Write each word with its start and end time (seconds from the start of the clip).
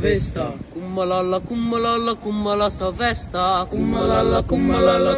savesta. 0.00 0.56
Kummalalla, 0.72 1.40
kummalalla, 1.40 2.14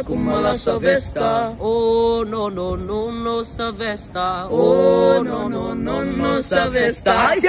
kummala 0.03 0.55
savesta. 0.55 1.55
Oh 1.59 2.23
no 2.23 2.49
no 2.49 2.75
no 2.75 3.11
no 3.11 3.43
savesta. 3.43 4.47
Oh 4.51 5.23
no 5.23 5.47
no 5.47 5.73
no 5.73 6.03
no 6.03 6.41
savesta. 6.41 7.39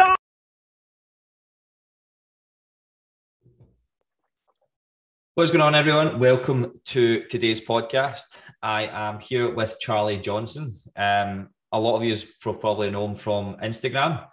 What's 5.34 5.50
going 5.50 5.62
on, 5.62 5.74
everyone? 5.74 6.20
Welcome 6.20 6.72
to 6.84 7.24
today's 7.28 7.60
podcast. 7.60 8.36
I 8.62 8.86
am 8.86 9.18
here 9.18 9.52
with 9.52 9.74
Charlie 9.80 10.18
Johnson. 10.18 10.72
Um, 10.94 11.48
a 11.72 11.80
lot 11.80 11.96
of 11.96 12.04
you 12.04 12.16
probably 12.40 12.90
know 12.92 13.04
him 13.06 13.16
from 13.16 13.56
Instagram. 13.56 14.24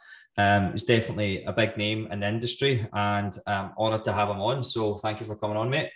Um, 0.41 0.71
he's 0.71 0.83
definitely 0.83 1.43
a 1.45 1.53
big 1.53 1.77
name 1.77 2.07
in 2.11 2.19
the 2.21 2.27
industry, 2.27 2.87
and 2.93 3.37
I'm 3.45 3.71
honoured 3.77 4.03
to 4.05 4.13
have 4.13 4.29
him 4.29 4.41
on. 4.41 4.63
So, 4.63 4.95
thank 4.95 5.19
you 5.19 5.25
for 5.25 5.35
coming 5.35 5.57
on, 5.57 5.69
mate. 5.69 5.89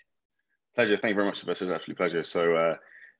Pleasure. 0.75 0.97
Thank 0.97 1.11
you 1.11 1.15
very 1.15 1.27
much, 1.27 1.39
Sylvester. 1.39 1.65
It's 1.65 1.73
actually 1.73 1.93
a 1.93 1.97
pleasure. 1.97 2.23
So, 2.23 2.55
uh, 2.55 2.75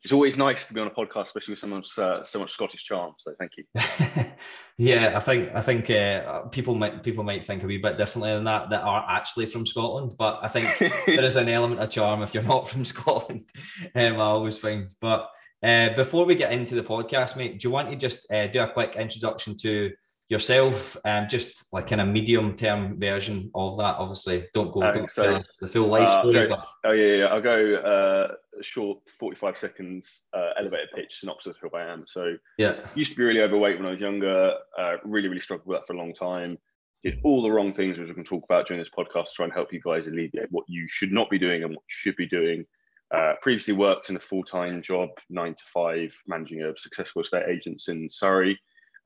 it's 0.06 0.14
always 0.14 0.38
nice 0.38 0.68
to 0.68 0.74
be 0.76 0.80
on 0.80 0.86
a 0.86 0.92
podcast, 0.92 1.24
especially 1.24 1.54
with 1.54 1.60
someone 1.60 1.84
uh, 1.98 2.24
so 2.24 2.38
much 2.38 2.52
Scottish 2.52 2.84
charm. 2.84 3.16
So 3.18 3.34
thank 3.40 3.54
you. 3.58 3.64
yeah, 4.78 5.14
I 5.16 5.20
think 5.20 5.50
I 5.56 5.62
think 5.62 5.90
uh, 5.90 6.44
people 6.50 6.76
might 6.76 7.02
people 7.02 7.24
might 7.24 7.44
think 7.44 7.64
a 7.64 7.66
wee 7.66 7.80
bit 7.80 7.98
differently 7.98 8.32
than 8.32 8.44
that 8.44 8.70
that 8.70 8.84
are 8.84 9.04
actually 9.10 9.48
from 9.48 9.66
Scotland, 9.66 10.14
but 10.16 10.40
I 10.44 10.48
think 10.48 10.68
there 11.08 11.26
is 11.26 11.38
an 11.38 11.50
element 11.50 11.82
of 11.82 11.90
charm 11.90 12.22
if 12.22 12.36
you're 12.36 12.44
not 12.44 12.70
from 12.70 12.86
Scotland. 12.94 13.50
Um, 13.96 14.14
I 14.18 14.26
always 14.26 14.60
find. 14.60 14.94
But 15.02 15.28
uh, 15.64 15.96
before 15.96 16.26
we 16.26 16.36
get 16.36 16.52
into 16.52 16.76
the 16.76 16.84
podcast, 16.84 17.36
mate, 17.36 17.60
do 17.60 17.68
you 17.68 17.72
want 17.72 17.90
to 17.90 17.96
just 17.96 18.32
uh, 18.32 18.46
do 18.46 18.62
a 18.62 18.70
quick 18.70 18.98
introduction 18.98 19.58
to 19.58 19.92
yourself 20.30 20.98
and 21.06 21.24
um, 21.24 21.30
just 21.30 21.72
like 21.72 21.92
in 21.92 22.00
a 22.00 22.06
medium 22.06 22.56
term 22.56 23.00
version 23.00 23.52
of 23.54 23.78
that 23.78 23.96
obviously. 23.98 24.46
Don't 24.54 24.72
go 24.72 24.92
don't 24.92 25.10
so, 25.10 25.42
the 25.62 25.68
full 25.68 25.88
life 25.88 26.08
uh, 26.08 26.22
story 26.22 26.48
but... 26.48 26.66
oh 26.86 26.92
yeah, 26.92 27.16
yeah 27.16 27.26
i'll 27.26 27.42
go 27.42 27.76
uh 27.76 28.62
short 28.62 28.99
45 29.20 29.58
seconds 29.58 30.24
uh, 30.34 30.49
elevator 30.60 30.88
pitch 30.96 31.20
synopsis 31.20 31.58
of 31.58 31.72
who 31.72 31.77
i 31.77 31.84
am. 31.84 32.05
So 32.08 32.36
yeah. 32.58 32.76
used 32.96 33.12
to 33.12 33.18
be 33.18 33.24
really 33.24 33.41
overweight 33.41 33.77
when 33.77 33.86
i 33.86 33.91
was 33.91 33.99
younger 33.99 34.54
uh, 34.77 34.96
really 35.04 35.27
really 35.27 35.41
struggled 35.41 35.68
with 35.68 35.80
that 35.80 35.88
for 35.88 35.94
a 35.94 35.98
long 35.98 36.14
time. 36.14 36.58
Did 37.04 37.20
all 37.24 37.44
the 37.44 37.52
wrong 37.52 37.71
things 37.71 37.99
which 37.99 38.08
we 38.08 38.16
can 38.16 38.24
talk 38.24 38.44
about 38.46 38.66
during 38.66 38.82
this 38.82 38.90
podcast 38.90 39.26
to 39.26 39.34
try 39.36 39.46
and 39.46 39.54
help 39.54 39.71
you 39.71 39.80
guys 39.80 40.08
alleviate 40.08 40.48
what 40.49 40.66
you 40.68 40.88
should 40.90 41.12
not 41.12 41.30
be 41.30 41.38
doing 41.38 41.62
and 41.62 41.71
what 41.71 41.84
you 41.84 41.90
should 41.90 42.16
be 42.16 42.26
doing. 42.26 42.66
Uh, 43.14 43.34
previously 43.44 43.76
worked 43.76 44.10
in 44.10 44.16
a 44.16 44.20
full-time 44.20 44.82
job 44.82 45.10
nine 45.30 45.54
to 45.54 45.64
five 45.71 46.18
managing 46.26 46.64
a 46.64 46.76
successful 46.76 47.21
estate 47.21 47.48
agents 47.48 47.90
in 47.90 48.10
surrey. 48.10 48.60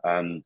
Um, 0.05 0.45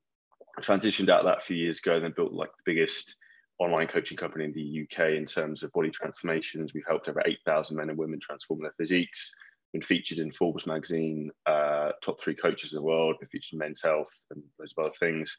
Transitioned 0.61 1.09
out 1.09 1.21
of 1.21 1.25
that 1.25 1.39
a 1.39 1.41
few 1.41 1.57
years 1.57 1.79
ago 1.79 1.95
and 1.95 2.03
then 2.03 2.13
built 2.15 2.31
like 2.31 2.49
the 2.49 2.71
biggest 2.71 3.15
online 3.59 3.87
coaching 3.87 4.17
company 4.17 4.45
in 4.45 4.53
the 4.53 4.83
UK 4.83 5.13
in 5.13 5.25
terms 5.25 5.63
of 5.63 5.71
body 5.71 5.89
transformations. 5.89 6.73
We've 6.73 6.83
helped 6.87 7.09
over 7.09 7.21
8,000 7.25 7.75
men 7.75 7.89
and 7.89 7.97
women 7.97 8.19
transform 8.21 8.61
their 8.61 8.73
physiques, 8.77 9.31
been 9.71 9.81
featured 9.81 10.19
in 10.19 10.31
Forbes 10.31 10.67
magazine, 10.67 11.31
uh, 11.45 11.91
top 12.03 12.21
three 12.21 12.35
coaches 12.35 12.73
in 12.73 12.77
the 12.77 12.83
world, 12.83 13.15
been 13.19 13.29
featured 13.29 13.53
in 13.53 13.59
Men's 13.59 13.81
Health 13.81 14.13
and 14.31 14.43
loads 14.59 14.73
of 14.77 14.85
other 14.85 14.95
things. 14.99 15.35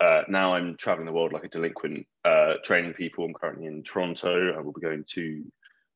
Uh, 0.00 0.22
now 0.28 0.54
I'm 0.54 0.76
traveling 0.76 1.06
the 1.06 1.12
world 1.12 1.32
like 1.32 1.44
a 1.44 1.48
delinquent, 1.48 2.06
uh, 2.24 2.54
training 2.62 2.94
people. 2.94 3.24
I'm 3.24 3.34
currently 3.34 3.66
in 3.66 3.82
Toronto. 3.82 4.54
I 4.56 4.60
will 4.60 4.72
be 4.72 4.80
going 4.80 5.04
to 5.14 5.44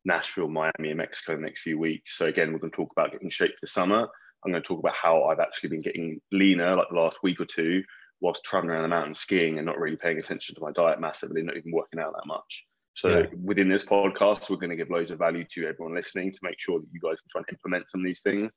Nashville, 0.05 0.49
Miami, 0.49 0.89
and 0.89 0.99
Mexico 0.99 1.35
in 1.35 1.41
the 1.41 1.47
next 1.47 1.63
few 1.63 1.79
weeks. 1.79 2.19
So 2.19 2.27
again, 2.27 2.53
we're 2.53 2.59
going 2.59 2.73
to 2.73 2.77
talk 2.77 2.91
about 2.93 3.13
getting 3.13 3.31
shape 3.31 3.53
for 3.53 3.61
the 3.63 3.69
summer. 3.69 4.09
I'm 4.45 4.51
going 4.51 4.63
to 4.63 4.67
talk 4.67 4.81
about 4.81 4.97
how 4.97 5.25
I've 5.25 5.39
actually 5.39 5.69
been 5.71 5.83
getting 5.83 6.21
leaner, 6.33 6.75
like 6.75 6.89
the 6.91 6.99
last 6.99 7.19
week 7.23 7.41
or 7.41 7.45
two, 7.45 7.85
whilst 8.23 8.45
traveling 8.45 8.71
around 8.71 8.83
the 8.83 8.89
mountain 8.89 9.15
skiing 9.15 9.59
and 9.59 9.67
not 9.67 9.79
really 9.79 9.97
paying 9.97 10.19
attention 10.19 10.55
to 10.55 10.61
my 10.61 10.71
diet 10.73 11.01
massively, 11.01 11.43
not 11.43 11.57
even 11.57 11.73
working 11.73 12.01
out 12.01 12.15
that 12.15 12.27
much. 12.27 12.65
So 12.95 13.21
yeah. 13.21 13.27
within 13.43 13.69
this 13.69 13.85
podcast, 13.85 14.49
we're 14.49 14.57
going 14.57 14.71
to 14.71 14.77
give 14.77 14.91
loads 14.91 15.11
of 15.11 15.19
value 15.19 15.45
to 15.53 15.67
everyone 15.67 15.95
listening 15.95 16.31
to 16.31 16.39
make 16.43 16.61
sure 16.61 16.79
that 16.79 16.89
you 16.93 17.01
guys 17.01 17.19
can 17.21 17.29
try 17.31 17.41
and 17.41 17.49
implement 17.51 17.91
some 17.91 18.01
of 18.01 18.07
these 18.07 18.23
things. 18.23 18.53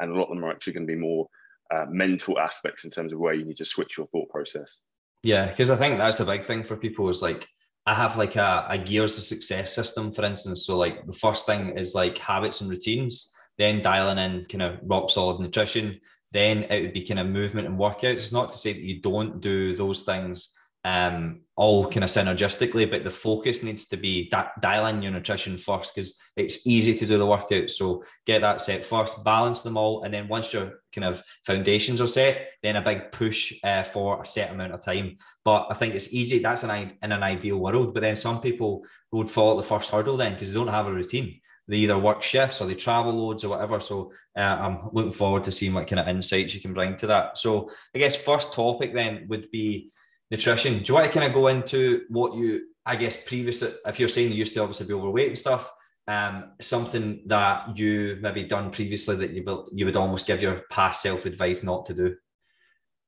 And 0.00 0.10
a 0.10 0.14
lot 0.14 0.24
of 0.24 0.30
them 0.30 0.44
are 0.44 0.50
actually 0.50 0.72
going 0.72 0.86
to 0.86 0.92
be 0.92 0.98
more 0.98 1.28
uh, 1.72 1.86
mental 1.88 2.38
aspects 2.38 2.84
in 2.84 2.90
terms 2.90 3.12
of 3.12 3.20
where 3.20 3.34
you 3.34 3.44
need 3.44 3.56
to 3.58 3.64
switch 3.64 3.96
your 3.96 4.08
thought 4.08 4.28
process. 4.30 4.78
Yeah, 5.22 5.46
because 5.46 5.70
I 5.70 5.76
think 5.76 5.96
that's 5.96 6.20
a 6.20 6.24
big 6.24 6.44
thing 6.44 6.64
for 6.64 6.76
people 6.76 7.08
is 7.08 7.22
like 7.22 7.48
I 7.86 7.94
have 7.94 8.16
like 8.16 8.36
a, 8.36 8.66
a 8.68 8.78
gears 8.78 9.16
of 9.16 9.24
success 9.24 9.74
system, 9.74 10.12
for 10.12 10.24
instance. 10.24 10.66
So 10.66 10.76
like 10.76 11.06
the 11.06 11.12
first 11.12 11.46
thing 11.46 11.76
is 11.78 11.94
like 11.94 12.18
habits 12.18 12.60
and 12.60 12.70
routines, 12.70 13.32
then 13.58 13.80
dialing 13.80 14.18
in 14.18 14.46
kind 14.46 14.62
of 14.62 14.80
rock 14.82 15.10
solid 15.10 15.40
nutrition, 15.40 16.00
then 16.34 16.64
it 16.64 16.82
would 16.82 16.92
be 16.92 17.06
kind 17.06 17.20
of 17.20 17.28
movement 17.28 17.66
and 17.66 17.78
workouts. 17.78 18.14
It's 18.14 18.32
not 18.32 18.50
to 18.50 18.58
say 18.58 18.72
that 18.72 18.82
you 18.82 19.00
don't 19.00 19.40
do 19.40 19.74
those 19.74 20.02
things 20.02 20.52
um, 20.84 21.40
all 21.56 21.88
kind 21.88 22.04
of 22.04 22.10
synergistically, 22.10 22.90
but 22.90 23.04
the 23.04 23.10
focus 23.10 23.62
needs 23.62 23.86
to 23.88 23.96
be 23.96 24.28
di- 24.28 24.50
dial 24.60 24.86
in 24.86 25.00
your 25.00 25.12
nutrition 25.12 25.56
first 25.56 25.94
because 25.94 26.18
it's 26.36 26.66
easy 26.66 26.92
to 26.94 27.06
do 27.06 27.16
the 27.16 27.24
workout. 27.24 27.70
So 27.70 28.04
get 28.26 28.42
that 28.42 28.60
set 28.60 28.84
first, 28.84 29.24
balance 29.24 29.62
them 29.62 29.78
all, 29.78 30.02
and 30.02 30.12
then 30.12 30.28
once 30.28 30.52
your 30.52 30.80
kind 30.94 31.06
of 31.06 31.22
foundations 31.46 32.02
are 32.02 32.08
set, 32.08 32.48
then 32.62 32.76
a 32.76 32.82
big 32.82 33.12
push 33.12 33.54
uh, 33.64 33.84
for 33.84 34.20
a 34.20 34.26
set 34.26 34.50
amount 34.50 34.74
of 34.74 34.82
time. 34.82 35.16
But 35.44 35.68
I 35.70 35.74
think 35.74 35.94
it's 35.94 36.12
easy. 36.12 36.40
That's 36.40 36.64
an 36.64 36.92
in 37.02 37.12
an 37.12 37.22
ideal 37.22 37.58
world. 37.58 37.94
But 37.94 38.00
then 38.00 38.16
some 38.16 38.40
people 38.40 38.84
would 39.12 39.30
fall 39.30 39.52
at 39.52 39.56
the 39.56 39.68
first 39.68 39.90
hurdle 39.90 40.18
then 40.18 40.34
because 40.34 40.48
they 40.48 40.54
don't 40.54 40.68
have 40.68 40.86
a 40.86 40.92
routine 40.92 41.40
they 41.68 41.78
either 41.78 41.98
work 41.98 42.22
shifts 42.22 42.60
or 42.60 42.66
they 42.66 42.74
travel 42.74 43.12
loads 43.12 43.44
or 43.44 43.50
whatever. 43.50 43.80
So 43.80 44.12
uh, 44.36 44.40
I'm 44.40 44.90
looking 44.92 45.12
forward 45.12 45.44
to 45.44 45.52
seeing 45.52 45.72
what 45.74 45.86
kind 45.86 46.00
of 46.00 46.08
insights 46.08 46.54
you 46.54 46.60
can 46.60 46.74
bring 46.74 46.96
to 46.98 47.06
that. 47.06 47.38
So 47.38 47.70
I 47.94 47.98
guess 47.98 48.16
first 48.16 48.52
topic 48.52 48.94
then 48.94 49.26
would 49.28 49.50
be 49.50 49.90
nutrition. 50.30 50.78
Do 50.78 50.84
you 50.84 50.94
want 50.94 51.06
to 51.06 51.12
kind 51.12 51.26
of 51.26 51.32
go 51.32 51.48
into 51.48 52.02
what 52.08 52.36
you, 52.36 52.66
I 52.84 52.96
guess, 52.96 53.16
previously, 53.16 53.70
if 53.86 53.98
you're 53.98 54.08
saying 54.08 54.30
you 54.30 54.38
used 54.38 54.54
to 54.54 54.60
obviously 54.60 54.86
be 54.86 54.94
overweight 54.94 55.28
and 55.28 55.38
stuff, 55.38 55.72
um, 56.06 56.52
something 56.60 57.22
that 57.26 57.78
you 57.78 58.18
maybe 58.20 58.44
done 58.44 58.70
previously 58.70 59.16
that 59.16 59.30
you 59.30 59.66
you 59.72 59.86
would 59.86 59.96
almost 59.96 60.26
give 60.26 60.42
your 60.42 60.60
past 60.70 61.02
self 61.02 61.24
advice 61.24 61.62
not 61.62 61.86
to 61.86 61.94
do? 61.94 62.16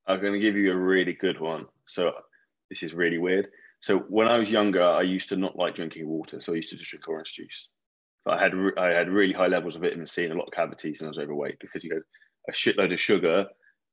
I'm 0.06 0.21
going 0.21 0.33
to 0.33 0.39
give 0.39 0.56
you 0.56 0.72
a 0.72 0.77
really 0.77 1.12
good 1.12 1.41
one. 1.41 1.66
So 1.84 2.12
this 2.71 2.83
is 2.83 2.95
really 2.95 3.19
weird. 3.19 3.49
So 3.81 3.99
when 3.99 4.28
I 4.28 4.39
was 4.39 4.50
younger, 4.50 4.83
I 4.83 5.03
used 5.03 5.28
to 5.28 5.37
not 5.37 5.56
like 5.56 5.75
drinking 5.75 6.09
water, 6.09 6.41
so 6.41 6.53
I 6.53 6.56
used 6.56 6.71
to 6.71 6.77
just 6.77 6.91
drink 6.91 7.06
orange 7.09 7.34
juice. 7.34 7.69
I 8.27 8.43
had 8.43 8.53
I 8.79 8.89
had 8.89 9.09
really 9.09 9.33
high 9.33 9.47
levels 9.47 9.77
of 9.77 9.83
vitamin 9.83 10.07
C 10.07 10.25
and 10.25 10.33
a 10.33 10.37
lot 10.37 10.49
of 10.49 10.53
cavities, 10.53 11.01
and 11.01 11.09
I 11.09 11.11
was 11.11 11.19
overweight 11.19 11.59
because 11.61 11.85
you 11.85 11.95
had 11.95 12.03
a 12.49 12.53
shitload 12.53 12.93
of 12.93 13.01
sugar 13.01 13.47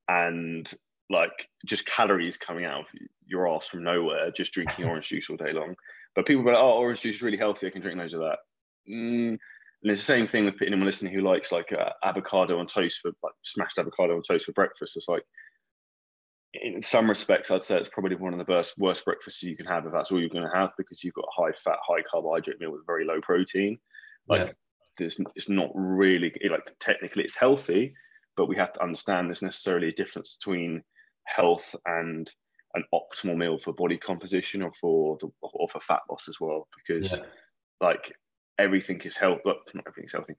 and 0.08 0.72
like 1.10 1.50
just 1.66 1.86
calories 1.86 2.38
coming 2.38 2.66
out 2.66 2.82
of 2.82 2.86
your 3.26 3.48
ass 3.48 3.68
from 3.68 3.84
nowhere, 3.84 4.32
just 4.32 4.54
drinking 4.54 4.86
orange 4.86 5.10
juice 5.10 5.30
all 5.30 5.38
day 5.38 5.54
long. 5.54 5.76
But 6.16 6.26
people 6.26 6.44
go, 6.44 6.54
"Oh, 6.56 6.80
orange 6.80 7.02
juice 7.02 7.18
is 7.18 7.22
really 7.22 7.38
healthy. 7.38 7.68
I 7.68 7.70
can 7.70 7.82
drink 7.82 7.98
loads 7.98 8.14
of 8.14 8.22
that." 8.22 8.40
Mm. 8.90 9.38
And 9.84 9.92
it's 9.92 10.00
the 10.00 10.06
same 10.06 10.28
thing 10.28 10.46
with 10.46 10.58
putting 10.58 10.74
anyone 10.74 10.86
listening 10.86 11.14
who 11.14 11.22
likes 11.22 11.52
like 11.52 11.74
uh, 11.74 11.90
avocado 12.04 12.58
on 12.58 12.68
toast 12.68 13.00
for 13.00 13.12
like 13.22 13.34
smashed 13.44 13.78
avocado 13.78 14.16
on 14.16 14.22
toast 14.24 14.46
for 14.46 14.54
breakfast. 14.54 14.96
It's 14.96 15.10
like, 15.10 15.24
in 16.54 16.82
some 16.82 17.10
respects, 17.10 17.52
I'd 17.52 17.64
say 17.64 17.78
it's 17.80 17.90
probably 17.90 18.16
one 18.16 18.34
of 18.34 18.40
the 18.40 18.50
worst, 18.50 18.76
worst 18.78 19.04
breakfasts 19.04 19.44
you 19.44 19.58
can 19.58 19.66
have 19.66 19.86
if 19.86 19.92
that's 19.92 20.10
all 20.10 20.22
you're 20.22 20.30
going 20.30 20.50
to 20.50 20.58
have 20.58 20.70
because 20.78 21.04
you've 21.04 21.16
got 21.16 21.26
a 21.26 21.42
high 21.42 21.52
fat, 21.52 21.80
high 21.86 22.02
carbohydrate 22.02 22.62
meal 22.62 22.72
with 22.72 22.86
very 22.86 23.04
low 23.04 23.20
protein. 23.20 23.78
Like, 24.28 24.48
yeah. 24.48 24.52
there's 24.98 25.20
it's 25.36 25.50
not 25.50 25.72
really 25.74 26.34
like 26.50 26.64
technically 26.80 27.24
it's 27.24 27.38
healthy, 27.38 27.94
but 28.36 28.48
we 28.48 28.56
have 28.58 28.74
to 28.74 28.84
understand 28.84 29.28
there's 29.28 29.42
necessarily 29.42 29.90
a 29.90 29.94
difference 29.94 30.38
between 30.38 30.84
health 31.26 31.76
and 31.86 32.32
an 32.76 32.84
optimal 32.94 33.38
meal 33.38 33.58
for 33.58 33.74
body 33.74 33.98
composition 33.98 34.62
or 34.62 34.72
for 34.80 35.18
the, 35.22 35.30
or 35.42 35.70
for 35.70 35.80
fat 35.80 36.02
loss 36.10 36.28
as 36.28 36.40
well 36.40 36.68
because 36.76 37.14
yeah. 37.14 37.24
like 37.82 38.14
everything 38.58 39.00
is 39.02 39.16
healthy 39.16 39.42
but 39.44 39.58
not 39.74 39.86
everything's 39.88 40.12
healthy. 40.12 40.34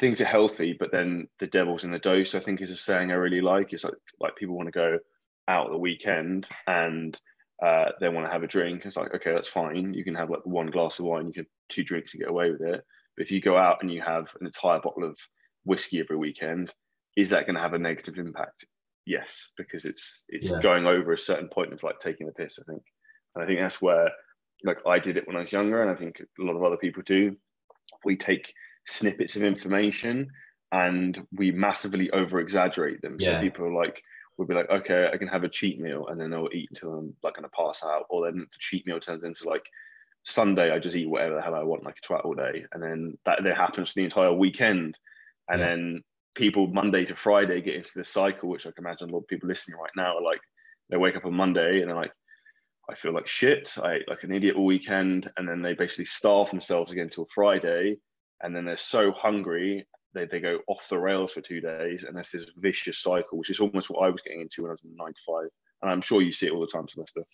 Things 0.00 0.20
are 0.20 0.26
healthy 0.26 0.74
but 0.78 0.90
then 0.90 1.28
the 1.38 1.46
devil's 1.46 1.84
in 1.84 1.92
the 1.92 1.98
dose 1.98 2.34
i 2.34 2.40
think 2.40 2.60
is 2.60 2.70
a 2.70 2.76
saying 2.76 3.10
i 3.10 3.14
really 3.14 3.40
like. 3.40 3.72
It's 3.72 3.84
like 3.84 3.94
like 4.18 4.36
people 4.36 4.56
want 4.56 4.68
to 4.68 4.72
go 4.72 4.98
out 5.46 5.70
the 5.70 5.78
weekend 5.78 6.48
and 6.66 7.18
uh, 7.64 7.90
they 8.00 8.08
want 8.08 8.26
to 8.26 8.32
have 8.32 8.42
a 8.42 8.48
drink. 8.48 8.82
It's 8.84 8.96
like 8.96 9.14
okay 9.14 9.32
that's 9.32 9.48
fine. 9.48 9.94
You 9.94 10.04
can 10.04 10.14
have 10.14 10.30
like 10.30 10.44
one 10.44 10.70
glass 10.70 10.98
of 10.98 11.04
wine 11.04 11.26
you 11.26 11.32
can 11.32 11.46
two 11.68 11.84
drinks 11.84 12.14
and 12.14 12.22
get 12.22 12.30
away 12.30 12.50
with 12.50 12.62
it 12.62 12.82
but 13.16 13.24
if 13.24 13.30
you 13.30 13.40
go 13.40 13.56
out 13.56 13.78
and 13.80 13.90
you 13.90 14.02
have 14.02 14.34
an 14.40 14.46
entire 14.46 14.80
bottle 14.80 15.04
of 15.04 15.18
whiskey 15.64 16.00
every 16.00 16.16
weekend, 16.16 16.72
is 17.16 17.30
that 17.30 17.46
going 17.46 17.54
to 17.54 17.62
have 17.62 17.74
a 17.74 17.78
negative 17.78 18.18
impact? 18.18 18.66
Yes, 19.06 19.50
because 19.56 19.84
it's 19.84 20.24
it's 20.28 20.48
yeah. 20.48 20.60
going 20.60 20.86
over 20.86 21.12
a 21.12 21.18
certain 21.18 21.48
point 21.48 21.72
of 21.72 21.82
like 21.82 21.98
taking 21.98 22.26
the 22.26 22.32
piss. 22.32 22.58
I 22.58 22.64
think, 22.70 22.82
and 23.34 23.44
I 23.44 23.46
think 23.46 23.60
that's 23.60 23.82
where 23.82 24.10
like 24.64 24.78
I 24.86 24.98
did 24.98 25.16
it 25.16 25.26
when 25.26 25.36
I 25.36 25.40
was 25.40 25.52
younger, 25.52 25.82
and 25.82 25.90
I 25.90 25.94
think 25.94 26.20
a 26.20 26.42
lot 26.42 26.56
of 26.56 26.62
other 26.62 26.78
people 26.78 27.02
do. 27.04 27.36
We 28.04 28.16
take 28.16 28.52
snippets 28.86 29.36
of 29.36 29.44
information 29.44 30.30
and 30.72 31.26
we 31.32 31.50
massively 31.50 32.10
over 32.10 32.40
exaggerate 32.40 33.00
them. 33.00 33.16
Yeah. 33.18 33.38
So 33.38 33.40
people 33.40 33.66
are 33.66 33.72
like 33.72 34.02
will 34.36 34.46
be 34.46 34.54
like, 34.54 34.68
okay, 34.68 35.08
I 35.12 35.16
can 35.16 35.28
have 35.28 35.44
a 35.44 35.48
cheat 35.48 35.80
meal, 35.80 36.08
and 36.08 36.20
then 36.20 36.30
they'll 36.30 36.48
eat 36.52 36.68
until 36.70 36.94
I'm 36.94 37.14
like 37.22 37.34
going 37.34 37.44
to 37.44 37.56
pass 37.56 37.84
out, 37.84 38.06
or 38.10 38.24
then 38.24 38.38
the 38.38 38.58
cheat 38.58 38.86
meal 38.86 38.98
turns 38.98 39.24
into 39.24 39.48
like 39.48 39.64
Sunday 40.24 40.70
I 40.70 40.78
just 40.78 40.96
eat 40.96 41.08
whatever 41.08 41.36
the 41.36 41.42
hell 41.42 41.54
I 41.54 41.62
want, 41.62 41.84
like 41.84 41.98
a 42.02 42.06
twat 42.06 42.24
all 42.24 42.34
day, 42.34 42.64
and 42.72 42.82
then 42.82 43.18
that 43.24 43.40
then 43.42 43.54
happens 43.54 43.92
the 43.92 44.04
entire 44.04 44.32
weekend, 44.32 44.98
and 45.48 45.60
yeah. 45.60 45.66
then 45.66 46.02
people 46.34 46.66
Monday 46.66 47.04
to 47.04 47.14
Friday 47.14 47.60
get 47.60 47.76
into 47.76 47.92
this 47.94 48.08
cycle, 48.08 48.48
which 48.48 48.66
I 48.66 48.70
can 48.70 48.84
imagine 48.84 49.10
a 49.10 49.12
lot 49.12 49.20
of 49.20 49.28
people 49.28 49.48
listening 49.48 49.78
right 49.78 49.92
now 49.96 50.16
are 50.16 50.22
like, 50.22 50.40
they 50.90 50.96
wake 50.96 51.16
up 51.16 51.24
on 51.24 51.34
Monday 51.34 51.80
and 51.80 51.88
they're 51.88 51.96
like, 51.96 52.12
I 52.90 52.94
feel 52.94 53.12
like 53.12 53.28
shit. 53.28 53.72
I 53.82 53.94
ate 53.94 54.08
like 54.08 54.24
an 54.24 54.32
idiot 54.32 54.56
all 54.56 54.66
weekend, 54.66 55.30
and 55.36 55.48
then 55.48 55.62
they 55.62 55.74
basically 55.74 56.06
starve 56.06 56.50
themselves 56.50 56.92
again 56.92 57.08
till 57.08 57.26
Friday, 57.34 57.96
and 58.42 58.54
then 58.54 58.64
they're 58.64 58.76
so 58.76 59.12
hungry 59.12 59.86
they, 60.14 60.26
they 60.26 60.40
go 60.40 60.60
off 60.68 60.88
the 60.88 60.98
rails 60.98 61.32
for 61.32 61.40
two 61.40 61.60
days, 61.60 62.04
and 62.04 62.16
there's 62.16 62.30
this 62.30 62.46
vicious 62.56 63.00
cycle, 63.00 63.36
which 63.36 63.50
is 63.50 63.60
almost 63.60 63.90
what 63.90 64.04
I 64.06 64.10
was 64.10 64.22
getting 64.22 64.40
into 64.40 64.62
when 64.62 64.70
I 64.70 64.74
was 64.74 64.84
in 64.84 64.94
nine 64.96 65.12
to 65.12 65.20
five, 65.26 65.48
and 65.82 65.90
I'm 65.90 66.00
sure 66.00 66.22
you 66.22 66.32
see 66.32 66.46
it 66.46 66.52
all 66.52 66.60
the 66.60 66.66
time, 66.66 66.88
Sylvester. 66.88 67.24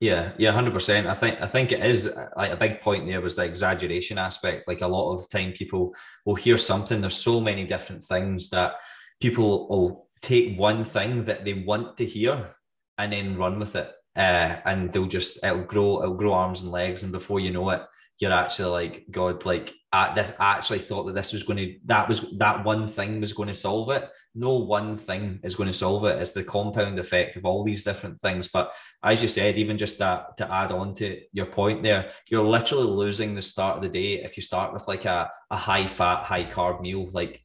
Yeah, 0.00 0.32
yeah, 0.38 0.50
hundred 0.50 0.74
percent. 0.74 1.06
I 1.06 1.14
think 1.14 1.40
I 1.40 1.46
think 1.46 1.72
it 1.72 1.84
is 1.84 2.12
like 2.36 2.50
a 2.50 2.56
big 2.56 2.80
point 2.80 3.06
there 3.06 3.20
was 3.20 3.36
the 3.36 3.44
exaggeration 3.44 4.18
aspect. 4.18 4.68
Like 4.68 4.82
a 4.82 4.88
lot 4.88 5.16
of 5.16 5.28
time, 5.30 5.52
people 5.52 5.94
will 6.26 6.34
hear 6.34 6.58
something. 6.58 7.00
There's 7.00 7.16
so 7.16 7.40
many 7.40 7.64
different 7.64 8.04
things 8.04 8.50
that 8.50 8.74
people 9.20 9.68
will 9.68 10.08
take 10.20 10.58
one 10.58 10.84
thing 10.84 11.24
that 11.24 11.44
they 11.44 11.54
want 11.54 11.96
to 11.98 12.04
hear 12.04 12.56
and 12.98 13.12
then 13.12 13.36
run 13.36 13.58
with 13.58 13.76
it 13.76 13.92
uh, 14.16 14.56
and 14.64 14.92
they'll 14.92 15.06
just 15.06 15.42
it'll 15.44 15.62
grow 15.64 16.02
it'll 16.02 16.14
grow 16.14 16.32
arms 16.32 16.62
and 16.62 16.70
legs 16.70 17.02
and 17.02 17.12
before 17.12 17.40
you 17.40 17.50
know 17.50 17.68
it 17.70 17.82
you're 18.24 18.32
actually 18.32 18.70
like 18.70 19.04
god 19.10 19.44
like 19.44 19.74
I, 19.92 20.12
this, 20.12 20.32
I 20.40 20.56
actually 20.56 20.80
thought 20.80 21.04
that 21.04 21.14
this 21.14 21.32
was 21.32 21.44
going 21.44 21.58
to 21.58 21.76
that 21.84 22.08
was 22.08 22.22
that 22.38 22.64
one 22.64 22.88
thing 22.88 23.20
was 23.20 23.32
going 23.32 23.48
to 23.48 23.54
solve 23.54 23.90
it. 23.90 24.10
No 24.34 24.58
one 24.58 24.96
thing 24.96 25.38
is 25.44 25.54
going 25.54 25.68
to 25.68 25.72
solve 25.72 26.04
it. 26.06 26.20
It's 26.20 26.32
the 26.32 26.42
compound 26.42 26.98
effect 26.98 27.36
of 27.36 27.44
all 27.44 27.62
these 27.62 27.84
different 27.84 28.20
things. 28.20 28.48
But 28.48 28.72
as 29.04 29.22
you 29.22 29.28
said 29.28 29.56
even 29.56 29.78
just 29.78 29.98
that 29.98 30.36
to 30.38 30.52
add 30.52 30.72
on 30.72 30.94
to 30.96 31.20
your 31.32 31.46
point 31.46 31.84
there 31.84 32.10
you're 32.28 32.44
literally 32.44 32.88
losing 32.88 33.34
the 33.34 33.42
start 33.42 33.76
of 33.76 33.82
the 33.82 33.88
day 33.88 34.24
if 34.24 34.36
you 34.36 34.42
start 34.42 34.72
with 34.72 34.88
like 34.88 35.04
a, 35.04 35.30
a 35.52 35.56
high 35.56 35.86
fat 35.86 36.24
high 36.24 36.44
carb 36.44 36.80
meal. 36.80 37.08
Like 37.12 37.43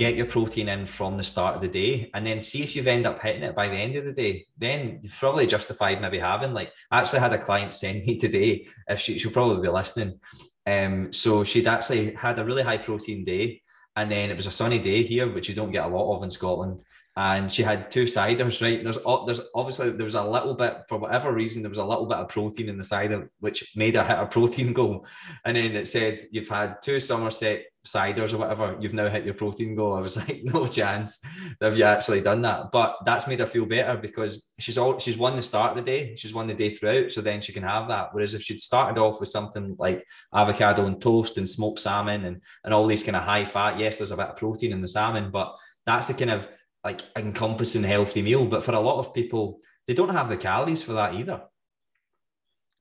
get 0.00 0.14
your 0.14 0.24
protein 0.24 0.70
in 0.70 0.86
from 0.86 1.18
the 1.18 1.22
start 1.22 1.54
of 1.54 1.60
the 1.60 1.68
day 1.68 2.10
and 2.14 2.26
then 2.26 2.42
see 2.42 2.62
if 2.62 2.74
you've 2.74 2.86
ended 2.86 3.04
up 3.04 3.20
hitting 3.20 3.42
it 3.42 3.54
by 3.54 3.68
the 3.68 3.74
end 3.74 3.94
of 3.96 4.06
the 4.06 4.12
day. 4.12 4.46
Then 4.56 4.98
you've 5.02 5.12
probably 5.12 5.46
justified 5.46 6.00
maybe 6.00 6.18
having 6.18 6.54
like 6.54 6.72
I 6.90 7.00
actually 7.00 7.20
had 7.20 7.34
a 7.34 7.38
client 7.38 7.74
send 7.74 8.06
me 8.06 8.18
today 8.24 8.66
if 8.88 8.98
she, 8.98 9.18
she'll 9.18 9.30
probably 9.30 9.60
be 9.60 9.68
listening. 9.68 10.18
Um 10.66 11.12
so 11.12 11.44
she'd 11.44 11.66
actually 11.66 12.14
had 12.14 12.38
a 12.38 12.44
really 12.46 12.62
high 12.62 12.78
protein 12.78 13.26
day 13.26 13.60
and 13.94 14.10
then 14.10 14.30
it 14.30 14.36
was 14.36 14.46
a 14.46 14.50
sunny 14.50 14.78
day 14.78 15.02
here 15.02 15.30
which 15.30 15.50
you 15.50 15.54
don't 15.54 15.70
get 15.70 15.84
a 15.84 15.94
lot 15.94 16.16
of 16.16 16.22
in 16.22 16.30
Scotland. 16.30 16.82
And 17.14 17.52
she 17.52 17.62
had 17.62 17.90
two 17.90 18.04
ciders 18.04 18.62
right? 18.62 18.82
There's 18.82 19.00
there's 19.26 19.42
obviously 19.54 19.90
there 19.90 20.06
was 20.06 20.14
a 20.14 20.24
little 20.24 20.54
bit 20.54 20.78
for 20.88 20.96
whatever 20.96 21.30
reason 21.30 21.60
there 21.60 21.76
was 21.76 21.84
a 21.84 21.84
little 21.92 22.06
bit 22.06 22.16
of 22.16 22.30
protein 22.30 22.70
in 22.70 22.78
the 22.78 22.84
cider 22.84 23.30
which 23.40 23.76
made 23.76 23.96
her 23.96 24.04
hit 24.04 24.18
a 24.18 24.24
protein 24.36 24.72
goal. 24.72 25.04
And 25.44 25.58
then 25.58 25.76
it 25.76 25.88
said 25.88 26.26
you've 26.30 26.48
had 26.48 26.80
two 26.80 27.00
somerset 27.00 27.66
ciders 27.86 28.34
or 28.34 28.38
whatever, 28.38 28.76
you've 28.78 28.94
now 28.94 29.08
hit 29.08 29.24
your 29.24 29.34
protein 29.34 29.74
goal. 29.74 29.94
I 29.94 30.00
was 30.00 30.16
like, 30.28 30.42
no 30.44 30.66
chance 30.66 31.20
have 31.60 31.76
you 31.76 31.84
actually 31.84 32.20
done 32.20 32.42
that. 32.42 32.70
But 32.72 32.96
that's 33.04 33.26
made 33.26 33.40
her 33.40 33.46
feel 33.46 33.66
better 33.66 33.96
because 33.96 34.46
she's 34.58 34.78
all 34.78 34.98
she's 34.98 35.16
won 35.16 35.36
the 35.36 35.42
start 35.42 35.70
of 35.70 35.76
the 35.76 35.90
day, 35.90 36.14
she's 36.16 36.34
won 36.34 36.46
the 36.46 36.54
day 36.54 36.70
throughout, 36.70 37.12
so 37.12 37.20
then 37.20 37.40
she 37.40 37.52
can 37.52 37.62
have 37.62 37.88
that. 37.88 38.08
Whereas 38.12 38.34
if 38.34 38.42
she'd 38.42 38.60
started 38.60 39.00
off 39.00 39.20
with 39.20 39.30
something 39.30 39.76
like 39.78 40.04
avocado 40.34 40.86
and 40.86 41.00
toast 41.00 41.38
and 41.38 41.48
smoked 41.48 41.80
salmon 41.80 42.24
and, 42.24 42.42
and 42.64 42.74
all 42.74 42.86
these 42.86 43.02
kind 43.02 43.16
of 43.16 43.22
high 43.22 43.44
fat, 43.44 43.78
yes, 43.78 43.98
there's 43.98 44.10
a 44.10 44.16
bit 44.16 44.26
of 44.26 44.36
protein 44.36 44.72
in 44.72 44.82
the 44.82 44.88
salmon, 44.88 45.30
but 45.30 45.54
that's 45.86 46.08
the 46.08 46.14
kind 46.14 46.30
of 46.30 46.48
like 46.84 47.02
encompassing 47.16 47.82
healthy 47.82 48.22
meal. 48.22 48.46
But 48.46 48.64
for 48.64 48.72
a 48.72 48.80
lot 48.80 48.98
of 48.98 49.14
people, 49.14 49.60
they 49.86 49.94
don't 49.94 50.10
have 50.10 50.28
the 50.28 50.36
calories 50.36 50.82
for 50.82 50.92
that 50.94 51.14
either. 51.14 51.42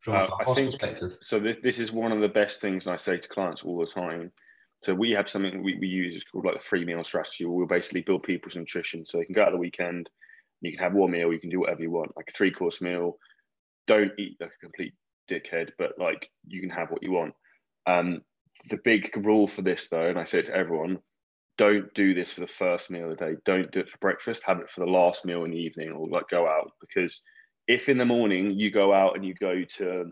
From 0.01 0.15
uh, 0.15 0.27
a 0.27 0.51
I 0.51 0.53
think, 0.53 0.71
perspective. 0.71 1.17
So 1.21 1.39
this, 1.39 1.57
this 1.61 1.79
is 1.79 1.91
one 1.91 2.11
of 2.11 2.21
the 2.21 2.29
best 2.29 2.61
things 2.61 2.87
I 2.87 2.95
say 2.95 3.17
to 3.17 3.27
clients 3.27 3.63
all 3.63 3.77
the 3.79 3.85
time 3.85 4.31
so 4.81 4.93
we 4.93 5.11
have 5.11 5.29
something 5.29 5.61
we, 5.61 5.77
we 5.77 5.87
use 5.87 6.15
it's 6.15 6.23
called 6.23 6.45
like 6.45 6.55
the 6.55 6.65
free 6.65 6.85
meal 6.85 7.03
strategy. 7.03 7.45
Where 7.45 7.53
we'll 7.53 7.67
basically 7.67 8.01
build 8.01 8.23
people's 8.23 8.55
nutrition 8.55 9.05
so 9.05 9.17
they 9.17 9.25
can 9.25 9.33
go 9.33 9.43
out 9.43 9.51
the 9.51 9.57
weekend. 9.57 10.09
You 10.61 10.71
can 10.71 10.83
have 10.83 10.93
one 10.93 11.11
meal. 11.11 11.33
You 11.33 11.39
can 11.39 11.49
do 11.49 11.59
whatever 11.59 11.81
you 11.81 11.91
want, 11.91 12.15
like 12.15 12.29
a 12.29 12.31
three 12.31 12.51
course 12.51 12.81
meal. 12.81 13.17
Don't 13.87 14.11
eat 14.17 14.37
like 14.39 14.51
a 14.51 14.65
complete 14.65 14.93
dickhead, 15.29 15.71
but 15.77 15.93
like 15.97 16.29
you 16.47 16.61
can 16.61 16.69
have 16.69 16.91
what 16.91 17.03
you 17.03 17.11
want. 17.11 17.33
Um, 17.87 18.21
the 18.69 18.79
big 18.83 19.15
rule 19.25 19.47
for 19.47 19.61
this 19.61 19.87
though, 19.89 20.07
and 20.07 20.19
I 20.19 20.23
say 20.23 20.39
it 20.39 20.45
to 20.47 20.55
everyone, 20.55 20.99
don't 21.57 21.93
do 21.93 22.13
this 22.13 22.31
for 22.31 22.41
the 22.41 22.47
first 22.47 22.89
meal 22.89 23.11
of 23.11 23.17
the 23.17 23.25
day. 23.25 23.35
Don't 23.45 23.71
do 23.71 23.79
it 23.79 23.89
for 23.89 23.97
breakfast. 23.97 24.43
Have 24.45 24.59
it 24.59 24.69
for 24.69 24.79
the 24.81 24.91
last 24.91 25.25
meal 25.25 25.43
in 25.43 25.51
the 25.51 25.57
evening, 25.57 25.91
or 25.91 26.07
like 26.07 26.29
go 26.29 26.47
out 26.47 26.71
because 26.79 27.21
if 27.67 27.89
in 27.89 27.97
the 27.97 28.05
morning 28.05 28.51
you 28.51 28.71
go 28.71 28.93
out 28.93 29.15
and 29.15 29.25
you 29.25 29.33
go 29.33 29.63
to, 29.77 30.05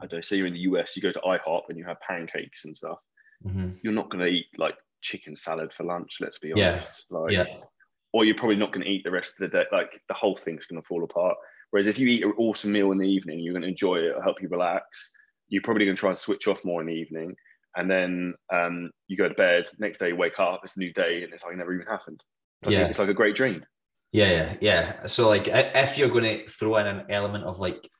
I 0.00 0.06
don't 0.06 0.18
know, 0.18 0.20
say 0.20 0.36
you're 0.36 0.48
in 0.48 0.54
the 0.54 0.60
US, 0.60 0.96
you 0.96 1.02
go 1.02 1.12
to 1.12 1.20
IHOP 1.20 1.62
and 1.68 1.78
you 1.78 1.84
have 1.84 2.00
pancakes 2.00 2.64
and 2.64 2.76
stuff 2.76 2.98
mm-hmm. 3.46 3.70
you're 3.82 3.92
not 3.92 4.10
going 4.10 4.24
to 4.24 4.30
eat 4.30 4.46
like 4.58 4.76
chicken 5.00 5.36
salad 5.36 5.72
for 5.72 5.84
lunch. 5.84 6.18
Let's 6.20 6.38
be 6.38 6.52
honest. 6.52 7.06
Yeah. 7.10 7.18
Like, 7.18 7.32
yeah. 7.32 7.44
Or 8.12 8.24
you're 8.24 8.36
probably 8.36 8.56
not 8.56 8.72
going 8.72 8.84
to 8.84 8.90
eat 8.90 9.04
the 9.04 9.10
rest 9.10 9.34
of 9.38 9.50
the 9.50 9.56
day. 9.56 9.64
Like 9.72 9.90
the 10.08 10.14
whole 10.14 10.36
thing's 10.36 10.66
going 10.66 10.80
to 10.80 10.86
fall 10.86 11.04
apart. 11.04 11.36
Whereas 11.70 11.88
if 11.88 11.98
you 11.98 12.06
eat 12.06 12.24
an 12.24 12.32
awesome 12.38 12.70
meal 12.70 12.92
in 12.92 12.98
the 12.98 13.08
evening, 13.08 13.40
you're 13.40 13.54
going 13.54 13.62
to 13.62 13.68
enjoy 13.68 13.96
it. 13.96 14.10
It'll 14.10 14.22
help 14.22 14.40
you 14.40 14.48
relax. 14.48 15.10
You're 15.48 15.62
probably 15.62 15.84
going 15.84 15.96
to 15.96 16.00
try 16.00 16.10
and 16.10 16.18
switch 16.18 16.46
off 16.46 16.64
more 16.64 16.80
in 16.80 16.86
the 16.86 16.94
evening. 16.94 17.34
And 17.76 17.90
then 17.90 18.34
um, 18.52 18.92
you 19.08 19.16
go 19.16 19.28
to 19.28 19.34
bed. 19.34 19.66
Next 19.78 19.98
day, 19.98 20.08
you 20.08 20.16
wake 20.16 20.38
up. 20.38 20.60
It's 20.62 20.76
a 20.76 20.78
new 20.78 20.92
day, 20.92 21.24
and 21.24 21.32
it's 21.32 21.42
like 21.42 21.54
it 21.54 21.56
never 21.56 21.74
even 21.74 21.86
happened. 21.86 22.22
So 22.64 22.70
yeah. 22.70 22.86
it's 22.86 23.00
like 23.00 23.08
a 23.08 23.14
great 23.14 23.34
dream. 23.34 23.64
Yeah, 24.12 24.30
yeah, 24.30 24.56
yeah. 24.60 25.06
So 25.06 25.28
like, 25.28 25.48
if 25.48 25.98
you're 25.98 26.08
going 26.08 26.22
to 26.22 26.48
throw 26.48 26.76
in 26.76 26.86
an 26.86 27.06
element 27.10 27.42
of 27.42 27.58
like 27.58 27.90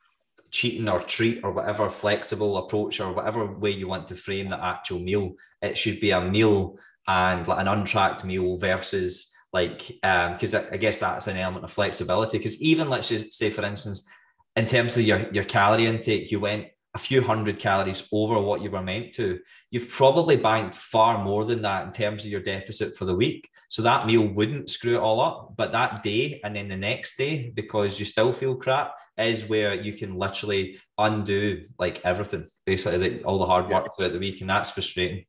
cheating 0.55 0.89
or 0.89 1.01
treat 1.01 1.41
or 1.43 1.51
whatever 1.51 1.91
flexible 1.91 2.59
approach 2.59 3.01
or 3.01 3.13
whatever 3.13 3.45
way 3.45 3.71
you 3.71 3.89
want 3.89 4.07
to 4.07 4.15
frame 4.15 4.51
the 4.51 4.65
actual 4.65 5.01
meal, 5.01 5.35
it 5.61 5.77
should 5.77 5.99
be 5.99 6.13
a 6.13 6.21
meal 6.21 6.79
and 7.09 7.49
like 7.49 7.61
an 7.61 7.67
untracked 7.67 8.25
meal 8.25 8.57
versus 8.57 9.35
like 9.53 9.99
um 10.05 10.35
because 10.35 10.55
I, 10.55 10.65
I 10.71 10.77
guess 10.77 11.01
that's 11.01 11.27
an 11.27 11.37
element 11.37 11.65
of 11.65 11.73
flexibility. 11.73 12.39
Because 12.39 12.61
even 12.63 12.89
let's 12.89 13.09
just 13.09 13.33
say, 13.33 13.51
for 13.51 13.65
instance, 13.65 14.09
in 14.55 14.67
terms 14.67 14.97
of 14.97 15.03
your 15.03 15.29
your 15.33 15.43
calorie 15.43 15.87
intake, 15.87 16.31
you 16.31 16.39
went 16.39 16.67
a 16.95 16.99
few 16.99 17.23
hundred 17.23 17.59
calories 17.59 18.07
over 18.13 18.41
what 18.41 18.63
you 18.63 18.71
were 18.71 18.83
meant 18.83 19.13
to, 19.15 19.41
you've 19.71 19.89
probably 19.89 20.37
banked 20.37 20.77
far 20.77 21.23
more 21.25 21.45
than 21.45 21.63
that 21.63 21.87
in 21.87 21.93
terms 21.93 22.25
of 22.25 22.31
your 22.31 22.41
deficit 22.41 22.97
for 22.97 23.05
the 23.05 23.15
week. 23.15 23.49
So 23.69 23.83
that 23.83 24.07
meal 24.07 24.27
wouldn't 24.27 24.71
screw 24.71 24.97
it 24.97 25.01
all 25.01 25.21
up. 25.21 25.55
But 25.57 25.73
that 25.73 26.05
day 26.05 26.41
and 26.45 26.55
then 26.55 26.69
the 26.69 26.77
next 26.77 27.17
day, 27.17 27.51
because 27.55 27.99
you 27.99 28.07
still 28.07 28.33
feel 28.33 28.55
crap, 28.55 28.95
is 29.19 29.45
where 29.49 29.75
you 29.75 29.93
can 29.93 30.17
literally 30.17 30.79
undo 30.97 31.65
like 31.79 32.05
everything, 32.05 32.47
basically 32.65 33.25
all 33.25 33.39
the 33.39 33.47
hard 33.47 33.69
work 33.69 33.95
throughout 33.97 34.13
the 34.13 34.19
week. 34.19 34.41
And 34.41 34.51
that's 34.51 34.71
frustrating. 34.71 35.25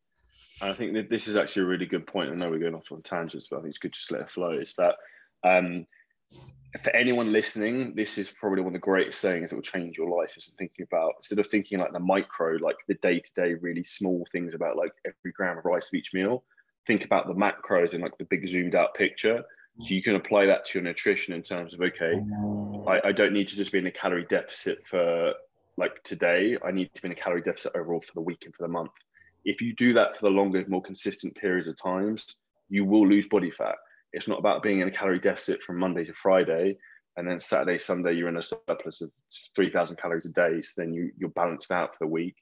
I 0.62 0.72
think 0.72 0.94
that 0.94 1.10
this 1.10 1.28
is 1.28 1.36
actually 1.36 1.64
a 1.64 1.68
really 1.68 1.86
good 1.88 2.06
point. 2.06 2.32
I 2.32 2.36
know 2.36 2.50
we're 2.50 2.60
going 2.60 2.76
off 2.76 2.92
on 2.92 3.02
tangents, 3.02 3.48
but 3.50 3.58
I 3.58 3.62
think 3.62 3.72
it's 3.72 3.80
good 3.80 3.94
to 3.94 4.00
just 4.00 4.12
let 4.12 4.22
it 4.22 4.30
flow. 4.30 4.52
Is 4.52 4.76
that 4.78 4.96
um, 5.44 5.86
for 6.82 6.90
anyone 6.96 7.32
listening, 7.32 7.94
this 7.96 8.18
is 8.18 8.30
probably 8.30 8.62
one 8.62 8.70
of 8.70 8.74
the 8.74 8.80
greatest 8.80 9.20
sayings 9.20 9.50
that 9.50 9.56
will 9.56 9.64
change 9.64 9.98
your 9.98 10.10
life. 10.10 10.36
Is 10.38 10.52
thinking 10.58 10.86
about 10.90 11.14
instead 11.18 11.40
of 11.40 11.48
thinking 11.48 11.80
like 11.80 11.94
the 11.94 12.00
micro, 12.00 12.58
like 12.62 12.78
the 12.88 12.96
day 12.96 13.20
to 13.20 13.32
day, 13.36 13.54
really 13.54 13.84
small 13.84 14.28
things 14.32 14.54
about 14.54 14.76
like 14.76 14.92
every 15.06 15.32
gram 15.32 15.58
of 15.58 15.66
rice 15.66 15.88
of 15.88 15.94
each 15.94 16.14
meal. 16.14 16.44
Think 16.86 17.06
about 17.06 17.28
the 17.28 17.34
macros 17.34 17.94
and 17.94 18.04
like 18.04 18.18
the 18.18 18.26
big 18.26 18.48
zoomed 18.48 18.76
out 18.76 18.94
picture. 18.94 19.44
So 19.82 19.94
you 19.94 20.02
can 20.02 20.16
apply 20.16 20.46
that 20.46 20.66
to 20.66 20.80
your 20.80 20.84
nutrition 20.84 21.34
in 21.34 21.42
terms 21.42 21.74
of 21.74 21.82
okay, 21.82 22.14
mm. 22.14 22.88
I, 22.88 23.10
I 23.10 23.12
don't 23.12 23.34
need 23.34 23.50
to 23.50 23.58
just 23.58 23.72
be 23.74 23.80
in 23.80 23.88
a 23.88 23.92
calorie 23.92 24.26
deficit 24.26 24.86
for 24.86 25.34
like 25.78 26.02
today. 26.04 26.58
I 26.66 26.72
need 26.72 26.94
to 26.96 27.02
be 27.02 27.08
in 27.08 27.12
a 27.12 27.16
calorie 27.16 27.42
deficit 27.42 27.74
overall 27.76 28.02
for 28.02 28.14
the 28.14 28.22
week 28.22 28.44
and 28.46 28.56
for 28.56 28.64
the 28.64 28.70
month. 28.70 28.92
If 29.44 29.62
you 29.62 29.74
do 29.76 29.94
that 29.94 30.16
for 30.16 30.24
the 30.24 30.32
longer, 30.32 30.64
more 30.68 30.82
consistent 30.82 31.36
periods 31.36 31.68
of 31.68 31.78
times, 31.82 32.26
you 32.70 32.86
will 32.86 33.08
lose 33.08 33.28
body 33.28 33.52
fat 33.52 33.76
it's 34.16 34.30
not 34.30 34.40
about 34.40 34.64
being 34.64 34.80
in 34.80 34.88
a 34.88 34.92
calorie 34.92 35.20
deficit 35.20 35.62
from 35.62 35.78
Monday 35.78 36.06
to 36.06 36.14
Friday, 36.14 36.78
and 37.18 37.28
then 37.28 37.40
Saturday, 37.40 37.78
Sunday 37.78 38.14
you're 38.14 38.30
in 38.30 38.38
a 38.38 38.42
surplus 38.42 39.02
of 39.02 39.12
three 39.56 39.70
thousand 39.70 39.98
calories 39.98 40.26
a 40.26 40.30
day. 40.30 40.62
So 40.62 40.72
then 40.78 40.94
you 40.94 41.12
you're 41.18 41.30
balanced 41.30 41.72
out 41.72 41.92
for 41.92 42.06
the 42.06 42.12
week. 42.12 42.36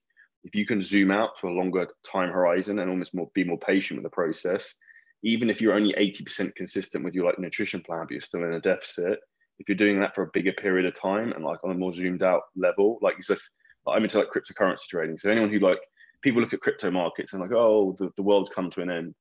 If 0.43 0.53
you 0.53 0.65
can 0.65 0.81
zoom 0.81 1.09
out 1.09 1.37
to 1.39 1.47
a 1.47 1.57
longer 1.57 1.87
time 2.03 2.29
horizon 2.29 2.79
and 2.79 2.89
almost 2.89 3.15
more 3.15 3.29
be 3.33 3.43
more 3.43 3.57
patient 3.57 3.97
with 3.97 4.03
the 4.03 4.15
process, 4.15 4.77
even 5.23 5.49
if 5.49 5.61
you're 5.61 5.73
only 5.73 5.93
80% 5.93 6.53
consistent 6.53 7.03
with 7.03 7.15
your 7.15 7.25
like 7.25 7.39
nutrition 7.39 7.81
plan, 7.81 8.01
but 8.01 8.11
you're 8.11 8.21
still 8.21 8.43
in 8.43 8.53
a 8.53 8.59
deficit, 8.59 9.19
if 9.57 9.67
you're 9.67 9.75
doing 9.75 9.99
that 9.99 10.13
for 10.13 10.23
a 10.23 10.31
bigger 10.33 10.51
period 10.51 10.85
of 10.85 10.93
time 10.93 11.31
and 11.31 11.43
like 11.43 11.63
on 11.63 11.71
a 11.71 11.75
more 11.75 11.93
zoomed 11.93 12.21
out 12.21 12.41
level, 12.55 12.99
like 13.01 13.15
as 13.17 13.29
if 13.29 13.41
like, 13.85 13.97
I'm 13.97 14.03
into 14.03 14.19
like 14.19 14.29
cryptocurrency 14.29 14.87
trading. 14.89 15.17
So 15.17 15.29
anyone 15.29 15.49
who 15.49 15.59
like 15.59 15.79
people 16.21 16.41
look 16.41 16.53
at 16.53 16.61
crypto 16.61 16.91
markets 16.91 17.33
and 17.33 17.41
like, 17.41 17.53
oh, 17.53 17.95
the, 17.97 18.11
the 18.17 18.23
world's 18.23 18.49
come 18.49 18.69
to 18.71 18.81
an 18.81 18.91
end 18.91 19.15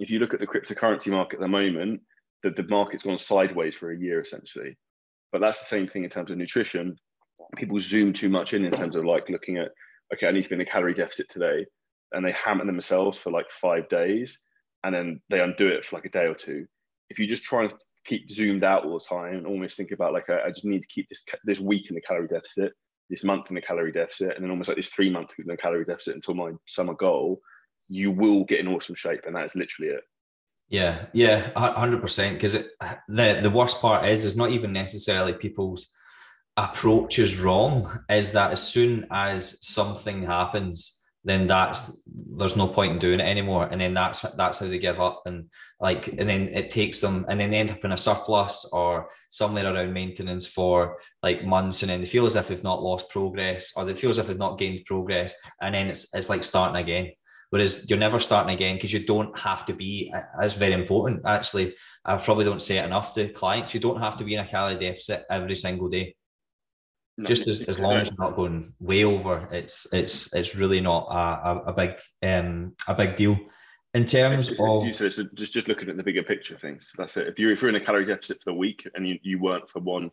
if 0.00 0.10
you 0.10 0.18
look 0.18 0.32
at 0.32 0.40
the 0.40 0.46
cryptocurrency 0.46 1.08
market 1.08 1.36
at 1.36 1.42
the 1.42 1.48
moment, 1.48 2.00
the, 2.42 2.50
the 2.50 2.66
market's 2.68 3.02
gone 3.02 3.18
sideways 3.18 3.74
for 3.74 3.92
a 3.92 3.98
year 3.98 4.20
essentially. 4.20 4.76
But 5.30 5.42
that's 5.42 5.60
the 5.60 5.66
same 5.66 5.86
thing 5.86 6.04
in 6.04 6.10
terms 6.10 6.30
of 6.30 6.38
nutrition. 6.38 6.96
People 7.56 7.78
zoom 7.78 8.12
too 8.12 8.30
much 8.30 8.54
in 8.54 8.64
in 8.64 8.72
terms 8.72 8.96
of 8.96 9.04
like 9.04 9.28
looking 9.28 9.58
at, 9.58 9.68
okay, 10.12 10.26
I 10.26 10.32
need 10.32 10.42
to 10.42 10.48
be 10.48 10.54
in 10.54 10.60
a 10.62 10.64
calorie 10.64 10.94
deficit 10.94 11.28
today. 11.28 11.66
And 12.12 12.24
they 12.24 12.32
hammer 12.32 12.64
themselves 12.64 13.18
for 13.18 13.30
like 13.30 13.50
five 13.50 13.88
days 13.88 14.40
and 14.82 14.94
then 14.94 15.20
they 15.28 15.40
undo 15.40 15.68
it 15.68 15.84
for 15.84 15.96
like 15.96 16.06
a 16.06 16.10
day 16.10 16.26
or 16.26 16.34
two. 16.34 16.66
If 17.10 17.18
you 17.18 17.26
just 17.26 17.44
try 17.44 17.64
and 17.64 17.74
keep 18.06 18.30
zoomed 18.30 18.64
out 18.64 18.86
all 18.86 18.98
the 18.98 19.04
time 19.04 19.34
and 19.34 19.46
almost 19.46 19.76
think 19.76 19.90
about 19.90 20.14
like, 20.14 20.30
I, 20.30 20.46
I 20.46 20.48
just 20.48 20.64
need 20.64 20.80
to 20.80 20.88
keep 20.88 21.08
this, 21.10 21.24
this 21.44 21.60
week 21.60 21.90
in 21.90 21.94
the 21.94 22.00
calorie 22.00 22.26
deficit, 22.26 22.72
this 23.10 23.22
month 23.22 23.50
in 23.50 23.54
the 23.54 23.60
calorie 23.60 23.92
deficit, 23.92 24.34
and 24.34 24.42
then 24.42 24.50
almost 24.50 24.68
like 24.68 24.78
this 24.78 24.88
three 24.88 25.10
month 25.10 25.34
in 25.38 25.44
the 25.46 25.58
calorie 25.58 25.84
deficit 25.84 26.14
until 26.14 26.34
my 26.34 26.52
summer 26.66 26.94
goal, 26.94 27.40
you 27.90 28.10
will 28.10 28.44
get 28.44 28.60
in 28.60 28.68
awesome 28.68 28.94
shape, 28.94 29.22
and 29.26 29.36
that 29.36 29.44
is 29.44 29.54
literally 29.54 29.92
it. 29.92 30.04
Yeah, 30.70 31.06
yeah, 31.12 31.50
hundred 31.58 32.00
percent. 32.00 32.36
Because 32.36 32.52
the 33.08 33.40
the 33.42 33.50
worst 33.50 33.80
part 33.80 34.08
is, 34.08 34.24
is 34.24 34.36
not 34.36 34.50
even 34.50 34.72
necessarily 34.72 35.34
people's 35.34 35.92
approach 36.56 37.18
is 37.18 37.38
wrong 37.38 37.88
is 38.08 38.32
that 38.32 38.52
as 38.52 38.62
soon 38.62 39.06
as 39.10 39.64
something 39.66 40.22
happens, 40.22 41.00
then 41.24 41.46
that's 41.46 42.02
there's 42.06 42.56
no 42.56 42.66
point 42.66 42.92
in 42.92 42.98
doing 42.98 43.20
it 43.20 43.24
anymore. 43.28 43.68
And 43.70 43.80
then 43.80 43.94
that's 43.94 44.20
that's 44.36 44.58
how 44.58 44.68
they 44.68 44.78
give 44.78 45.00
up. 45.00 45.22
And 45.26 45.50
like, 45.78 46.08
and 46.08 46.28
then 46.28 46.48
it 46.48 46.70
takes 46.70 47.00
them 47.00 47.26
and 47.28 47.38
then 47.38 47.50
they 47.50 47.58
end 47.58 47.70
up 47.70 47.84
in 47.84 47.92
a 47.92 47.98
surplus 47.98 48.66
or 48.72 49.10
somewhere 49.28 49.66
around 49.66 49.92
maintenance 49.92 50.46
for 50.46 50.98
like 51.22 51.44
months. 51.44 51.82
And 51.82 51.90
then 51.90 52.00
they 52.00 52.06
feel 52.06 52.26
as 52.26 52.36
if 52.36 52.48
they've 52.48 52.64
not 52.64 52.82
lost 52.82 53.10
progress 53.10 53.72
or 53.76 53.84
they 53.84 53.94
feel 53.94 54.10
as 54.10 54.18
if 54.18 54.28
they've 54.28 54.38
not 54.38 54.58
gained 54.58 54.86
progress. 54.86 55.34
And 55.60 55.74
then 55.74 55.88
it's 55.88 56.14
it's 56.14 56.30
like 56.30 56.44
starting 56.44 56.80
again. 56.80 57.12
Whereas 57.50 57.90
you're 57.90 57.98
never 57.98 58.20
starting 58.20 58.54
again 58.54 58.76
because 58.76 58.92
you 58.92 59.04
don't 59.04 59.36
have 59.38 59.66
to 59.66 59.72
be. 59.72 60.12
That's 60.38 60.54
very 60.54 60.72
important. 60.72 61.22
Actually, 61.26 61.74
I 62.04 62.16
probably 62.16 62.44
don't 62.44 62.62
say 62.62 62.78
it 62.78 62.84
enough 62.84 63.12
to 63.14 63.28
clients. 63.28 63.74
You 63.74 63.80
don't 63.80 64.00
have 64.00 64.16
to 64.18 64.24
be 64.24 64.34
in 64.34 64.40
a 64.40 64.46
calorie 64.46 64.78
deficit 64.78 65.24
every 65.28 65.56
single 65.56 65.88
day 65.88 66.14
no, 67.20 67.26
just 67.26 67.46
as, 67.46 67.60
as 67.62 67.78
long 67.78 67.94
as 67.94 68.08
you're 68.08 68.16
not 68.18 68.36
going 68.36 68.72
way 68.78 69.04
over, 69.04 69.46
it's 69.52 69.86
it's 69.92 70.34
it's 70.34 70.54
really 70.56 70.80
not 70.80 71.06
a, 71.10 71.70
a, 71.70 71.72
big 71.72 71.92
um 72.22 72.74
a 72.88 72.94
big 72.94 73.16
deal. 73.16 73.38
In 73.92 74.06
terms 74.06 74.48
it's, 74.48 74.60
of 74.60 74.86
it's, 74.86 75.00
it's, 75.00 75.16
just 75.34 75.52
just 75.52 75.68
looking 75.68 75.90
at 75.90 75.96
the 75.96 76.02
bigger 76.02 76.22
picture 76.22 76.56
things. 76.56 76.90
That's 76.96 77.16
it. 77.16 77.28
If 77.28 77.38
you're 77.38 77.52
if 77.52 77.60
you're 77.60 77.68
in 77.68 77.74
a 77.74 77.84
calorie 77.84 78.06
deficit 78.06 78.38
for 78.38 78.50
the 78.50 78.54
week 78.54 78.88
and 78.94 79.06
you, 79.06 79.18
you 79.22 79.38
weren't 79.38 79.68
for 79.68 79.80
one, 79.80 80.10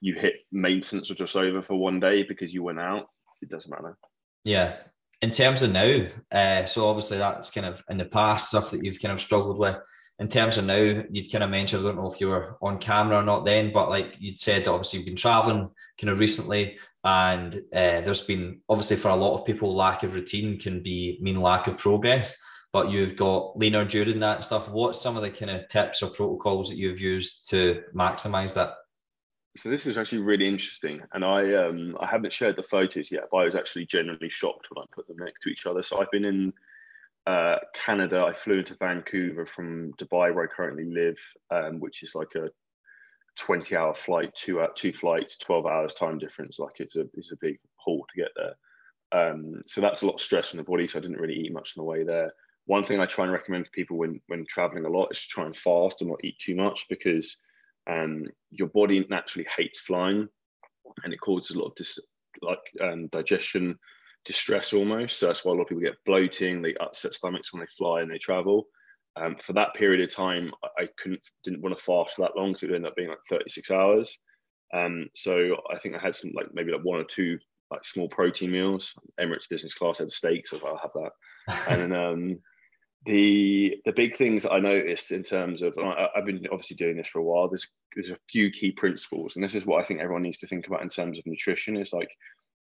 you 0.00 0.14
hit 0.14 0.34
maintenance 0.50 1.10
or 1.10 1.14
just 1.14 1.36
over 1.36 1.62
for 1.62 1.76
one 1.76 2.00
day 2.00 2.24
because 2.24 2.52
you 2.52 2.62
went 2.62 2.80
out, 2.80 3.06
it 3.40 3.48
doesn't 3.48 3.70
matter. 3.70 3.96
Yeah. 4.42 4.74
In 5.22 5.30
terms 5.30 5.62
of 5.62 5.72
now, 5.72 6.04
uh, 6.30 6.66
so 6.66 6.88
obviously 6.88 7.16
that's 7.16 7.50
kind 7.50 7.66
of 7.66 7.82
in 7.88 7.96
the 7.96 8.04
past 8.04 8.48
stuff 8.48 8.70
that 8.72 8.84
you've 8.84 9.00
kind 9.00 9.12
of 9.12 9.20
struggled 9.20 9.58
with 9.58 9.78
in 10.18 10.28
terms 10.28 10.56
of 10.56 10.66
now, 10.66 11.02
you'd 11.10 11.32
kind 11.32 11.42
of 11.42 11.50
mentioned, 11.50 11.82
I 11.82 11.88
don't 11.88 11.96
know 11.96 12.12
if 12.12 12.20
you 12.20 12.28
were 12.28 12.56
on 12.62 12.78
camera 12.78 13.18
or 13.18 13.22
not 13.24 13.44
then, 13.44 13.72
but 13.72 13.88
like 13.88 14.14
you'd 14.20 14.38
said, 14.38 14.68
obviously 14.68 14.98
you've 14.98 15.06
been 15.06 15.16
traveling 15.16 15.68
kind 16.00 16.10
of 16.10 16.20
recently, 16.20 16.78
and 17.02 17.54
uh, 17.72 18.02
there's 18.02 18.20
been 18.20 18.60
obviously 18.68 18.96
for 18.96 19.08
a 19.08 19.16
lot 19.16 19.34
of 19.34 19.44
people, 19.44 19.74
lack 19.74 20.04
of 20.04 20.14
routine 20.14 20.60
can 20.60 20.80
be 20.80 21.18
mean 21.20 21.40
lack 21.40 21.66
of 21.66 21.78
progress. 21.78 22.36
But 22.72 22.90
you've 22.90 23.16
got 23.16 23.58
leaner 23.58 23.84
during 23.84 24.20
that 24.20 24.44
stuff. 24.44 24.68
What's 24.68 25.00
some 25.00 25.16
of 25.16 25.22
the 25.22 25.30
kind 25.30 25.50
of 25.50 25.68
tips 25.68 26.02
or 26.02 26.10
protocols 26.10 26.68
that 26.68 26.78
you've 26.78 27.00
used 27.00 27.50
to 27.50 27.82
maximize 27.94 28.54
that? 28.54 28.74
So 29.56 29.68
this 29.68 29.86
is 29.86 29.98
actually 29.98 30.22
really 30.22 30.48
interesting, 30.48 31.02
and 31.12 31.24
I 31.24 31.54
um 31.54 31.96
I 32.00 32.06
haven't 32.06 32.32
shared 32.32 32.56
the 32.56 32.62
photos 32.62 33.12
yet, 33.12 33.24
but 33.30 33.38
I 33.38 33.44
was 33.44 33.54
actually 33.54 33.86
genuinely 33.86 34.30
shocked 34.30 34.68
when 34.70 34.82
I 34.82 34.86
put 34.94 35.06
them 35.06 35.18
next 35.18 35.42
to 35.42 35.50
each 35.50 35.66
other. 35.66 35.82
So 35.82 36.00
I've 36.00 36.10
been 36.10 36.24
in 36.24 36.52
uh, 37.26 37.56
Canada, 37.74 38.24
I 38.24 38.32
flew 38.32 38.58
into 38.58 38.74
Vancouver 38.74 39.46
from 39.46 39.92
Dubai, 39.94 40.34
where 40.34 40.44
I 40.44 40.46
currently 40.46 40.84
live, 40.84 41.18
um, 41.50 41.80
which 41.80 42.02
is 42.02 42.14
like 42.14 42.34
a 42.34 42.50
20 43.36 43.76
hour 43.76 43.94
flight, 43.94 44.34
two, 44.34 44.60
uh, 44.60 44.68
two 44.74 44.92
flights, 44.92 45.38
12 45.38 45.66
hours 45.66 45.94
time 45.94 46.18
difference. 46.18 46.58
Like 46.58 46.80
it's 46.80 46.96
a, 46.96 47.06
it's 47.14 47.32
a 47.32 47.36
big 47.40 47.58
haul 47.76 48.04
to 48.08 48.20
get 48.20 48.30
there. 48.36 48.54
Um, 49.12 49.60
so 49.66 49.80
that's 49.80 50.02
a 50.02 50.06
lot 50.06 50.14
of 50.14 50.20
stress 50.20 50.52
on 50.52 50.58
the 50.58 50.64
body. 50.64 50.88
So 50.88 50.98
I 50.98 51.02
didn't 51.02 51.20
really 51.20 51.34
eat 51.38 51.52
much 51.52 51.74
on 51.76 51.82
the 51.82 51.88
way 51.88 52.02
there. 52.02 52.32
One 52.66 52.84
thing 52.84 53.00
I 53.00 53.06
try 53.06 53.24
and 53.24 53.32
recommend 53.32 53.66
for 53.66 53.72
people 53.72 53.98
when, 53.98 54.20
when 54.26 54.44
traveling 54.46 54.84
a 54.84 54.90
lot 54.90 55.08
is 55.10 55.20
to 55.22 55.28
try 55.28 55.44
and 55.44 55.56
fast 55.56 56.00
and 56.00 56.10
not 56.10 56.24
eat 56.24 56.38
too 56.38 56.54
much 56.54 56.88
because 56.88 57.36
um, 57.90 58.24
your 58.50 58.68
body 58.68 59.04
naturally 59.08 59.46
hates 59.56 59.80
flying 59.80 60.28
and 61.04 61.12
it 61.12 61.20
causes 61.20 61.56
a 61.56 61.58
lot 61.58 61.68
of 61.68 61.74
dis- 61.74 61.98
like 62.40 62.58
um, 62.80 63.08
digestion 63.08 63.78
distress 64.24 64.72
almost. 64.72 65.18
So 65.18 65.26
that's 65.26 65.44
why 65.44 65.52
a 65.52 65.54
lot 65.54 65.62
of 65.62 65.68
people 65.68 65.82
get 65.82 66.04
bloating, 66.06 66.62
they 66.62 66.74
upset 66.76 67.14
stomachs 67.14 67.52
when 67.52 67.60
they 67.60 67.66
fly 67.66 68.02
and 68.02 68.10
they 68.10 68.18
travel. 68.18 68.66
Um, 69.16 69.36
for 69.42 69.52
that 69.54 69.74
period 69.74 70.00
of 70.00 70.14
time, 70.14 70.52
I 70.78 70.88
couldn't 70.96 71.20
didn't 71.44 71.60
want 71.60 71.76
to 71.76 71.82
fast 71.82 72.16
for 72.16 72.22
that 72.22 72.36
long, 72.36 72.54
so 72.56 72.66
it 72.66 72.74
ended 72.74 72.86
up 72.86 72.96
being 72.96 73.10
like 73.10 73.18
36 73.28 73.70
hours. 73.70 74.18
Um, 74.74 75.08
so 75.14 75.56
I 75.70 75.78
think 75.78 75.94
I 75.94 75.98
had 75.98 76.16
some 76.16 76.30
like 76.34 76.46
maybe 76.54 76.72
like 76.72 76.84
one 76.84 77.00
or 77.00 77.04
two 77.04 77.38
like 77.70 77.84
small 77.84 78.08
protein 78.08 78.50
meals. 78.50 78.94
Emirates 79.20 79.48
business 79.48 79.74
class 79.74 79.98
had 79.98 80.10
steak, 80.10 80.48
so 80.48 80.58
I'll 80.64 80.78
have 80.78 80.92
that. 80.94 81.68
and 81.68 81.92
then 81.92 81.92
um, 81.92 82.38
the 83.04 83.80
the 83.84 83.92
big 83.92 84.16
things 84.16 84.46
I 84.46 84.60
noticed 84.60 85.10
in 85.10 85.22
terms 85.22 85.62
of 85.62 85.76
I, 85.78 86.08
have 86.14 86.24
been 86.24 86.46
obviously 86.50 86.76
doing 86.76 86.96
this 86.96 87.08
for 87.08 87.18
a 87.18 87.24
while. 87.24 87.48
There's 87.48 87.68
there's 87.94 88.10
a 88.10 88.18
few 88.30 88.50
key 88.50 88.72
principles, 88.72 89.34
and 89.34 89.44
this 89.44 89.54
is 89.54 89.66
what 89.66 89.82
I 89.82 89.86
think 89.86 90.00
everyone 90.00 90.22
needs 90.22 90.38
to 90.38 90.46
think 90.46 90.66
about 90.66 90.82
in 90.82 90.88
terms 90.88 91.18
of 91.18 91.26
nutrition. 91.26 91.76
Is 91.76 91.92
like 91.92 92.10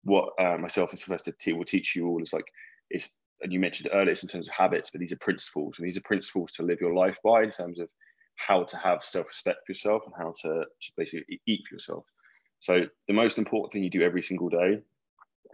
what 0.05 0.31
uh, 0.39 0.57
myself 0.57 0.91
and 0.91 0.99
Sylvester 0.99 1.33
T 1.39 1.53
will 1.53 1.65
teach 1.65 1.95
you 1.95 2.09
all 2.09 2.23
is 2.23 2.33
like 2.33 2.47
it's 2.89 3.17
and 3.43 3.53
you 3.53 3.61
mentioned 3.61 3.91
earlier 3.93 4.13
it's 4.13 4.23
in 4.23 4.29
terms 4.29 4.49
of 4.49 4.55
habits, 4.55 4.91
but 4.91 5.01
these 5.01 5.13
are 5.13 5.19
principles, 5.19 5.79
and 5.79 5.87
these 5.87 5.97
are 5.97 6.03
principles 6.03 6.53
to 6.53 6.63
live 6.63 6.81
your 6.81 6.95
life 6.95 7.19
by 7.23 7.43
in 7.43 7.51
terms 7.51 7.79
of 7.79 7.91
how 8.37 8.65
to 8.65 8.77
have 8.79 9.05
self-respect 9.05 9.59
for 9.67 9.73
yourself 9.73 10.03
and 10.07 10.15
how 10.17 10.33
to, 10.43 10.65
to 10.65 10.93
basically 10.97 11.41
eat 11.47 11.61
for 11.69 11.75
yourself. 11.75 12.07
So 12.61 12.85
the 13.07 13.13
most 13.13 13.39
important 13.39 13.73
thing 13.73 13.85
you 13.85 13.91
do 13.91 14.03
every 14.03 14.23
single 14.23 14.49
day 14.49 14.81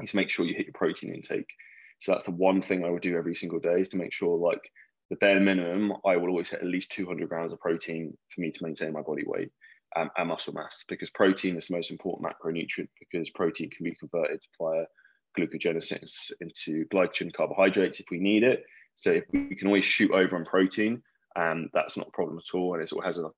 is 0.00 0.14
make 0.14 0.30
sure 0.30 0.44
you 0.44 0.54
hit 0.54 0.66
your 0.66 0.72
protein 0.72 1.14
intake. 1.14 1.48
So 1.98 2.12
that's 2.12 2.24
the 2.24 2.32
one 2.32 2.62
thing 2.62 2.84
I 2.84 2.90
would 2.90 3.02
do 3.02 3.16
every 3.16 3.34
single 3.34 3.58
day 3.58 3.80
is 3.80 3.88
to 3.90 3.96
make 3.96 4.12
sure 4.12 4.36
like 4.36 4.70
the 5.10 5.16
bare 5.16 5.40
minimum, 5.40 5.92
I 6.04 6.16
will 6.16 6.28
always 6.28 6.50
hit 6.50 6.60
at 6.60 6.66
least 6.66 6.92
200 6.92 7.28
grams 7.28 7.52
of 7.52 7.60
protein 7.60 8.16
for 8.28 8.40
me 8.40 8.50
to 8.50 8.64
maintain 8.64 8.92
my 8.92 9.02
body 9.02 9.24
weight 9.26 9.50
um, 9.94 10.10
and 10.16 10.28
muscle 10.28 10.52
mass 10.52 10.84
because 10.88 11.10
protein 11.10 11.56
is 11.56 11.68
the 11.68 11.76
most 11.76 11.90
important 11.90 12.28
macronutrient 12.28 12.88
because 12.98 13.30
protein 13.30 13.70
can 13.70 13.84
be 13.84 13.94
converted 13.94 14.42
via 14.60 14.84
glucogenesis 15.38 16.32
into 16.40 16.86
glycogen 16.86 17.32
carbohydrates 17.32 18.00
if 18.00 18.06
we 18.10 18.18
need 18.18 18.42
it. 18.42 18.64
So 18.96 19.10
if 19.10 19.24
we 19.32 19.54
can 19.54 19.68
always 19.68 19.84
shoot 19.84 20.10
over 20.10 20.36
on 20.36 20.44
protein, 20.44 21.02
um, 21.36 21.68
that's 21.72 21.96
not 21.96 22.08
a 22.08 22.12
problem 22.12 22.38
at 22.38 22.56
all. 22.56 22.74
And 22.74 22.82
it 22.82 22.88
sort 22.88 23.04
of 23.04 23.06
has 23.06 23.18
a 23.18 23.30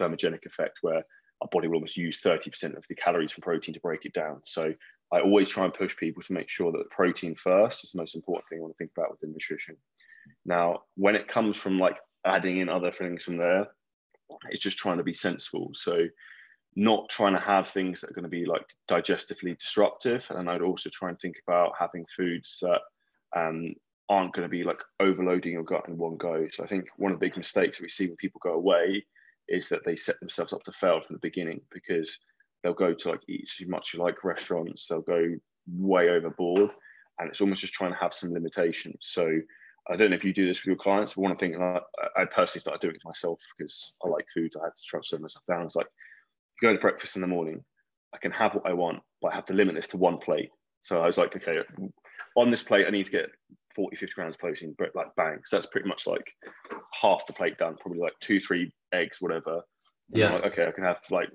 thermogenic 0.00 0.44
effect 0.44 0.78
where 0.82 1.04
our 1.42 1.48
body 1.48 1.68
will 1.68 1.76
almost 1.76 1.96
use 1.96 2.20
30% 2.20 2.76
of 2.76 2.84
the 2.88 2.94
calories 2.94 3.32
from 3.32 3.42
protein 3.42 3.74
to 3.74 3.80
break 3.80 4.04
it 4.04 4.12
down. 4.14 4.40
So 4.44 4.72
I 5.12 5.20
always 5.20 5.48
try 5.48 5.64
and 5.64 5.74
push 5.74 5.96
people 5.96 6.22
to 6.22 6.32
make 6.32 6.48
sure 6.48 6.72
that 6.72 6.90
protein 6.90 7.34
first 7.34 7.84
is 7.84 7.92
the 7.92 7.98
most 7.98 8.16
important 8.16 8.48
thing 8.48 8.58
I 8.58 8.62
want 8.62 8.74
to 8.74 8.78
think 8.78 8.92
about 8.96 9.10
within 9.10 9.32
nutrition. 9.32 9.76
Now, 10.44 10.82
when 10.96 11.14
it 11.14 11.28
comes 11.28 11.56
from 11.56 11.78
like 11.78 11.98
adding 12.24 12.58
in 12.58 12.68
other 12.68 12.90
things 12.90 13.22
from 13.22 13.36
there, 13.36 13.68
it's 14.50 14.62
just 14.62 14.78
trying 14.78 14.98
to 14.98 15.04
be 15.04 15.14
sensible. 15.14 15.70
So 15.74 16.06
not 16.74 17.08
trying 17.08 17.34
to 17.34 17.40
have 17.40 17.68
things 17.68 18.00
that 18.00 18.10
are 18.10 18.14
going 18.14 18.24
to 18.24 18.28
be 18.28 18.44
like 18.44 18.66
digestively 18.88 19.56
disruptive. 19.58 20.26
And 20.30 20.50
I'd 20.50 20.62
also 20.62 20.90
try 20.90 21.08
and 21.08 21.18
think 21.18 21.36
about 21.46 21.72
having 21.78 22.04
foods 22.14 22.58
that 22.62 22.80
um, 23.36 23.74
aren't 24.08 24.34
going 24.34 24.44
to 24.44 24.50
be 24.50 24.64
like 24.64 24.82
overloading 25.00 25.52
your 25.52 25.64
gut 25.64 25.88
in 25.88 25.96
one 25.96 26.16
go. 26.16 26.46
So 26.50 26.64
I 26.64 26.66
think 26.66 26.88
one 26.96 27.12
of 27.12 27.18
the 27.18 27.26
big 27.26 27.36
mistakes 27.36 27.78
that 27.78 27.84
we 27.84 27.88
see 27.88 28.06
when 28.06 28.16
people 28.16 28.40
go 28.42 28.52
away 28.52 29.04
is 29.48 29.68
that 29.68 29.84
they 29.84 29.96
set 29.96 30.18
themselves 30.20 30.52
up 30.52 30.62
to 30.64 30.72
fail 30.72 31.00
from 31.00 31.14
the 31.14 31.20
beginning 31.20 31.60
because 31.72 32.18
they'll 32.62 32.74
go 32.74 32.92
to 32.94 33.10
like 33.10 33.22
eat 33.28 33.48
too 33.48 33.68
much 33.68 33.94
like 33.94 34.24
restaurants, 34.24 34.86
they'll 34.86 35.00
go 35.00 35.34
way 35.68 36.10
overboard. 36.10 36.70
And 37.18 37.28
it's 37.28 37.40
almost 37.40 37.62
just 37.62 37.72
trying 37.72 37.92
to 37.92 37.98
have 37.98 38.12
some 38.12 38.32
limitations. 38.32 38.98
So 39.00 39.26
I 39.88 39.96
don't 39.96 40.10
know 40.10 40.16
if 40.16 40.24
you 40.24 40.34
do 40.34 40.46
this 40.46 40.60
with 40.60 40.66
your 40.66 40.76
clients, 40.76 41.14
but 41.14 41.22
one 41.22 41.36
thing 41.36 41.60
I, 41.60 41.80
I 42.16 42.24
personally 42.26 42.60
started 42.60 42.80
doing 42.80 42.96
it 42.96 43.02
myself 43.04 43.40
because 43.56 43.94
I 44.04 44.08
like 44.08 44.26
food. 44.34 44.52
I 44.60 44.66
had 44.66 44.76
to 44.76 44.82
try 44.86 45.00
to 45.00 45.06
slow 45.06 45.20
myself 45.20 45.44
down. 45.48 45.64
It's 45.64 45.76
like 45.76 45.86
go 46.60 46.72
to 46.72 46.78
breakfast 46.78 47.16
in 47.16 47.22
the 47.22 47.28
morning, 47.28 47.64
I 48.14 48.18
can 48.18 48.32
have 48.32 48.54
what 48.54 48.66
I 48.66 48.72
want, 48.72 49.02
but 49.20 49.32
I 49.32 49.34
have 49.34 49.44
to 49.46 49.54
limit 49.54 49.74
this 49.74 49.88
to 49.88 49.96
one 49.96 50.18
plate. 50.18 50.50
So 50.82 51.02
I 51.02 51.06
was 51.06 51.18
like, 51.18 51.36
okay, 51.36 51.60
on 52.36 52.50
this 52.50 52.62
plate, 52.62 52.86
I 52.86 52.90
need 52.90 53.06
to 53.06 53.12
get 53.12 53.30
40, 53.74 53.96
50 53.96 54.12
grams 54.14 54.34
of 54.34 54.40
protein, 54.40 54.74
but 54.78 54.94
like 54.94 55.14
bang. 55.16 55.38
So 55.44 55.56
that's 55.56 55.66
pretty 55.66 55.88
much 55.88 56.06
like 56.06 56.32
half 56.92 57.26
the 57.26 57.32
plate 57.32 57.58
done, 57.58 57.76
probably 57.80 58.00
like 58.00 58.14
two, 58.20 58.38
three 58.40 58.72
eggs, 58.92 59.18
whatever. 59.20 59.62
And 60.12 60.20
yeah. 60.20 60.32
Like, 60.34 60.44
okay, 60.52 60.66
I 60.66 60.72
can 60.72 60.84
have 60.84 61.00
like, 61.10 61.28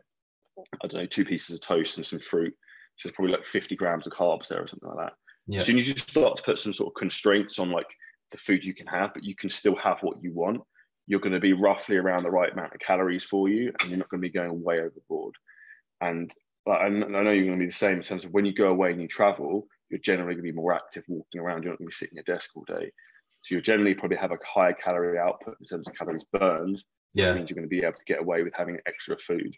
I 0.84 0.88
don't 0.88 1.02
know, 1.02 1.06
two 1.06 1.26
pieces 1.26 1.56
of 1.56 1.62
toast 1.62 1.98
and 1.98 2.06
some 2.06 2.20
fruit. 2.20 2.54
So 2.98 3.08
it's 3.08 3.16
probably 3.16 3.34
like 3.34 3.46
50 3.46 3.76
grams 3.76 4.06
of 4.06 4.14
carbs 4.14 4.48
there 4.48 4.62
or 4.62 4.68
something 4.68 4.90
like 4.90 5.08
that. 5.08 5.14
Yeah. 5.48 5.60
As 5.60 5.68
you 5.70 5.82
start 5.82 6.38
to 6.38 6.44
put 6.44 6.60
some 6.60 6.74
sort 6.74 6.92
of 6.92 7.00
constraints 7.00 7.58
on 7.58 7.72
like 7.72 7.88
the 8.32 8.38
food 8.38 8.64
you 8.64 8.74
can 8.74 8.88
have, 8.88 9.14
but 9.14 9.24
you 9.24 9.36
can 9.36 9.50
still 9.50 9.76
have 9.76 9.98
what 10.02 10.22
you 10.22 10.32
want, 10.34 10.62
you're 11.08 11.20
going 11.20 11.34
to 11.34 11.40
be 11.40 11.54
roughly 11.54 11.98
around 11.98 12.24
the 12.24 12.32
right 12.32 12.54
amount 12.54 12.74
of 12.74 12.80
calories 12.80 13.24
for 13.24 13.50
you, 13.50 13.74
and 13.82 13.90
you're 13.90 13.98
not 13.98 14.08
going 14.10 14.22
to 14.22 14.28
be 14.28 14.32
going 14.32 14.64
way 14.64 14.80
overboard. 14.80 15.36
And 16.00 16.32
I 16.68 16.90
know 16.90 17.32
you're 17.32 17.46
going 17.46 17.60
to 17.60 17.64
be 17.64 17.66
the 17.66 17.72
same 17.72 17.98
in 17.98 18.04
terms 18.04 18.24
of 18.24 18.32
when 18.32 18.46
you 18.46 18.54
go 18.54 18.70
away 18.70 18.92
and 18.92 19.02
you 19.02 19.08
travel, 19.08 19.68
you're 19.92 20.00
generally 20.00 20.34
going 20.34 20.46
to 20.46 20.52
be 20.52 20.56
more 20.56 20.74
active 20.74 21.04
walking 21.08 21.42
around. 21.42 21.64
You're 21.64 21.74
not 21.74 21.80
going 21.80 21.90
to 21.90 21.92
be 21.92 21.96
sitting 21.96 22.18
at 22.18 22.28
your 22.28 22.36
desk 22.36 22.52
all 22.56 22.64
day. 22.64 22.92
So 23.42 23.56
you'll 23.56 23.62
generally 23.62 23.94
probably 23.94 24.18
have 24.18 24.32
a 24.32 24.38
higher 24.46 24.74
calorie 24.74 25.20
output 25.20 25.58
in 25.60 25.66
terms 25.66 25.88
of 25.88 25.96
calories 25.96 26.26
burned, 26.32 26.84
yeah. 27.14 27.28
which 27.28 27.36
means 27.36 27.50
you're 27.50 27.56
going 27.56 27.70
to 27.70 27.76
be 27.76 27.84
able 27.84 27.98
to 27.98 28.06
get 28.06 28.22
away 28.22 28.44
with 28.44 28.54
having 28.56 28.78
extra 28.88 29.18
food. 29.18 29.54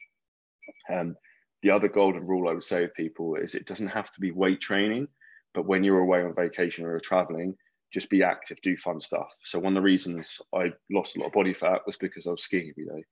Um, 0.92 1.16
the 1.62 1.72
other 1.72 1.88
golden 1.88 2.26
rule 2.26 2.50
I 2.50 2.54
would 2.54 2.64
say 2.64 2.82
to 2.82 2.88
people 2.90 3.36
is 3.36 3.56
it 3.56 3.68
doesn't 3.68 3.88
have 3.88 4.12
to 4.14 4.20
be 4.20 4.32
weight 4.32 4.62
training, 4.62 5.08
but 5.54 5.66
when 5.66 5.84
you're 5.84 6.00
away 6.00 6.24
on 6.24 6.34
vacation 6.36 6.86
or 6.86 6.92
you're 6.92 7.00
traveling, 7.00 7.56
just 7.92 8.10
be 8.10 8.24
active, 8.24 8.58
do 8.62 8.76
fun 8.76 9.00
stuff. 9.00 9.34
So 9.44 9.60
one 9.60 9.74
of 9.74 9.82
the 9.82 9.86
reasons 9.86 10.42
I 10.54 10.72
lost 10.92 11.16
a 11.16 11.20
lot 11.20 11.28
of 11.28 11.34
body 11.34 11.54
fat 11.54 11.82
was 11.86 11.98
because 11.98 12.26
I 12.26 12.32
was 12.32 12.44
skiing 12.44 12.72
every 12.72 12.86
day. 12.86 13.06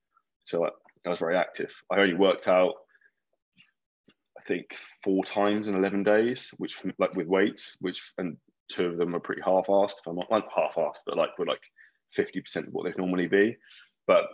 So 0.46 0.66
I, 0.66 0.70
I 1.06 1.10
was 1.10 1.20
very 1.20 1.38
active. 1.38 1.74
I 1.92 2.00
only 2.00 2.16
worked 2.16 2.48
out, 2.48 2.74
I 4.42 4.48
think, 4.48 4.74
four 5.04 5.24
times 5.24 5.68
in 5.68 5.76
11 5.76 6.04
days, 6.04 6.50
which 6.58 6.82
like 6.98 7.16
with 7.16 7.28
weights, 7.28 7.78
which, 7.80 8.14
and 8.18 8.38
two 8.70 8.88
of 8.88 8.98
them 8.98 9.16
are 9.16 9.20
pretty 9.20 9.42
half-assed. 9.42 10.00
If 10.00 10.08
I'm 10.08 10.16
not 10.16 10.32
like 10.32 10.46
half-assed, 10.56 11.02
but 11.06 11.18
like 11.18 11.30
we're 11.38 11.46
like 11.46 11.64
50% 12.18 12.68
of 12.68 12.74
what 12.74 12.86
they'd 12.86 12.98
normally 12.98 13.28
be. 13.28 13.58
But 14.08 14.26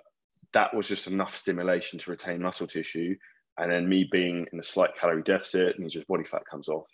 that 0.53 0.73
was 0.73 0.87
just 0.87 1.07
enough 1.07 1.35
stimulation 1.35 1.99
to 1.99 2.11
retain 2.11 2.41
muscle 2.41 2.67
tissue 2.67 3.15
And 3.57 3.71
then 3.71 3.89
me 3.89 4.07
being 4.09 4.45
in 4.51 4.59
a 4.59 4.63
slight 4.63 4.95
calorie 4.99 5.23
deficit 5.23 5.77
means 5.79 5.93
just 5.93 6.07
body 6.07 6.23
fat 6.23 6.43
comes 6.49 6.69
off. 6.69 6.87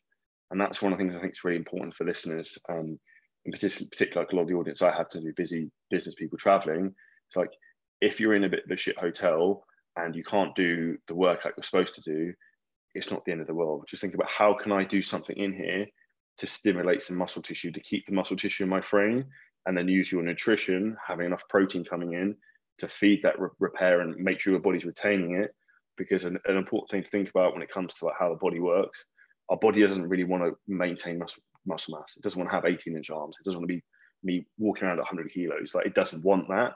And 0.52 0.60
that's 0.60 0.82
one 0.82 0.92
of 0.92 0.98
the 0.98 1.04
things 1.04 1.16
I 1.16 1.20
think 1.20 1.34
is 1.34 1.44
really 1.44 1.58
important 1.58 1.94
for 1.94 2.06
listeners. 2.06 2.58
Um, 2.70 3.00
in 3.46 3.52
particular, 3.52 3.90
particular, 3.90 4.22
like 4.24 4.32
a 4.32 4.36
lot 4.36 4.42
of 4.44 4.48
the 4.48 4.56
audience 4.56 4.82
I 4.82 4.96
have 4.96 5.10
to 5.10 5.22
do 5.22 5.34
busy 5.36 5.72
business 5.90 6.16
people 6.16 6.38
traveling. 6.38 6.94
It's 7.28 7.36
like 7.36 7.52
if 8.02 8.20
you're 8.20 8.36
in 8.36 8.46
a 8.46 8.50
bit 8.50 8.64
of 8.66 8.72
a 8.72 8.78
shit 8.78 8.98
hotel 8.98 9.66
and 9.96 10.16
you 10.16 10.24
can't 10.24 10.56
do 10.56 10.98
the 11.08 11.16
work 11.16 11.44
like 11.44 11.54
you're 11.58 11.64
supposed 11.64 11.96
to 11.96 12.02
do, 12.02 12.34
it's 12.94 13.12
not 13.12 13.26
the 13.26 13.32
end 13.32 13.42
of 13.42 13.48
the 13.48 13.54
world. 13.54 13.86
Just 13.88 14.02
think 14.02 14.14
about 14.14 14.30
how 14.30 14.54
can 14.54 14.72
I 14.72 14.84
do 14.84 15.02
something 15.02 15.36
in 15.38 15.54
here 15.54 15.86
to 16.38 16.48
stimulate 16.48 17.02
some 17.02 17.18
muscle 17.18 17.42
tissue 17.42 17.72
to 17.72 17.80
keep 17.80 18.06
the 18.06 18.14
muscle 18.14 18.38
tissue 18.38 18.64
in 18.64 18.70
my 18.70 18.82
frame, 18.82 19.26
and 19.66 19.78
then 19.78 19.88
use 19.88 20.12
your 20.12 20.24
nutrition, 20.24 20.96
having 21.06 21.26
enough 21.26 21.44
protein 21.50 21.86
coming 21.86 22.14
in 22.14 22.36
to 22.80 22.88
feed 22.88 23.22
that 23.24 23.40
re- 23.40 23.50
repair 23.60 24.02
and 24.02 24.16
make 24.18 24.40
sure 24.40 24.52
your 24.52 24.62
body's 24.62 24.86
retaining 24.86 25.36
it. 25.36 25.54
Because 25.96 26.26
an, 26.26 26.40
an, 26.46 26.58
important 26.58 26.90
thing 26.90 27.04
to 27.04 27.10
think 27.10 27.30
about 27.30 27.54
when 27.54 27.62
it 27.62 27.72
comes 27.72 27.94
to 27.96 28.06
like 28.06 28.16
how 28.20 28.30
the 28.30 28.36
body 28.36 28.60
works, 28.60 29.06
our 29.50 29.58
body 29.58 29.80
doesn't 29.82 30.10
really 30.10 30.24
want 30.24 30.44
to 30.44 30.58
maintain 30.68 31.20
muscle 31.20 31.44
muscle 31.66 31.98
mass. 31.98 32.16
It 32.18 32.24
doesn't 32.24 32.40
want 32.40 32.50
to 32.50 32.56
have 32.56 32.66
18 32.66 32.98
inch 32.98 33.12
arms. 33.12 33.36
It 33.40 33.46
doesn't 33.46 33.60
want 33.60 33.70
to 33.70 33.76
be 33.76 33.84
me 34.24 34.48
walking 34.58 34.88
around 34.88 34.98
100 34.98 35.32
kilos. 35.32 35.76
Like 35.76 35.86
it 35.86 35.94
doesn't 35.94 36.24
want 36.24 36.48
that. 36.50 36.74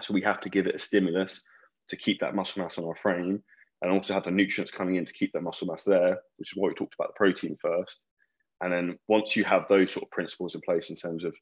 So 0.00 0.12
we 0.12 0.22
have 0.22 0.40
to 0.40 0.50
give 0.50 0.66
it 0.66 0.74
a 0.74 0.78
stimulus 0.78 1.42
to 1.88 1.96
keep 1.96 2.20
that 2.20 2.34
muscle 2.34 2.62
mass 2.62 2.78
on 2.78 2.84
our 2.84 2.96
frame 2.96 3.42
and 3.82 3.90
also 3.90 4.14
have 4.14 4.24
the 4.24 4.30
nutrients 4.30 4.72
coming 4.72 4.96
in 4.96 5.04
to 5.04 5.12
keep 5.12 5.32
that 5.32 5.42
muscle 5.42 5.66
mass 5.66 5.84
there, 5.84 6.18
which 6.36 6.52
is 6.52 6.56
why 6.56 6.68
we 6.68 6.74
talked 6.74 6.94
about 6.94 7.08
the 7.08 7.18
protein 7.18 7.56
first. 7.60 8.00
And 8.60 8.72
then 8.72 8.96
once 9.08 9.34
you 9.34 9.44
have 9.44 9.66
those 9.68 9.92
sort 9.92 10.04
of 10.04 10.10
principles 10.10 10.54
in 10.54 10.60
place 10.60 10.90
in 10.90 10.96
terms 10.96 11.24
of 11.24 11.34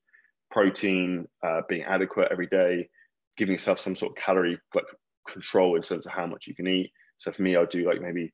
protein 0.51 1.29
uh, 1.47 1.61
being 1.69 1.83
adequate 1.83 2.29
every 2.31 2.47
day, 2.47 2.89
giving 3.37 3.53
yourself 3.53 3.79
some 3.79 3.95
sort 3.95 4.13
of 4.13 4.23
calorie 4.23 4.59
like 4.75 4.87
control 5.29 5.77
in 5.77 5.83
terms 5.83 6.07
of 6.07 6.13
how 6.13 6.27
much 6.27 6.47
you 6.47 6.55
can 6.55 6.67
eat. 6.67 6.91
So 7.19 7.31
for 7.31 7.43
me, 7.43 7.57
I'll 7.57 7.67
do 7.67 7.87
like 7.87 8.01
maybe 8.01 8.33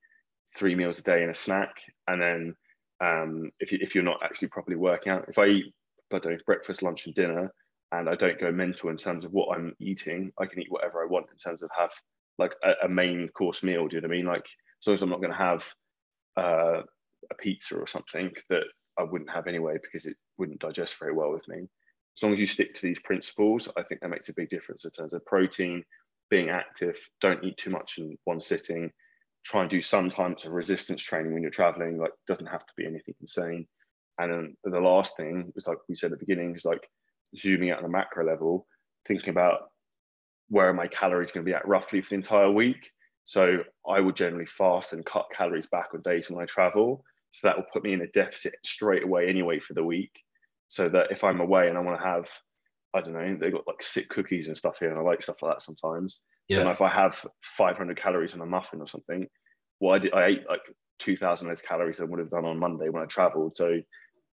three 0.56 0.76
meals 0.76 1.00
a 1.00 1.02
day 1.02 1.22
and 1.22 1.30
a 1.30 1.34
snack. 1.34 1.74
And 2.06 2.22
then 2.22 2.54
um, 3.00 3.50
if, 3.58 3.72
you, 3.72 3.78
if 3.82 3.94
you're 3.94 4.04
not 4.04 4.22
actually 4.22 4.48
properly 4.48 4.76
working 4.76 5.12
out, 5.12 5.24
if 5.28 5.38
I 5.38 5.46
eat 5.46 5.74
I 6.12 6.20
don't 6.20 6.32
know, 6.32 6.38
breakfast, 6.46 6.82
lunch, 6.82 7.06
and 7.06 7.14
dinner, 7.14 7.52
and 7.92 8.08
I 8.08 8.14
don't 8.14 8.38
go 8.38 8.52
mental 8.52 8.90
in 8.90 8.96
terms 8.96 9.24
of 9.24 9.32
what 9.32 9.56
I'm 9.56 9.74
eating, 9.80 10.32
I 10.38 10.46
can 10.46 10.60
eat 10.60 10.70
whatever 10.70 11.02
I 11.02 11.06
want 11.06 11.26
in 11.30 11.38
terms 11.38 11.62
of 11.62 11.70
have 11.76 11.90
like 12.38 12.54
a, 12.62 12.86
a 12.86 12.88
main 12.88 13.28
course 13.28 13.62
meal. 13.62 13.88
Do 13.88 13.96
you 13.96 14.02
know 14.02 14.08
what 14.08 14.14
I 14.14 14.16
mean? 14.16 14.26
Like 14.26 14.46
as 14.82 14.86
long 14.86 14.94
as 14.94 15.02
I'm 15.02 15.10
not 15.10 15.20
going 15.20 15.32
to 15.32 15.38
have 15.38 15.64
uh, 16.36 16.82
a 17.30 17.34
pizza 17.38 17.76
or 17.76 17.86
something 17.86 18.32
that 18.50 18.64
I 18.98 19.02
wouldn't 19.02 19.30
have 19.30 19.46
anyway 19.46 19.78
because 19.82 20.06
it 20.06 20.16
wouldn't 20.38 20.60
digest 20.60 20.98
very 20.98 21.12
well 21.12 21.32
with 21.32 21.46
me. 21.48 21.68
As 22.16 22.22
long 22.22 22.32
as 22.32 22.40
you 22.40 22.46
stick 22.46 22.74
to 22.74 22.82
these 22.82 23.00
principles, 23.00 23.68
I 23.76 23.82
think 23.82 24.00
that 24.00 24.08
makes 24.08 24.28
a 24.28 24.34
big 24.34 24.48
difference 24.48 24.84
in 24.84 24.90
terms 24.90 25.12
of 25.12 25.24
protein, 25.26 25.84
being 26.30 26.48
active, 26.48 26.98
don't 27.20 27.44
eat 27.44 27.58
too 27.58 27.70
much 27.70 27.98
in 27.98 28.16
one 28.24 28.40
sitting, 28.40 28.90
try 29.44 29.60
and 29.60 29.70
do 29.70 29.80
some 29.80 30.10
types 30.10 30.44
of 30.44 30.52
resistance 30.52 31.02
training 31.02 31.32
when 31.32 31.42
you're 31.42 31.50
traveling, 31.50 31.98
like 31.98 32.12
doesn't 32.26 32.46
have 32.46 32.66
to 32.66 32.72
be 32.76 32.86
anything 32.86 33.14
insane. 33.20 33.66
And 34.18 34.32
then 34.32 34.56
the 34.64 34.80
last 34.80 35.16
thing 35.16 35.52
was 35.54 35.66
like 35.66 35.78
we 35.88 35.94
said 35.94 36.12
at 36.12 36.18
the 36.18 36.24
beginning, 36.24 36.54
is 36.54 36.64
like 36.64 36.88
zooming 37.36 37.70
out 37.70 37.78
on 37.78 37.84
a 37.84 37.88
macro 37.88 38.24
level, 38.24 38.66
thinking 39.06 39.30
about 39.30 39.70
where 40.48 40.72
my 40.72 40.86
calories 40.86 41.32
going 41.32 41.44
to 41.44 41.50
be 41.50 41.54
at 41.54 41.66
roughly 41.66 42.00
for 42.00 42.10
the 42.10 42.16
entire 42.16 42.50
week. 42.50 42.90
So 43.24 43.58
I 43.88 44.00
would 44.00 44.16
generally 44.16 44.46
fast 44.46 44.92
and 44.92 45.04
cut 45.04 45.26
calories 45.36 45.66
back 45.66 45.88
on 45.94 46.02
days 46.02 46.30
when 46.30 46.40
I 46.40 46.46
travel. 46.46 47.02
So 47.32 47.48
that 47.48 47.56
will 47.56 47.66
put 47.72 47.82
me 47.82 47.92
in 47.92 48.02
a 48.02 48.06
deficit 48.08 48.54
straight 48.64 49.02
away 49.02 49.28
anyway 49.28 49.58
for 49.58 49.74
the 49.74 49.84
week. 49.84 50.12
So 50.68 50.88
that 50.88 51.10
if 51.10 51.24
I'm 51.24 51.40
away 51.40 51.68
and 51.68 51.76
I 51.76 51.80
want 51.80 52.00
to 52.00 52.06
have, 52.06 52.28
I 52.94 53.00
don't 53.00 53.12
know, 53.12 53.36
they've 53.40 53.52
got 53.52 53.66
like 53.66 53.82
sick 53.82 54.08
cookies 54.08 54.48
and 54.48 54.56
stuff 54.56 54.76
here, 54.78 54.90
and 54.90 54.98
I 54.98 55.02
like 55.02 55.22
stuff 55.22 55.42
like 55.42 55.54
that 55.54 55.62
sometimes. 55.62 56.22
Yeah. 56.48 56.60
And 56.60 56.70
if 56.70 56.80
I 56.80 56.88
have 56.88 57.24
500 57.42 57.96
calories 57.96 58.34
on 58.34 58.40
a 58.40 58.46
muffin 58.46 58.80
or 58.80 58.86
something, 58.86 59.26
well, 59.80 59.94
I, 59.94 59.98
did, 59.98 60.14
I 60.14 60.26
ate 60.26 60.48
like 60.48 60.62
2,000 61.00 61.48
less 61.48 61.60
calories 61.60 61.98
than 61.98 62.06
I 62.06 62.10
would 62.10 62.20
have 62.20 62.30
done 62.30 62.44
on 62.44 62.58
Monday 62.58 62.88
when 62.88 63.02
I 63.02 63.06
traveled. 63.06 63.56
So 63.56 63.80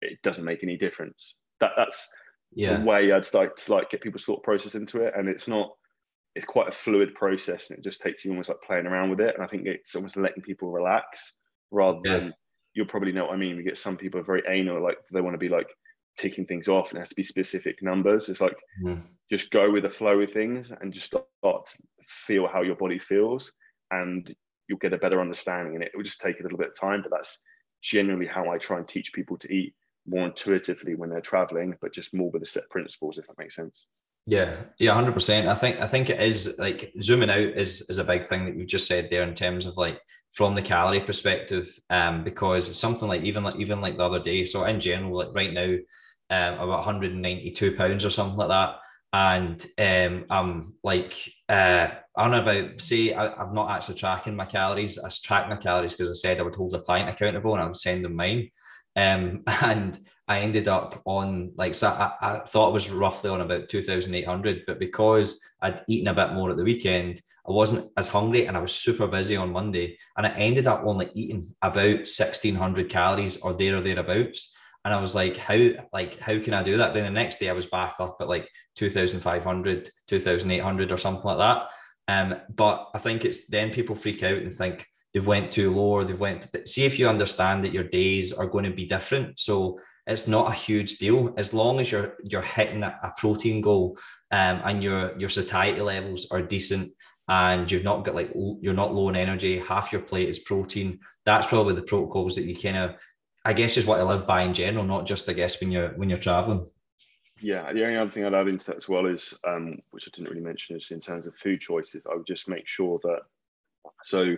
it 0.02 0.22
doesn't 0.22 0.44
make 0.44 0.62
any 0.62 0.76
difference. 0.76 1.36
That 1.60 1.72
that's 1.76 2.10
yeah. 2.54 2.76
the 2.76 2.84
way 2.84 3.12
I'd 3.12 3.24
start 3.24 3.56
to 3.56 3.72
like 3.72 3.90
get 3.90 4.02
people's 4.02 4.24
thought 4.24 4.42
process 4.42 4.74
into 4.74 5.02
it, 5.02 5.14
and 5.16 5.28
it's 5.28 5.48
not. 5.48 5.70
It's 6.34 6.46
quite 6.46 6.68
a 6.68 6.72
fluid 6.72 7.14
process, 7.14 7.70
and 7.70 7.78
it 7.78 7.84
just 7.84 8.00
takes 8.00 8.24
you 8.24 8.30
almost 8.30 8.48
like 8.48 8.62
playing 8.66 8.86
around 8.86 9.10
with 9.10 9.20
it. 9.20 9.34
And 9.34 9.44
I 9.44 9.46
think 9.46 9.66
it's 9.66 9.94
almost 9.94 10.16
letting 10.16 10.42
people 10.42 10.70
relax 10.70 11.34
rather 11.70 12.00
yeah. 12.04 12.18
than 12.18 12.34
you'll 12.74 12.86
probably 12.86 13.12
know 13.12 13.26
what 13.26 13.34
I 13.34 13.36
mean. 13.36 13.56
We 13.56 13.62
get 13.62 13.78
some 13.78 13.96
people 13.96 14.20
are 14.20 14.24
very 14.24 14.42
anal, 14.48 14.82
like 14.82 14.98
they 15.12 15.20
want 15.20 15.34
to 15.34 15.38
be 15.38 15.48
like 15.48 15.68
ticking 16.18 16.46
things 16.46 16.68
off 16.68 16.90
and 16.90 16.98
it 16.98 17.00
has 17.00 17.08
to 17.08 17.14
be 17.14 17.22
specific 17.22 17.82
numbers. 17.82 18.28
It's 18.28 18.40
like 18.40 18.56
mm. 18.82 19.02
just 19.30 19.50
go 19.50 19.70
with 19.70 19.82
the 19.82 19.90
flow 19.90 20.20
of 20.20 20.32
things 20.32 20.72
and 20.80 20.92
just 20.92 21.06
start 21.06 21.24
to 21.42 21.82
feel 22.06 22.46
how 22.46 22.62
your 22.62 22.76
body 22.76 22.98
feels 22.98 23.52
and 23.90 24.34
you'll 24.68 24.78
get 24.78 24.92
a 24.92 24.98
better 24.98 25.20
understanding. 25.20 25.74
And 25.74 25.84
it 25.84 25.92
will 25.94 26.02
just 26.02 26.20
take 26.20 26.40
a 26.40 26.42
little 26.42 26.58
bit 26.58 26.68
of 26.68 26.80
time, 26.80 27.02
but 27.02 27.10
that's 27.10 27.38
generally 27.82 28.26
how 28.26 28.50
I 28.50 28.58
try 28.58 28.78
and 28.78 28.88
teach 28.88 29.12
people 29.12 29.36
to 29.38 29.52
eat 29.52 29.74
more 30.06 30.26
intuitively 30.26 30.94
when 30.94 31.10
they're 31.10 31.20
traveling, 31.20 31.76
but 31.80 31.92
just 31.92 32.14
more 32.14 32.30
with 32.30 32.42
the 32.42 32.46
set 32.46 32.68
principles, 32.70 33.18
if 33.18 33.26
that 33.26 33.38
makes 33.38 33.56
sense. 33.56 33.86
Yeah, 34.26 34.54
yeah, 34.78 34.94
hundred 34.94 35.14
percent. 35.14 35.48
I 35.48 35.54
think 35.56 35.80
I 35.80 35.86
think 35.88 36.08
it 36.08 36.20
is 36.20 36.54
like 36.58 36.92
zooming 37.02 37.30
out 37.30 37.38
is 37.38 37.82
is 37.88 37.98
a 37.98 38.04
big 38.04 38.26
thing 38.26 38.44
that 38.44 38.56
you 38.56 38.64
just 38.64 38.86
said 38.86 39.10
there 39.10 39.24
in 39.24 39.34
terms 39.34 39.66
of 39.66 39.76
like 39.76 40.00
from 40.32 40.54
the 40.54 40.62
calorie 40.62 41.00
perspective, 41.00 41.68
um, 41.90 42.22
because 42.22 42.78
something 42.78 43.08
like 43.08 43.22
even 43.22 43.42
like 43.42 43.56
even 43.56 43.80
like 43.80 43.96
the 43.96 44.04
other 44.04 44.20
day. 44.22 44.44
So 44.46 44.64
in 44.64 44.78
general, 44.78 45.18
like 45.18 45.34
right 45.34 45.52
now, 45.52 45.74
um, 46.30 46.54
about 46.54 46.68
192 46.68 47.72
pounds 47.76 48.04
or 48.04 48.10
something 48.10 48.38
like 48.38 48.48
that, 48.48 48.76
and 49.12 49.66
um, 49.78 50.26
I'm 50.30 50.74
like 50.84 51.14
uh, 51.48 51.88
I 52.16 52.22
don't 52.22 52.30
know 52.30 52.42
about 52.42 52.80
say 52.80 53.12
I, 53.14 53.42
am 53.42 53.54
not 53.54 53.70
actually 53.72 53.96
tracking 53.96 54.36
my 54.36 54.46
calories. 54.46 55.00
I 55.00 55.08
track 55.10 55.48
my 55.48 55.56
calories 55.56 55.96
because 55.96 56.10
I 56.10 56.20
said 56.20 56.38
I 56.38 56.44
would 56.44 56.54
hold 56.54 56.72
the 56.74 56.80
client 56.80 57.08
accountable 57.10 57.54
and 57.54 57.62
I 57.62 57.66
would 57.66 57.76
send 57.76 58.04
them 58.04 58.14
mine. 58.14 58.50
Um, 58.96 59.42
and 59.46 59.98
I 60.28 60.40
ended 60.40 60.68
up 60.68 61.02
on 61.04 61.52
like 61.56 61.74
so 61.74 61.88
I, 61.88 62.12
I 62.20 62.38
thought 62.40 62.70
it 62.70 62.74
was 62.74 62.90
roughly 62.90 63.30
on 63.30 63.40
about 63.40 63.68
2,800, 63.68 64.62
but 64.66 64.78
because 64.78 65.40
I'd 65.60 65.82
eaten 65.88 66.08
a 66.08 66.14
bit 66.14 66.32
more 66.32 66.50
at 66.50 66.56
the 66.56 66.64
weekend, 66.64 67.20
I 67.46 67.52
wasn't 67.52 67.90
as 67.96 68.08
hungry 68.08 68.46
and 68.46 68.56
I 68.56 68.60
was 68.60 68.72
super 68.72 69.08
busy 69.08 69.36
on 69.36 69.52
Monday. 69.52 69.98
And 70.16 70.26
I 70.26 70.30
ended 70.30 70.66
up 70.66 70.82
only 70.84 71.10
eating 71.14 71.42
about 71.60 72.06
1,600 72.06 72.88
calories 72.88 73.38
or 73.38 73.52
there 73.52 73.76
or 73.76 73.80
thereabouts. 73.80 74.54
And 74.84 74.94
I 74.94 75.00
was 75.00 75.14
like, 75.14 75.36
how 75.36 75.70
like 75.92 76.18
how 76.18 76.38
can 76.40 76.54
I 76.54 76.62
do 76.62 76.76
that? 76.76 76.94
Then 76.94 77.04
the 77.04 77.10
next 77.10 77.38
day 77.38 77.48
I 77.48 77.54
was 77.54 77.66
back 77.66 77.94
up 78.00 78.16
at 78.20 78.28
like 78.28 78.48
2,500, 78.76 79.90
2,800 80.08 80.92
or 80.92 80.98
something 80.98 81.24
like 81.24 81.38
that. 81.38 81.68
Um, 82.08 82.40
but 82.54 82.88
I 82.94 82.98
think 82.98 83.24
it's 83.24 83.46
then 83.46 83.70
people 83.70 83.94
freak 83.94 84.22
out 84.22 84.38
and 84.38 84.52
think, 84.52 84.86
they've 85.12 85.26
went 85.26 85.52
too 85.52 85.74
low 85.74 85.82
or 85.82 86.04
they've 86.04 86.18
went 86.18 86.42
to, 86.42 86.66
see 86.66 86.84
if 86.84 86.98
you 86.98 87.08
understand 87.08 87.64
that 87.64 87.72
your 87.72 87.84
days 87.84 88.32
are 88.32 88.46
going 88.46 88.64
to 88.64 88.70
be 88.70 88.86
different. 88.86 89.38
So 89.38 89.78
it's 90.06 90.26
not 90.26 90.50
a 90.50 90.54
huge 90.54 90.98
deal. 90.98 91.32
As 91.36 91.54
long 91.54 91.78
as 91.80 91.92
you're 91.92 92.14
you're 92.24 92.42
hitting 92.42 92.82
a, 92.82 93.14
protein 93.16 93.60
goal 93.60 93.98
um, 94.30 94.60
and 94.64 94.82
your 94.82 95.18
your 95.18 95.28
satiety 95.28 95.80
levels 95.80 96.26
are 96.30 96.42
decent 96.42 96.92
and 97.28 97.70
you've 97.70 97.84
not 97.84 98.04
got 98.04 98.14
like 98.14 98.32
you're 98.60 98.74
not 98.74 98.94
low 98.94 99.08
in 99.08 99.16
energy 99.16 99.58
half 99.58 99.92
your 99.92 100.00
plate 100.00 100.28
is 100.28 100.38
protein 100.40 100.98
that's 101.24 101.46
probably 101.46 101.74
the 101.74 101.82
protocols 101.82 102.34
that 102.34 102.44
you 102.44 102.56
kind 102.56 102.76
of 102.76 102.96
i 103.44 103.52
guess 103.52 103.76
is 103.76 103.86
what 103.86 104.00
i 104.00 104.02
live 104.02 104.26
by 104.26 104.42
in 104.42 104.52
general 104.52 104.84
not 104.84 105.06
just 105.06 105.28
i 105.28 105.32
guess 105.32 105.60
when 105.60 105.70
you're 105.70 105.90
when 105.90 106.08
you're 106.08 106.18
traveling. 106.18 106.66
Yeah 107.40 107.72
the 107.72 107.84
only 107.84 107.96
other 107.96 108.10
thing 108.10 108.24
i'd 108.24 108.34
add 108.34 108.48
into 108.48 108.66
that 108.66 108.76
as 108.76 108.88
well 108.88 109.06
is 109.06 109.38
um, 109.46 109.78
which 109.90 110.08
i 110.08 110.10
didn't 110.12 110.30
really 110.30 110.42
mention 110.42 110.76
is 110.76 110.90
in 110.90 111.00
terms 111.00 111.26
of 111.26 111.34
food 111.36 111.60
choices 111.60 112.02
i 112.10 112.14
would 112.14 112.26
just 112.26 112.48
make 112.48 112.66
sure 112.66 112.98
that 113.04 113.20
so 114.02 114.36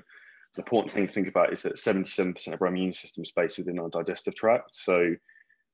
the 0.54 0.62
important 0.62 0.92
thing 0.92 1.06
to 1.06 1.12
think 1.12 1.28
about 1.28 1.52
is 1.52 1.62
that 1.62 1.76
77% 1.76 2.52
of 2.52 2.62
our 2.62 2.68
immune 2.68 2.92
system 2.92 3.22
is 3.22 3.32
based 3.32 3.58
within 3.58 3.78
our 3.78 3.88
digestive 3.88 4.34
tract. 4.34 4.74
So 4.74 5.14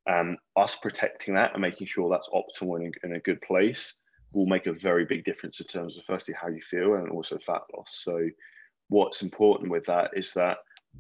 um, 0.09 0.39
us 0.57 0.77
protecting 0.77 1.35
that 1.35 1.53
and 1.53 1.61
making 1.61 1.87
sure 1.87 2.09
that's 2.09 2.31
optimal 2.31 2.85
in, 2.85 2.93
in 3.05 3.15
a 3.15 3.21
good 3.21 3.41
place 3.43 3.95
will 4.33 4.47
make 4.47 4.67
a 4.67 4.73
very 4.73 5.05
big 5.05 5.25
difference 5.25 5.61
in 5.61 5.67
terms 5.67 5.99
of 5.99 6.05
firstly 6.05 6.35
how 6.41 6.49
you 6.49 6.63
feel 6.63 6.95
and 6.95 7.11
also 7.11 7.39
fat 7.39 7.63
loss. 7.77 8.01
So 8.03 8.29
what's 8.89 9.23
important 9.23 9.71
with 9.71 9.87
that 9.87 10.11
is 10.15 10.33
that 10.33 10.59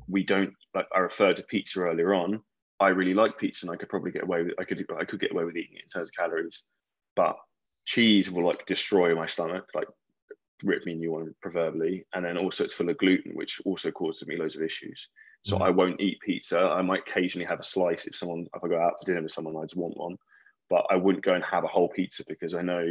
we 0.08 0.24
don't 0.24 0.52
like 0.74 0.86
I 0.94 0.98
referred 0.98 1.36
to 1.36 1.42
pizza 1.44 1.80
earlier 1.80 2.14
on. 2.14 2.42
I 2.80 2.88
really 2.88 3.14
like 3.14 3.38
pizza 3.38 3.66
and 3.66 3.72
I 3.72 3.76
could 3.76 3.88
probably 3.88 4.10
get 4.10 4.22
away 4.22 4.42
with 4.42 4.54
I 4.58 4.64
could 4.64 4.84
I 4.98 5.04
could 5.04 5.20
get 5.20 5.32
away 5.32 5.44
with 5.44 5.56
eating 5.56 5.76
it 5.76 5.84
in 5.84 5.88
terms 5.88 6.08
of 6.08 6.14
calories. 6.14 6.62
But 7.16 7.36
cheese 7.86 8.30
will 8.30 8.46
like 8.46 8.66
destroy 8.66 9.14
my 9.14 9.26
stomach. 9.26 9.66
Like 9.74 9.88
rip 10.62 10.84
me 10.84 10.92
a 10.92 10.96
new 10.96 11.12
one 11.12 11.34
proverbially 11.40 12.04
and 12.14 12.24
then 12.24 12.36
also 12.36 12.64
it's 12.64 12.74
full 12.74 12.88
of 12.88 12.98
gluten 12.98 13.34
which 13.34 13.60
also 13.64 13.90
causes 13.90 14.26
me 14.26 14.36
loads 14.36 14.56
of 14.56 14.62
issues. 14.62 15.08
So 15.42 15.58
mm. 15.58 15.62
i 15.62 15.70
won't 15.70 16.00
eat 16.00 16.20
pizza. 16.20 16.60
I 16.60 16.82
might 16.82 17.02
occasionally 17.08 17.46
have 17.46 17.60
a 17.60 17.64
slice 17.64 18.06
if 18.06 18.16
someone 18.16 18.46
if 18.54 18.64
i 18.64 18.68
go 18.68 18.80
out 18.80 18.94
for 18.98 19.06
dinner 19.06 19.22
with 19.22 19.32
someone 19.32 19.56
i 19.56 19.62
just 19.62 19.76
want 19.76 19.96
one 19.96 20.16
but 20.68 20.84
i 20.90 20.96
wouldn't 20.96 21.24
go 21.24 21.34
and 21.34 21.44
have 21.44 21.64
a 21.64 21.68
whole 21.68 21.88
pizza 21.88 22.24
because 22.28 22.54
i 22.54 22.62
know 22.62 22.86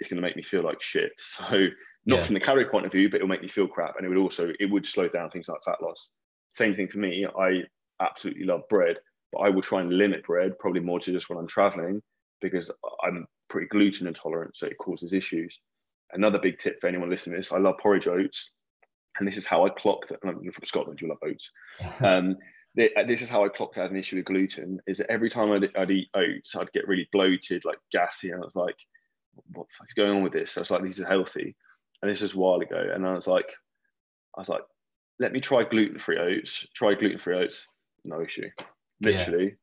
it's 0.00 0.08
going 0.08 0.20
to 0.20 0.26
make 0.26 0.36
me 0.36 0.42
feel 0.42 0.62
like 0.62 0.82
shit. 0.82 1.12
So 1.18 1.68
not 2.04 2.16
yeah. 2.16 2.22
from 2.22 2.34
the 2.34 2.40
calorie 2.40 2.68
point 2.68 2.86
of 2.86 2.90
view 2.92 3.08
but 3.08 3.16
it'll 3.16 3.28
make 3.28 3.42
me 3.42 3.48
feel 3.48 3.68
crap 3.68 3.94
and 3.96 4.04
it 4.04 4.08
would 4.08 4.18
also 4.18 4.52
it 4.58 4.66
would 4.66 4.84
slow 4.84 5.08
down 5.08 5.30
things 5.30 5.48
like 5.48 5.62
fat 5.64 5.80
loss. 5.80 6.10
Same 6.52 6.74
thing 6.74 6.88
for 6.88 6.98
me. 6.98 7.24
I 7.38 7.62
absolutely 8.00 8.44
love 8.44 8.62
bread 8.68 8.96
but 9.32 9.40
i 9.40 9.48
will 9.48 9.62
try 9.62 9.80
and 9.80 9.92
limit 9.92 10.24
bread 10.24 10.58
probably 10.58 10.80
more 10.80 11.00
to 11.00 11.12
just 11.12 11.28
when 11.28 11.38
i'm 11.38 11.46
traveling 11.46 12.00
because 12.40 12.70
i'm 13.04 13.26
pretty 13.48 13.66
gluten 13.68 14.06
intolerant 14.06 14.56
so 14.56 14.66
it 14.66 14.78
causes 14.78 15.12
issues 15.12 15.60
another 16.12 16.38
big 16.38 16.58
tip 16.58 16.80
for 16.80 16.86
anyone 16.86 17.10
listening 17.10 17.34
to 17.34 17.38
this, 17.38 17.52
I 17.52 17.58
love 17.58 17.76
porridge 17.80 18.06
oats. 18.06 18.52
and 19.18 19.28
this 19.28 19.36
is 19.36 19.46
how 19.46 19.66
I 19.66 19.70
clocked 19.70 20.08
that. 20.08 20.20
I'm 20.24 20.50
from 20.52 20.64
Scotland, 20.64 21.00
you 21.00 21.08
love 21.08 21.18
oats. 21.24 21.50
Um, 22.04 22.36
this 22.74 23.20
is 23.20 23.28
how 23.28 23.44
I 23.44 23.48
clocked 23.48 23.76
had 23.76 23.90
an 23.90 23.96
issue 23.96 24.16
with 24.16 24.24
gluten. 24.24 24.80
Is 24.86 24.98
that 24.98 25.10
every 25.10 25.28
time 25.28 25.52
I'd, 25.52 25.76
I'd, 25.76 25.90
eat 25.90 26.08
oats, 26.14 26.56
I'd 26.56 26.72
get 26.72 26.88
really 26.88 27.08
bloated, 27.12 27.64
like 27.64 27.78
gassy, 27.90 28.30
and 28.30 28.42
I 28.42 28.44
was 28.44 28.56
like, 28.56 28.76
"What 29.52 29.66
the 29.68 29.74
fuck 29.78 29.88
is 29.88 29.94
going 29.94 30.10
on 30.16 30.22
with 30.22 30.32
this?" 30.32 30.56
I 30.56 30.60
was 30.60 30.70
like, 30.70 30.82
"These 30.82 31.00
are 31.00 31.06
healthy," 31.06 31.54
and 32.00 32.10
this 32.10 32.22
is 32.22 32.34
a 32.34 32.38
while 32.38 32.60
ago, 32.60 32.90
and 32.94 33.06
I 33.06 33.12
was 33.12 33.26
like, 33.26 33.52
"I 34.36 34.40
was 34.40 34.48
like, 34.48 34.62
let 35.18 35.32
me 35.32 35.40
try 35.40 35.64
gluten-free 35.64 36.18
oats. 36.18 36.66
Try 36.74 36.94
gluten-free 36.94 37.36
oats, 37.36 37.68
no 38.06 38.22
issue, 38.22 38.48
literally." 39.02 39.44
Yeah. 39.44 39.54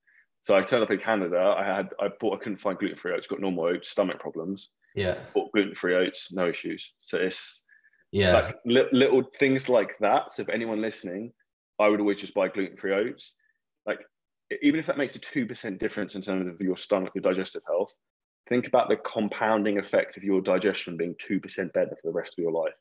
So 0.41 0.55
I 0.55 0.62
turned 0.62 0.83
up 0.83 0.91
in 0.91 0.99
Canada. 0.99 1.55
I 1.57 1.65
had 1.65 1.89
I 1.99 2.09
bought 2.19 2.39
I 2.39 2.43
couldn't 2.43 2.59
find 2.59 2.77
gluten-free 2.77 3.13
oats. 3.13 3.27
Got 3.27 3.41
normal 3.41 3.65
oats, 3.65 3.89
stomach 3.89 4.19
problems. 4.19 4.69
Yeah. 4.95 5.17
Bought 5.34 5.52
gluten-free 5.54 5.95
oats, 5.95 6.32
no 6.32 6.49
issues. 6.49 6.93
So 6.99 7.17
it's 7.17 7.63
yeah, 8.12 8.34
like 8.34 8.56
li- 8.65 8.89
little 8.91 9.23
things 9.38 9.69
like 9.69 9.97
that. 9.99 10.34
So 10.34 10.41
if 10.41 10.49
anyone 10.49 10.82
listening 10.82 11.32
I 11.80 11.88
would 11.88 11.99
always 11.99 12.19
just 12.19 12.34
buy 12.34 12.49
gluten 12.49 12.78
free 12.78 12.93
oats. 12.93 13.36
Like, 13.86 13.99
even 14.62 14.80
if 14.80 14.86
that 14.88 14.97
makes 14.97 15.15
a 15.15 15.19
2% 15.19 15.80
difference 15.80 16.15
in 16.15 16.21
terms 16.21 16.47
of 16.47 16.60
your 16.60 16.75
stomach, 16.75 17.13
your 17.15 17.21
digestive 17.21 17.62
health, 17.65 17.95
think 18.49 18.67
about 18.67 18.89
the 18.89 18.97
compounding 18.97 19.80
effect 19.80 20.17
of 20.17 20.23
your 20.23 20.41
digestion 20.41 20.97
being 20.97 21.15
2% 21.15 21.41
better 21.73 21.89
for 21.89 22.12
the 22.12 22.12
rest 22.12 22.34
of 22.38 22.41
your 22.41 22.52
life. 22.52 22.73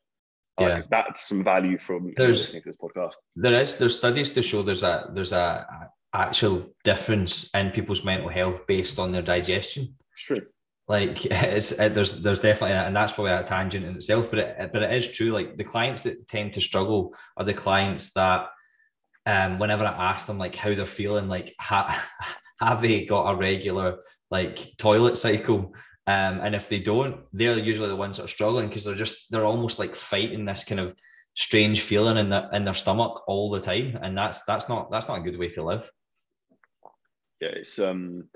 Yeah. 0.59 0.67
Like, 0.67 0.89
that's 0.89 1.27
some 1.29 1.43
value 1.43 1.77
from 1.77 2.13
there's, 2.17 2.41
listening 2.41 2.63
to 2.63 2.69
this 2.69 2.77
podcast. 2.77 3.13
There 3.37 3.53
is, 3.53 3.77
there's 3.77 3.97
studies 3.97 4.31
to 4.31 4.41
show 4.41 4.61
there's 4.61 4.83
a, 4.83 5.09
there's 5.13 5.31
a, 5.31 5.65
actual 6.11 6.67
difference 6.83 7.53
in 7.53 7.69
people's 7.69 8.03
mental 8.03 8.29
health 8.29 8.65
based 8.65 8.97
on 8.97 9.11
their 9.11 9.21
digestion. 9.21 9.95
It's 10.13 10.23
true. 10.23 10.41
Like 10.89 11.25
it's 11.31 11.71
it, 11.71 11.93
there's 11.93 12.21
there's 12.21 12.41
definitely 12.41 12.75
and 12.75 12.95
that's 12.95 13.13
probably 13.13 13.31
a 13.31 13.43
tangent 13.43 13.85
in 13.85 13.95
itself, 13.95 14.29
but 14.29 14.39
it 14.39 14.73
but 14.73 14.83
it 14.83 14.93
is 14.93 15.09
true. 15.09 15.31
Like 15.31 15.55
the 15.55 15.63
clients 15.63 16.03
that 16.03 16.27
tend 16.27 16.53
to 16.53 16.61
struggle 16.61 17.15
are 17.37 17.45
the 17.45 17.53
clients 17.53 18.11
that 18.13 18.49
um, 19.25 19.59
whenever 19.59 19.85
I 19.85 20.11
ask 20.11 20.25
them 20.25 20.39
like 20.39 20.55
how 20.55 20.73
they're 20.73 20.85
feeling, 20.87 21.29
like 21.29 21.55
ha- 21.59 22.05
have 22.59 22.81
they 22.81 23.05
got 23.05 23.31
a 23.31 23.37
regular 23.37 23.99
like 24.31 24.75
toilet 24.77 25.17
cycle? 25.17 25.73
Um, 26.07 26.39
and 26.41 26.55
if 26.55 26.69
they 26.69 26.79
don't, 26.79 27.21
they're 27.31 27.59
usually 27.59 27.87
the 27.87 27.95
ones 27.95 28.17
that 28.17 28.23
are 28.23 28.29
struggling 28.29 28.67
because 28.67 28.83
they're 28.83 28.95
just 28.95 29.31
they're 29.31 29.45
almost 29.45 29.77
like 29.77 29.95
fighting 29.95 30.43
this 30.43 30.63
kind 30.63 30.81
of 30.81 30.95
strange 31.35 31.81
feeling 31.81 32.17
in 32.17 32.29
their 32.29 32.49
in 32.51 32.65
their 32.65 32.73
stomach 32.73 33.23
all 33.27 33.51
the 33.51 33.61
time, 33.61 33.99
and 34.01 34.17
that's 34.17 34.41
that's 34.43 34.67
not 34.67 34.89
that's 34.89 35.07
not 35.07 35.19
a 35.19 35.21
good 35.21 35.37
way 35.37 35.49
to 35.49 35.61
live. 35.61 35.91
Yeah, 37.39 37.49
it's 37.49 37.77
um 37.77 38.27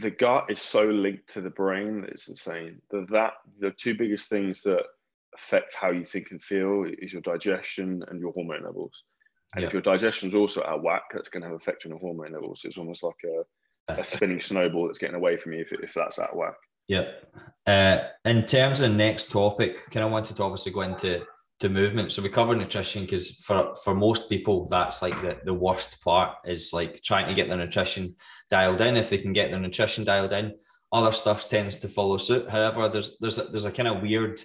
the 0.00 0.10
gut 0.10 0.46
is 0.50 0.60
so 0.60 0.84
linked 0.84 1.28
to 1.34 1.40
the 1.40 1.50
brain 1.50 2.02
that 2.02 2.10
it's 2.10 2.28
insane. 2.28 2.80
The 2.90 3.06
that 3.10 3.34
the 3.58 3.70
two 3.70 3.94
biggest 3.94 4.28
things 4.28 4.62
that 4.62 4.82
affect 5.34 5.74
how 5.74 5.90
you 5.90 6.04
think 6.04 6.30
and 6.30 6.42
feel 6.42 6.84
is 6.98 7.12
your 7.12 7.22
digestion 7.22 8.02
and 8.08 8.20
your 8.20 8.32
hormone 8.32 8.64
levels. 8.64 9.04
And 9.54 9.62
yeah. 9.62 9.66
if 9.66 9.72
your 9.72 9.82
digestion 9.82 10.28
is 10.28 10.34
also 10.34 10.62
out 10.62 10.78
of 10.78 10.82
whack, 10.82 11.02
that's 11.12 11.28
going 11.28 11.42
to 11.42 11.48
have 11.48 11.56
effect 11.56 11.84
on 11.84 11.90
your 11.90 12.00
hormone 12.00 12.32
levels. 12.32 12.62
It's 12.64 12.78
almost 12.78 13.02
like 13.02 13.16
a, 13.88 14.00
a 14.00 14.04
spinning 14.04 14.40
snowball 14.40 14.86
that's 14.86 14.98
getting 14.98 15.16
away 15.16 15.36
from 15.36 15.52
you 15.52 15.60
if, 15.60 15.72
if 15.72 15.94
that's 15.94 16.18
out 16.18 16.30
of 16.30 16.36
whack. 16.36 16.54
Yeah. 16.88 17.10
Uh, 17.66 18.04
in 18.24 18.46
terms 18.46 18.80
of 18.80 18.92
next 18.92 19.30
topic, 19.30 19.90
kind 19.90 20.04
of 20.04 20.12
wanted 20.12 20.36
to 20.36 20.42
obviously 20.42 20.72
go 20.72 20.82
into 20.82 21.24
to 21.60 21.68
movement. 21.68 22.12
So 22.12 22.22
we 22.22 22.28
cover 22.28 22.54
nutrition 22.54 23.02
because 23.02 23.36
for 23.38 23.74
for 23.84 23.94
most 23.94 24.28
people, 24.28 24.68
that's 24.68 25.02
like 25.02 25.20
the, 25.22 25.38
the 25.44 25.54
worst 25.54 26.00
part 26.02 26.36
is 26.44 26.72
like 26.72 27.02
trying 27.02 27.28
to 27.28 27.34
get 27.34 27.48
their 27.48 27.58
nutrition 27.58 28.16
dialed 28.50 28.80
in. 28.80 28.96
If 28.96 29.10
they 29.10 29.18
can 29.18 29.32
get 29.32 29.50
their 29.50 29.60
nutrition 29.60 30.04
dialed 30.04 30.32
in, 30.32 30.54
other 30.92 31.12
stuff 31.12 31.48
tends 31.48 31.78
to 31.78 31.88
follow 31.88 32.18
suit. 32.18 32.48
However, 32.48 32.88
there's 32.88 33.16
there's 33.20 33.38
a, 33.38 33.44
there's 33.44 33.64
a 33.64 33.72
kind 33.72 33.88
of 33.88 34.02
weird 34.02 34.40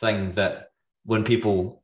thing 0.00 0.32
that 0.32 0.68
when 1.04 1.24
people 1.24 1.82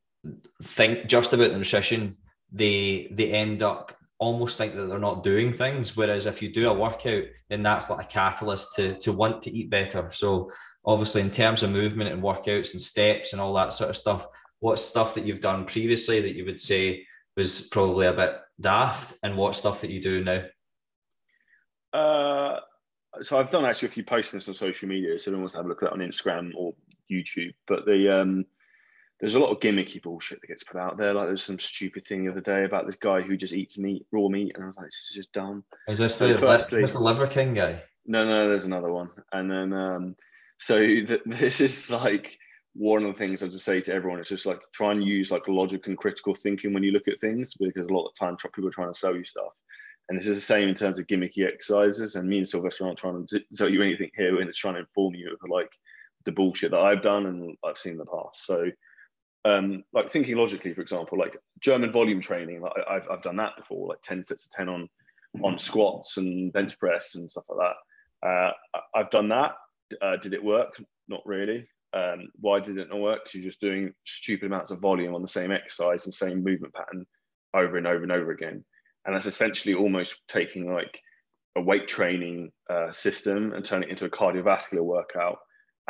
think 0.62 1.06
just 1.06 1.32
about 1.32 1.52
nutrition 1.52 2.16
they 2.52 3.08
they 3.12 3.30
end 3.30 3.62
up 3.62 3.96
almost 4.18 4.58
think 4.58 4.74
that 4.74 4.86
they're 4.86 4.98
not 4.98 5.24
doing 5.24 5.52
things. 5.52 5.96
Whereas 5.96 6.26
if 6.26 6.42
you 6.42 6.52
do 6.52 6.68
a 6.68 6.74
workout, 6.74 7.24
then 7.48 7.62
that's 7.62 7.88
like 7.88 8.06
a 8.06 8.08
catalyst 8.08 8.74
to 8.76 8.94
to 9.00 9.12
want 9.12 9.42
to 9.42 9.50
eat 9.50 9.70
better. 9.70 10.10
So 10.12 10.50
obviously, 10.84 11.22
in 11.22 11.30
terms 11.30 11.62
of 11.62 11.70
movement 11.70 12.12
and 12.12 12.22
workouts 12.22 12.72
and 12.72 12.82
steps 12.82 13.32
and 13.32 13.40
all 13.40 13.54
that 13.54 13.74
sort 13.74 13.90
of 13.90 13.96
stuff, 13.96 14.26
what 14.60 14.78
stuff 14.78 15.14
that 15.14 15.24
you've 15.24 15.40
done 15.40 15.64
previously 15.64 16.20
that 16.20 16.36
you 16.36 16.44
would 16.44 16.60
say 16.60 17.06
was 17.36 17.68
probably 17.68 18.06
a 18.06 18.12
bit 18.12 18.36
daft, 18.60 19.14
and 19.22 19.36
what 19.36 19.56
stuff 19.56 19.80
that 19.80 19.90
you 19.90 20.00
do 20.00 20.22
now? 20.22 20.44
Uh, 21.92 22.60
so 23.22 23.38
I've 23.38 23.50
done 23.50 23.64
actually 23.64 23.88
a 23.88 23.92
few 23.92 24.04
posts 24.04 24.34
on 24.34 24.54
social 24.54 24.88
media, 24.88 25.18
so 25.18 25.30
anyone 25.30 25.42
wants 25.42 25.54
to 25.54 25.58
have 25.58 25.66
a 25.66 25.68
look 25.68 25.82
at 25.82 25.90
that 25.90 25.94
on 25.94 26.06
Instagram 26.06 26.52
or 26.56 26.74
YouTube. 27.10 27.54
But 27.66 27.86
the 27.86 28.20
um, 28.20 28.44
there's 29.20 29.34
a 29.34 29.40
lot 29.40 29.50
of 29.50 29.60
gimmicky 29.60 30.00
bullshit 30.00 30.40
that 30.40 30.46
gets 30.46 30.64
put 30.64 30.80
out 30.80 30.96
there. 30.96 31.12
Like 31.12 31.26
there's 31.26 31.42
some 31.42 31.58
stupid 31.58 32.06
thing 32.06 32.24
the 32.24 32.30
other 32.30 32.40
day 32.40 32.64
about 32.64 32.86
this 32.86 32.96
guy 32.96 33.20
who 33.20 33.36
just 33.36 33.54
eats 33.54 33.78
meat, 33.78 34.06
raw 34.12 34.28
meat, 34.28 34.52
and 34.54 34.64
I 34.64 34.66
was 34.66 34.76
like, 34.76 34.86
this 34.86 35.06
is 35.10 35.16
just 35.16 35.32
dumb. 35.32 35.64
Is 35.88 35.98
this 35.98 36.16
the, 36.16 36.34
firstly, 36.34 36.82
this 36.82 36.94
the 36.94 37.00
Liver 37.00 37.26
King 37.26 37.54
guy? 37.54 37.82
No, 38.06 38.24
no, 38.24 38.48
there's 38.48 38.64
another 38.64 38.92
one. 38.92 39.10
And 39.32 39.50
then 39.50 39.72
um, 39.72 40.16
so 40.58 40.78
th- 40.78 41.22
this 41.26 41.60
is 41.60 41.90
like 41.90 42.38
one 42.74 43.04
of 43.04 43.12
the 43.12 43.18
things 43.18 43.42
I 43.42 43.48
just 43.48 43.64
say 43.64 43.80
to 43.80 43.94
everyone. 43.94 44.20
is 44.20 44.28
just 44.28 44.46
like 44.46 44.60
try 44.72 44.92
and 44.92 45.02
use 45.02 45.30
like 45.30 45.48
logic 45.48 45.86
and 45.86 45.98
critical 45.98 46.34
thinking 46.34 46.72
when 46.72 46.82
you 46.82 46.92
look 46.92 47.08
at 47.08 47.20
things, 47.20 47.54
because 47.54 47.86
a 47.86 47.92
lot 47.92 48.06
of 48.06 48.14
time 48.14 48.36
people 48.36 48.68
are 48.68 48.72
trying 48.72 48.92
to 48.92 48.98
sell 48.98 49.16
you 49.16 49.24
stuff. 49.24 49.52
And 50.08 50.18
this 50.18 50.26
is 50.26 50.38
the 50.38 50.44
same 50.44 50.68
in 50.68 50.74
terms 50.74 50.98
of 50.98 51.06
gimmicky 51.06 51.46
exercises. 51.46 52.16
And 52.16 52.28
me 52.28 52.38
and 52.38 52.48
Sylvester 52.48 52.86
aren't 52.86 52.98
trying 52.98 53.26
to 53.28 53.40
tell 53.54 53.68
you 53.68 53.82
anything 53.82 54.10
here, 54.16 54.40
and 54.40 54.48
it's 54.48 54.58
trying 54.58 54.74
to 54.74 54.80
inform 54.80 55.14
you 55.14 55.32
of 55.32 55.50
like 55.50 55.72
the 56.24 56.32
bullshit 56.32 56.72
that 56.72 56.80
I've 56.80 57.02
done 57.02 57.26
and 57.26 57.56
I've 57.64 57.78
seen 57.78 57.92
in 57.92 57.98
the 57.98 58.06
past. 58.06 58.44
So 58.44 58.70
um, 59.44 59.84
like 59.92 60.10
thinking 60.10 60.36
logically, 60.36 60.74
for 60.74 60.80
example, 60.80 61.18
like 61.18 61.36
German 61.60 61.92
volume 61.92 62.20
training, 62.20 62.60
like 62.60 62.72
I've, 62.88 63.08
I've 63.10 63.22
done 63.22 63.36
that 63.36 63.56
before, 63.56 63.88
like 63.88 64.02
10 64.02 64.24
sets 64.24 64.46
of 64.46 64.52
10 64.52 64.68
on, 64.68 64.88
on 65.42 65.58
squats 65.58 66.16
and 66.16 66.52
bench 66.52 66.78
press 66.78 67.14
and 67.14 67.30
stuff 67.30 67.44
like 67.48 67.72
that. 68.22 68.28
Uh, 68.28 68.80
I've 68.94 69.10
done 69.10 69.28
that. 69.28 69.52
Uh, 70.00 70.16
did 70.16 70.34
it 70.34 70.44
work? 70.44 70.80
Not 71.08 71.22
really. 71.24 71.66
Um, 71.92 72.28
why 72.36 72.60
did 72.60 72.78
it 72.78 72.88
not 72.88 73.00
work? 73.00 73.24
Because 73.24 73.34
you're 73.34 73.50
just 73.50 73.60
doing 73.60 73.92
stupid 74.04 74.46
amounts 74.46 74.70
of 74.70 74.80
volume 74.80 75.14
on 75.14 75.22
the 75.22 75.28
same 75.28 75.50
exercise 75.50 76.04
and 76.04 76.14
same 76.14 76.44
movement 76.44 76.74
pattern 76.74 77.04
over 77.54 77.76
and 77.76 77.86
over 77.86 78.02
and 78.02 78.12
over 78.12 78.30
again. 78.30 78.64
And 79.04 79.14
that's 79.14 79.26
essentially 79.26 79.74
almost 79.74 80.20
taking 80.28 80.72
like 80.72 81.00
a 81.56 81.60
weight 81.60 81.88
training 81.88 82.52
uh, 82.68 82.92
system 82.92 83.52
and 83.52 83.64
turning 83.64 83.88
it 83.88 83.92
into 83.92 84.04
a 84.04 84.10
cardiovascular 84.10 84.82
workout 84.82 85.38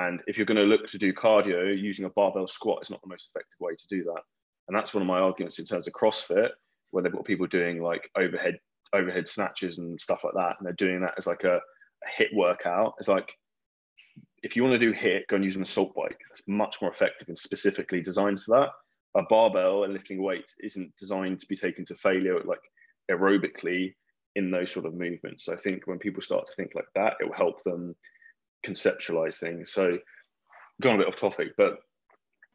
and 0.00 0.22
if 0.26 0.38
you're 0.38 0.46
going 0.46 0.56
to 0.56 0.64
look 0.64 0.86
to 0.88 0.98
do 0.98 1.12
cardio, 1.12 1.76
using 1.78 2.06
a 2.06 2.10
barbell 2.10 2.46
squat 2.46 2.78
is 2.82 2.90
not 2.90 3.02
the 3.02 3.08
most 3.08 3.30
effective 3.30 3.58
way 3.60 3.72
to 3.76 3.86
do 3.88 4.04
that. 4.04 4.22
And 4.68 4.76
that's 4.76 4.94
one 4.94 5.02
of 5.02 5.06
my 5.06 5.18
arguments 5.18 5.58
in 5.58 5.66
terms 5.66 5.88
of 5.88 5.94
CrossFit, 5.94 6.50
where 6.90 7.02
they've 7.02 7.12
got 7.12 7.24
people 7.24 7.46
doing 7.46 7.82
like 7.82 8.08
overhead 8.16 8.58
overhead 8.92 9.28
snatches 9.28 9.78
and 9.78 10.00
stuff 10.00 10.24
like 10.24 10.34
that, 10.34 10.56
and 10.58 10.66
they're 10.66 10.72
doing 10.72 11.00
that 11.00 11.14
as 11.18 11.26
like 11.26 11.44
a, 11.44 11.56
a 11.56 12.22
HIIT 12.22 12.34
workout. 12.34 12.94
It's 12.98 13.08
like 13.08 13.34
if 14.42 14.56
you 14.56 14.64
want 14.64 14.78
to 14.78 14.78
do 14.78 14.92
HIIT, 14.92 15.26
go 15.28 15.36
and 15.36 15.44
use 15.44 15.56
an 15.56 15.62
assault 15.62 15.94
bike. 15.94 16.18
That's 16.28 16.42
much 16.46 16.78
more 16.80 16.90
effective 16.90 17.28
and 17.28 17.38
specifically 17.38 18.00
designed 18.00 18.42
for 18.42 18.60
that. 18.60 19.20
A 19.20 19.24
barbell 19.28 19.84
and 19.84 19.92
lifting 19.92 20.22
weights 20.22 20.54
isn't 20.62 20.96
designed 20.96 21.40
to 21.40 21.46
be 21.46 21.56
taken 21.56 21.84
to 21.86 21.94
failure 21.94 22.40
like 22.44 22.60
aerobically 23.10 23.94
in 24.36 24.50
those 24.50 24.70
sort 24.70 24.86
of 24.86 24.94
movements. 24.94 25.44
So 25.44 25.52
I 25.52 25.56
think 25.56 25.86
when 25.86 25.98
people 25.98 26.22
start 26.22 26.46
to 26.46 26.54
think 26.54 26.72
like 26.74 26.86
that, 26.94 27.14
it 27.20 27.24
will 27.24 27.34
help 27.34 27.62
them 27.64 27.96
conceptualize 28.64 29.36
things. 29.36 29.72
So, 29.72 29.98
gone 30.80 30.94
a 30.94 30.98
bit 30.98 31.08
off 31.08 31.16
topic, 31.16 31.48
but 31.56 31.78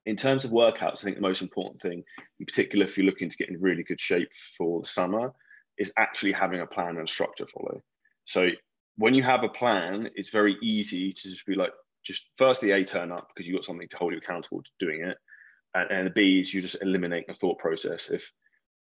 in 0.06 0.16
terms 0.16 0.46
of 0.46 0.52
workouts, 0.52 1.00
I 1.00 1.04
think 1.04 1.16
the 1.16 1.22
most 1.22 1.42
important 1.42 1.82
thing, 1.82 2.04
in 2.40 2.46
particular, 2.46 2.86
if 2.86 2.98
you're 2.98 3.06
looking 3.06 3.30
to 3.30 3.38
get 3.38 3.50
in 3.50 3.62
really 3.62 3.84
good 3.84 4.00
shape 4.00 4.32
for 4.58 4.82
the 4.82 4.88
summer, 4.88 5.34
is 5.78 5.92
actually 5.98 6.32
having 6.32 6.62
a 6.62 6.66
plan 6.66 6.98
and 6.98 7.10
structure 7.10 7.46
follow. 7.46 7.82
So, 8.26 8.50
when 8.98 9.14
you 9.14 9.24
have 9.24 9.44
a 9.44 9.50
plan, 9.50 10.10
it's 10.16 10.30
very 10.30 10.58
easy 10.62 11.12
to 11.12 11.30
just 11.30 11.46
be 11.46 11.56
like, 11.56 11.72
just 12.04 12.32
firstly, 12.38 12.72
A, 12.72 12.84
turn 12.84 13.12
up 13.12 13.30
because 13.34 13.48
you've 13.48 13.58
got 13.58 13.66
something 13.66 13.88
to 13.88 13.98
hold 13.98 14.14
you 14.14 14.20
accountable 14.20 14.62
to 14.62 14.72
doing 14.80 15.04
it. 15.04 15.18
And, 15.74 15.92
and 15.92 16.14
B 16.14 16.40
is 16.40 16.54
you 16.54 16.62
just 16.62 16.82
eliminate 16.82 17.28
the 17.28 17.34
thought 17.34 17.58
process. 17.60 18.10
If 18.10 18.32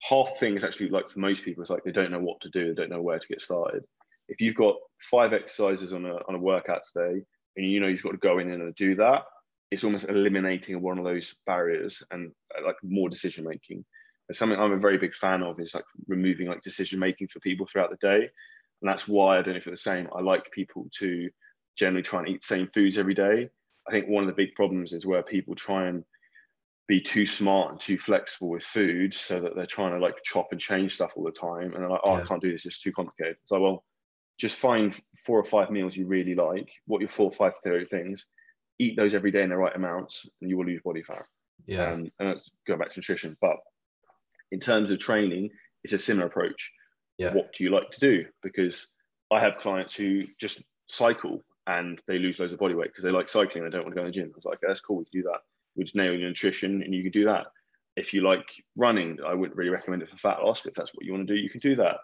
half 0.01 0.37
things 0.37 0.63
actually, 0.63 0.89
like 0.89 1.09
for 1.09 1.19
most 1.19 1.43
people, 1.43 1.61
it's 1.61 1.71
like 1.71 1.83
they 1.83 1.91
don't 1.91 2.11
know 2.11 2.19
what 2.19 2.41
to 2.41 2.49
do, 2.49 2.67
they 2.67 2.81
don't 2.81 2.91
know 2.91 3.01
where 3.01 3.19
to 3.19 3.27
get 3.27 3.41
started 3.41 3.83
if 4.27 4.41
you've 4.41 4.55
got 4.55 4.75
five 4.99 5.33
exercises 5.33 5.93
on 5.93 6.05
a, 6.05 6.15
on 6.27 6.35
a 6.35 6.39
workout 6.39 6.81
today 6.91 7.21
and 7.55 7.65
you 7.65 7.79
know 7.79 7.87
you've 7.87 8.03
got 8.03 8.11
to 8.11 8.17
go 8.17 8.39
in 8.39 8.51
and 8.51 8.75
do 8.75 8.95
that, 8.95 9.23
it's 9.71 9.83
almost 9.83 10.09
eliminating 10.09 10.81
one 10.81 10.97
of 10.97 11.05
those 11.05 11.37
barriers 11.45 12.03
and 12.11 12.31
uh, 12.57 12.65
like 12.65 12.75
more 12.83 13.09
decision 13.09 13.45
making. 13.45 13.85
Something 14.31 14.59
I'm 14.59 14.71
a 14.71 14.77
very 14.77 14.97
big 14.97 15.13
fan 15.13 15.43
of 15.43 15.59
is 15.59 15.75
like 15.75 15.85
removing 16.07 16.47
like 16.47 16.61
decision 16.61 16.99
making 16.99 17.27
for 17.27 17.39
people 17.41 17.67
throughout 17.67 17.91
the 17.91 17.97
day. 17.97 18.29
And 18.85 18.91
that's 18.91 19.07
why 19.07 19.39
I 19.39 19.41
don't 19.41 19.55
know 19.55 19.57
if 19.57 19.65
you're 19.65 19.73
the 19.73 19.77
same. 19.77 20.07
I 20.15 20.21
like 20.21 20.51
people 20.51 20.87
to 20.99 21.31
generally 21.75 22.03
try 22.03 22.19
and 22.19 22.29
eat 22.29 22.41
the 22.41 22.45
same 22.45 22.69
foods 22.71 22.99
every 22.99 23.15
day. 23.15 23.49
I 23.87 23.91
think 23.91 24.07
one 24.07 24.23
of 24.23 24.27
the 24.27 24.35
big 24.35 24.53
problems 24.53 24.93
is 24.93 25.07
where 25.07 25.23
people 25.23 25.55
try 25.55 25.87
and 25.87 26.03
be 26.87 27.01
too 27.01 27.25
smart 27.25 27.71
and 27.71 27.79
too 27.79 27.97
flexible 27.97 28.51
with 28.51 28.63
food 28.63 29.15
so 29.15 29.39
that 29.39 29.55
they're 29.55 29.65
trying 29.65 29.93
to 29.93 29.97
like 29.97 30.21
chop 30.23 30.49
and 30.51 30.61
change 30.61 30.93
stuff 30.93 31.13
all 31.15 31.23
the 31.23 31.31
time. 31.31 31.73
And 31.73 31.81
they're 31.81 31.89
like, 31.89 32.01
oh, 32.03 32.15
yeah. 32.15 32.21
I 32.21 32.25
can't 32.27 32.43
do 32.43 32.51
this. 32.51 32.67
It's 32.67 32.79
too 32.79 32.91
complicated. 32.91 33.37
So, 33.45 33.59
well, 33.59 33.83
just 34.37 34.59
find 34.59 34.95
four 35.17 35.39
or 35.39 35.43
five 35.43 35.71
meals 35.71 35.97
you 35.97 36.05
really 36.05 36.35
like, 36.35 36.69
what 36.85 37.01
your 37.01 37.09
four 37.09 37.25
or 37.25 37.31
five 37.31 37.53
favorite 37.63 37.89
things, 37.89 38.27
eat 38.77 38.95
those 38.95 39.15
every 39.15 39.31
day 39.31 39.41
in 39.41 39.49
the 39.49 39.57
right 39.57 39.75
amounts, 39.75 40.29
and 40.41 40.49
you 40.51 40.57
will 40.57 40.65
lose 40.67 40.81
body 40.85 41.01
fat. 41.01 41.25
Yeah. 41.65 41.91
Um, 41.91 42.11
and 42.19 42.29
let's 42.29 42.51
go 42.67 42.77
back 42.77 42.91
to 42.91 42.99
nutrition. 42.99 43.35
But 43.41 43.57
in 44.51 44.59
terms 44.59 44.91
of 44.91 44.99
training, 44.99 45.49
it's 45.83 45.93
a 45.93 45.97
similar 45.97 46.27
approach. 46.27 46.71
Yeah. 47.17 47.33
What 47.33 47.53
do 47.53 47.63
you 47.63 47.69
like 47.69 47.91
to 47.91 47.99
do? 47.99 48.25
Because 48.43 48.91
I 49.31 49.39
have 49.39 49.57
clients 49.57 49.95
who 49.95 50.23
just 50.39 50.63
cycle 50.87 51.43
and 51.67 52.01
they 52.07 52.19
lose 52.19 52.39
loads 52.39 52.53
of 52.53 52.59
body 52.59 52.75
weight 52.75 52.89
because 52.89 53.03
they 53.03 53.11
like 53.11 53.29
cycling. 53.29 53.63
And 53.63 53.71
they 53.71 53.77
don't 53.77 53.85
want 53.85 53.95
to 53.95 54.01
go 54.01 54.05
to 54.05 54.11
the 54.11 54.15
gym. 54.15 54.31
I 54.33 54.35
was 54.35 54.45
like, 54.45 54.57
okay, 54.57 54.67
that's 54.67 54.81
cool. 54.81 54.97
We 54.97 55.05
can 55.05 55.21
do 55.21 55.29
that. 55.29 55.41
We 55.75 55.83
just 55.83 55.95
nail 55.95 56.13
your 56.13 56.29
nutrition 56.29 56.81
and 56.81 56.93
you 56.93 57.03
can 57.03 57.11
do 57.11 57.25
that. 57.25 57.47
If 57.95 58.13
you 58.13 58.21
like 58.21 58.45
running, 58.75 59.19
I 59.25 59.33
wouldn't 59.33 59.57
really 59.57 59.71
recommend 59.71 60.03
it 60.03 60.09
for 60.09 60.17
fat 60.17 60.43
loss. 60.43 60.61
But 60.61 60.71
if 60.71 60.75
that's 60.75 60.93
what 60.93 61.05
you 61.05 61.13
want 61.13 61.27
to 61.27 61.33
do, 61.33 61.39
you 61.39 61.49
can 61.49 61.61
do 61.61 61.75
that. 61.77 61.97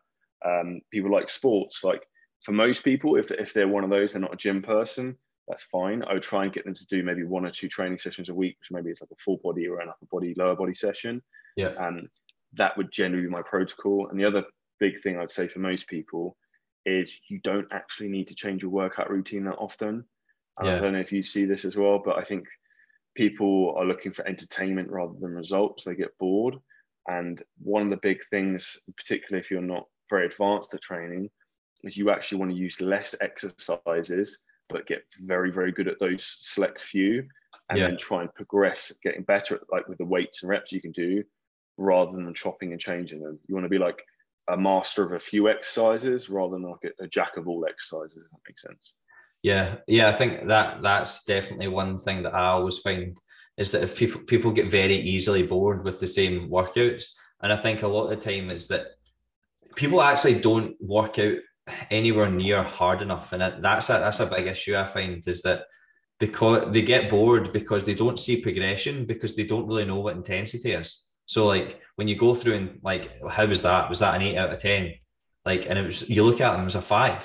Um, 0.44 0.82
people 0.90 1.12
like 1.12 1.30
sports. 1.30 1.84
Like 1.84 2.08
for 2.44 2.54
most 2.54 2.84
people, 2.84 3.18
if, 3.18 3.30
if 3.32 3.54
they're 3.54 3.68
one 3.68 3.84
of 3.84 3.90
those, 3.90 4.14
they're 4.14 4.22
not 4.22 4.34
a 4.34 4.38
gym 4.38 4.62
person, 4.62 5.18
that's 5.48 5.64
fine. 5.64 6.04
I 6.04 6.14
would 6.14 6.24
try 6.24 6.44
and 6.44 6.54
get 6.54 6.66
them 6.66 6.74
to 6.74 6.86
do 6.88 7.04
maybe 7.04 7.24
one 7.24 7.46
or 7.46 7.52
two 7.52 7.68
training 7.68 7.98
sessions 7.98 8.30
a 8.30 8.34
week, 8.34 8.58
which 8.60 8.72
maybe 8.72 8.90
is 8.90 9.02
like 9.02 9.12
a 9.12 9.22
full 9.22 9.38
body 9.44 9.68
or 9.68 9.80
an 9.80 9.90
upper 9.90 10.06
body, 10.12 10.34
lower 10.38 10.56
body 10.56 10.74
session. 10.74 11.22
Yeah. 11.56 11.74
And 11.78 12.08
that 12.54 12.78
would 12.78 12.92
generally 12.92 13.26
be 13.26 13.30
my 13.30 13.42
protocol. 13.42 14.08
And 14.08 14.20
the 14.20 14.26
other 14.26 14.46
big 14.82 15.00
thing 15.00 15.18
I'd 15.18 15.32
say 15.32 15.48
for 15.48 15.60
most 15.60 15.88
people 15.88 16.36
is 16.86 17.22
you 17.30 17.40
don't 17.44 17.68
actually 17.72 18.10
need 18.10 18.28
to 18.28 18.36
change 18.36 18.64
your 18.64 18.72
workout 18.72 19.10
routine 19.10 19.46
that 19.46 19.56
often. 19.60 20.04
Yeah. 20.62 20.76
I 20.76 20.80
don't 20.80 20.94
know 20.94 21.00
if 21.00 21.14
you 21.14 21.22
see 21.22 21.46
this 21.46 21.64
as 21.64 21.78
well, 21.78 22.02
but 22.04 22.18
I 22.18 22.24
think 22.24 22.46
people 23.16 23.76
are 23.78 23.86
looking 23.86 24.12
for 24.12 24.28
entertainment 24.28 24.90
rather 24.90 25.14
than 25.22 25.32
results. 25.32 25.84
They 25.84 25.96
get 25.96 26.18
bored. 26.20 26.56
And 27.08 27.42
one 27.62 27.84
of 27.84 27.90
the 27.90 27.98
big 27.98 28.20
things, 28.30 28.78
particularly 28.98 29.42
if 29.42 29.52
you're 29.52 29.62
not 29.62 29.86
very 30.10 30.26
advanced 30.26 30.74
at 30.74 30.82
training, 30.82 31.30
is 31.84 31.96
you 31.98 32.10
actually 32.10 32.40
want 32.40 32.52
to 32.52 32.58
use 32.58 32.82
less 32.82 33.16
exercises, 33.22 34.42
but 34.70 34.88
get 34.88 35.04
very, 35.20 35.52
very 35.52 35.72
good 35.72 35.88
at 35.88 36.00
those 36.00 36.26
select 36.40 36.82
few 36.82 37.28
and 37.70 37.78
Yeah. 37.78 37.88
then 37.88 37.98
try 37.98 38.22
and 38.22 38.34
progress, 38.34 38.92
getting 39.04 39.24
better 39.24 39.56
at 39.56 39.62
like 39.72 39.88
with 39.88 40.00
the 40.00 40.06
weights 40.06 40.42
and 40.42 40.50
reps 40.50 40.72
you 40.72 40.82
can 40.82 40.92
do 40.92 41.24
rather 41.78 42.12
than 42.12 42.34
chopping 42.34 42.72
and 42.72 42.82
changing 42.82 43.22
them. 43.22 43.40
You 43.48 43.56
want 43.56 43.66
to 43.66 43.70
be 43.70 43.78
like 43.78 44.04
a 44.48 44.58
master 44.58 45.04
of 45.04 45.14
a 45.14 45.20
few 45.20 45.50
exercises 45.50 46.30
rather 46.30 46.54
than 46.54 46.64
like 46.64 46.94
a, 47.00 47.04
a 47.04 47.08
jack 47.08 47.38
of 47.38 47.48
all 47.48 47.66
exercises, 47.68 48.24
that 48.32 48.40
makes 48.48 48.62
sense. 48.62 48.96
Yeah, 49.44 49.78
yeah, 49.88 50.08
I 50.08 50.12
think 50.12 50.48
that 50.48 50.82
that's 50.82 51.24
definitely 51.24 51.68
one 51.68 51.98
thing 51.98 52.24
that 52.24 52.36
I 52.36 52.48
always 52.48 52.80
find 52.80 53.18
is 53.58 53.72
that 53.72 53.84
if 53.84 53.98
people 53.98 54.22
people 54.22 54.52
get 54.52 54.70
very 54.70 54.96
easily 54.96 55.44
bored 55.44 55.84
with 55.84 56.00
the 56.00 56.08
same 56.08 56.50
workouts, 56.50 57.06
and 57.42 57.52
I 57.52 57.56
think 57.56 57.82
a 57.82 57.88
lot 57.88 58.04
of 58.04 58.10
the 58.12 58.32
time 58.32 58.50
is 58.52 58.68
that 58.68 58.88
people 59.76 60.02
actually 60.02 60.40
don't 60.40 60.76
work 60.80 61.18
out 61.18 61.38
anywhere 61.90 62.30
near 62.30 62.62
hard 62.64 63.02
enough, 63.02 63.34
and 63.34 63.42
that's 63.42 63.90
a, 63.90 63.94
that's 63.94 64.20
a 64.20 64.26
big 64.28 64.48
issue 64.48 64.76
I 64.76 64.86
find 64.86 65.28
is 65.28 65.42
that 65.42 65.64
because 66.20 66.72
they 66.72 66.84
get 66.84 67.10
bored 67.10 67.52
because 67.52 67.84
they 67.84 67.96
don't 67.96 68.20
see 68.20 68.42
progression 68.42 69.06
because 69.06 69.36
they 69.36 69.44
don't 69.44 69.68
really 69.68 69.86
know 69.86 70.00
what 70.00 70.16
intensity 70.16 70.72
is. 70.72 71.08
So 71.32 71.48
like 71.48 71.80
when 71.96 72.10
you 72.10 72.18
go 72.18 72.36
through 72.36 72.56
and 72.56 72.80
like 72.84 73.10
how 73.30 73.46
was 73.46 73.62
that? 73.62 73.90
Was 73.90 74.00
that 74.00 74.16
an 74.16 74.22
eight 74.22 74.38
out 74.38 74.52
of 74.52 74.60
ten? 74.60 74.96
Like 75.46 75.66
and 75.70 75.80
it 75.80 75.86
was 75.86 76.10
you 76.10 76.26
look 76.26 76.42
at 76.42 76.52
them 76.58 76.68
as 76.68 76.76
a 76.76 76.82
five. 76.82 77.24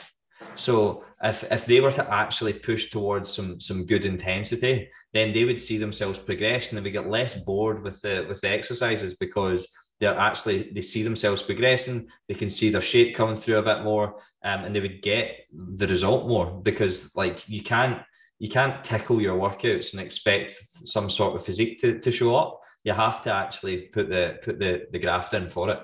So 0.54 1.02
if 1.20 1.42
if 1.50 1.66
they 1.66 1.80
were 1.80 1.90
to 1.90 2.14
actually 2.14 2.52
push 2.52 2.88
towards 2.90 3.34
some 3.34 3.60
some 3.60 3.84
good 3.84 4.04
intensity, 4.04 4.88
then 5.12 5.32
they 5.32 5.44
would 5.44 5.60
see 5.60 5.76
themselves 5.76 6.20
progress 6.20 6.68
and 6.68 6.78
they 6.78 6.82
would 6.82 6.92
get 6.92 7.10
less 7.10 7.34
bored 7.34 7.82
with 7.82 8.00
the 8.00 8.24
with 8.28 8.40
the 8.42 8.48
exercises 8.48 9.16
because 9.16 9.66
they're 9.98 10.16
actually 10.16 10.70
they 10.72 10.82
see 10.82 11.02
themselves 11.02 11.42
progressing. 11.42 12.08
They 12.28 12.34
can 12.34 12.50
see 12.50 12.70
their 12.70 12.88
shape 12.92 13.16
coming 13.16 13.36
through 13.36 13.58
a 13.58 13.68
bit 13.70 13.82
more, 13.82 14.20
um, 14.44 14.60
and 14.64 14.72
they 14.72 14.80
would 14.80 15.02
get 15.02 15.32
the 15.52 15.88
result 15.88 16.28
more 16.28 16.46
because 16.62 17.10
like 17.16 17.48
you 17.48 17.62
can't 17.64 18.00
you 18.38 18.48
can't 18.48 18.84
tickle 18.84 19.20
your 19.20 19.36
workouts 19.36 19.92
and 19.92 20.00
expect 20.00 20.52
some 20.52 21.10
sort 21.10 21.34
of 21.34 21.44
physique 21.44 21.80
to, 21.80 21.98
to 21.98 22.12
show 22.12 22.36
up. 22.36 22.60
You 22.86 22.92
have 22.92 23.20
to 23.22 23.32
actually 23.34 23.88
put 23.88 24.08
the 24.08 24.38
put 24.44 24.60
the 24.60 24.86
the 24.92 25.00
graft 25.00 25.34
in 25.34 25.48
for 25.48 25.68
it. 25.70 25.80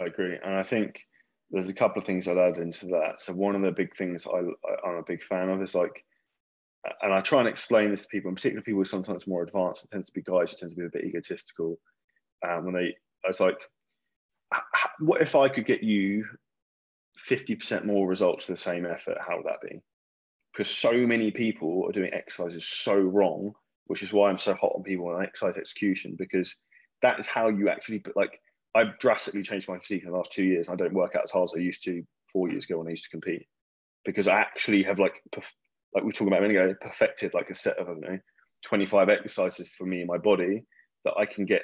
I 0.00 0.04
agree, 0.04 0.38
and 0.40 0.54
I 0.54 0.62
think 0.62 1.04
there's 1.50 1.66
a 1.66 1.74
couple 1.74 2.00
of 2.00 2.06
things 2.06 2.28
I'd 2.28 2.38
add 2.38 2.58
into 2.58 2.86
that. 2.86 3.14
So 3.20 3.32
one 3.32 3.56
of 3.56 3.62
the 3.62 3.72
big 3.72 3.96
things 3.96 4.24
I, 4.28 4.38
I'm 4.86 4.98
a 4.98 5.02
big 5.02 5.24
fan 5.24 5.48
of 5.48 5.60
is 5.60 5.74
like, 5.74 6.04
and 7.02 7.12
I 7.12 7.22
try 7.22 7.40
and 7.40 7.48
explain 7.48 7.90
this 7.90 8.02
to 8.02 8.08
people, 8.08 8.28
in 8.28 8.36
particular 8.36 8.62
people 8.62 8.76
who 8.76 8.82
are 8.82 8.84
sometimes 8.84 9.26
more 9.26 9.42
advanced. 9.42 9.84
It 9.84 9.90
tends 9.90 10.06
to 10.06 10.12
be 10.12 10.22
guys 10.22 10.52
who 10.52 10.58
tend 10.58 10.70
to 10.70 10.76
be 10.76 10.86
a 10.86 10.90
bit 10.90 11.04
egotistical. 11.04 11.80
Um, 12.48 12.66
when 12.66 12.74
they, 12.74 12.94
I 13.24 13.26
was 13.26 13.40
like, 13.40 13.58
"H- 14.54 14.60
h- 14.76 14.90
what 15.00 15.22
if 15.22 15.34
I 15.34 15.48
could 15.48 15.66
get 15.66 15.82
you 15.82 16.24
50% 17.18 17.84
more 17.84 18.06
results 18.06 18.46
for 18.46 18.52
the 18.52 18.58
same 18.58 18.86
effort? 18.86 19.18
How 19.20 19.38
would 19.38 19.46
that 19.46 19.60
be? 19.60 19.80
Because 20.52 20.70
so 20.70 20.92
many 21.04 21.32
people 21.32 21.84
are 21.88 21.92
doing 21.92 22.14
exercises 22.14 22.64
so 22.64 22.96
wrong, 23.00 23.56
which 23.86 24.02
is 24.02 24.12
why 24.12 24.30
I'm 24.30 24.38
so 24.38 24.54
hot 24.54 24.72
on 24.74 24.82
people 24.82 25.08
on 25.08 25.22
exercise 25.22 25.56
execution 25.56 26.14
because 26.18 26.56
that 27.02 27.18
is 27.18 27.26
how 27.26 27.48
you 27.48 27.68
actually 27.68 27.98
put 27.98 28.16
like 28.16 28.40
I've 28.74 28.98
drastically 28.98 29.42
changed 29.42 29.68
my 29.68 29.78
physique 29.78 30.02
in 30.04 30.10
the 30.10 30.16
last 30.16 30.32
two 30.32 30.44
years. 30.44 30.68
I 30.68 30.76
don't 30.76 30.94
work 30.94 31.14
out 31.14 31.24
as 31.24 31.30
hard 31.30 31.50
as 31.50 31.54
I 31.56 31.60
used 31.60 31.84
to 31.84 32.02
four 32.32 32.50
years 32.50 32.64
ago 32.64 32.78
when 32.78 32.86
I 32.86 32.92
used 32.92 33.04
to 33.04 33.10
compete 33.10 33.46
because 34.04 34.28
I 34.28 34.36
actually 34.36 34.82
have 34.84 34.98
like 34.98 35.22
perf- 35.34 35.52
like 35.94 36.04
we 36.04 36.08
were 36.08 36.12
talking 36.12 36.28
about 36.28 36.42
a 36.42 36.48
minute 36.48 36.70
ago, 36.70 36.74
perfected 36.80 37.34
like 37.34 37.50
a 37.50 37.54
set 37.54 37.78
of 37.78 37.88
I 37.88 37.92
don't 37.92 38.00
know 38.00 38.18
25 38.64 39.08
exercises 39.08 39.68
for 39.68 39.84
me 39.84 40.00
and 40.00 40.08
my 40.08 40.18
body 40.18 40.64
that 41.04 41.14
I 41.18 41.26
can 41.26 41.44
get 41.44 41.62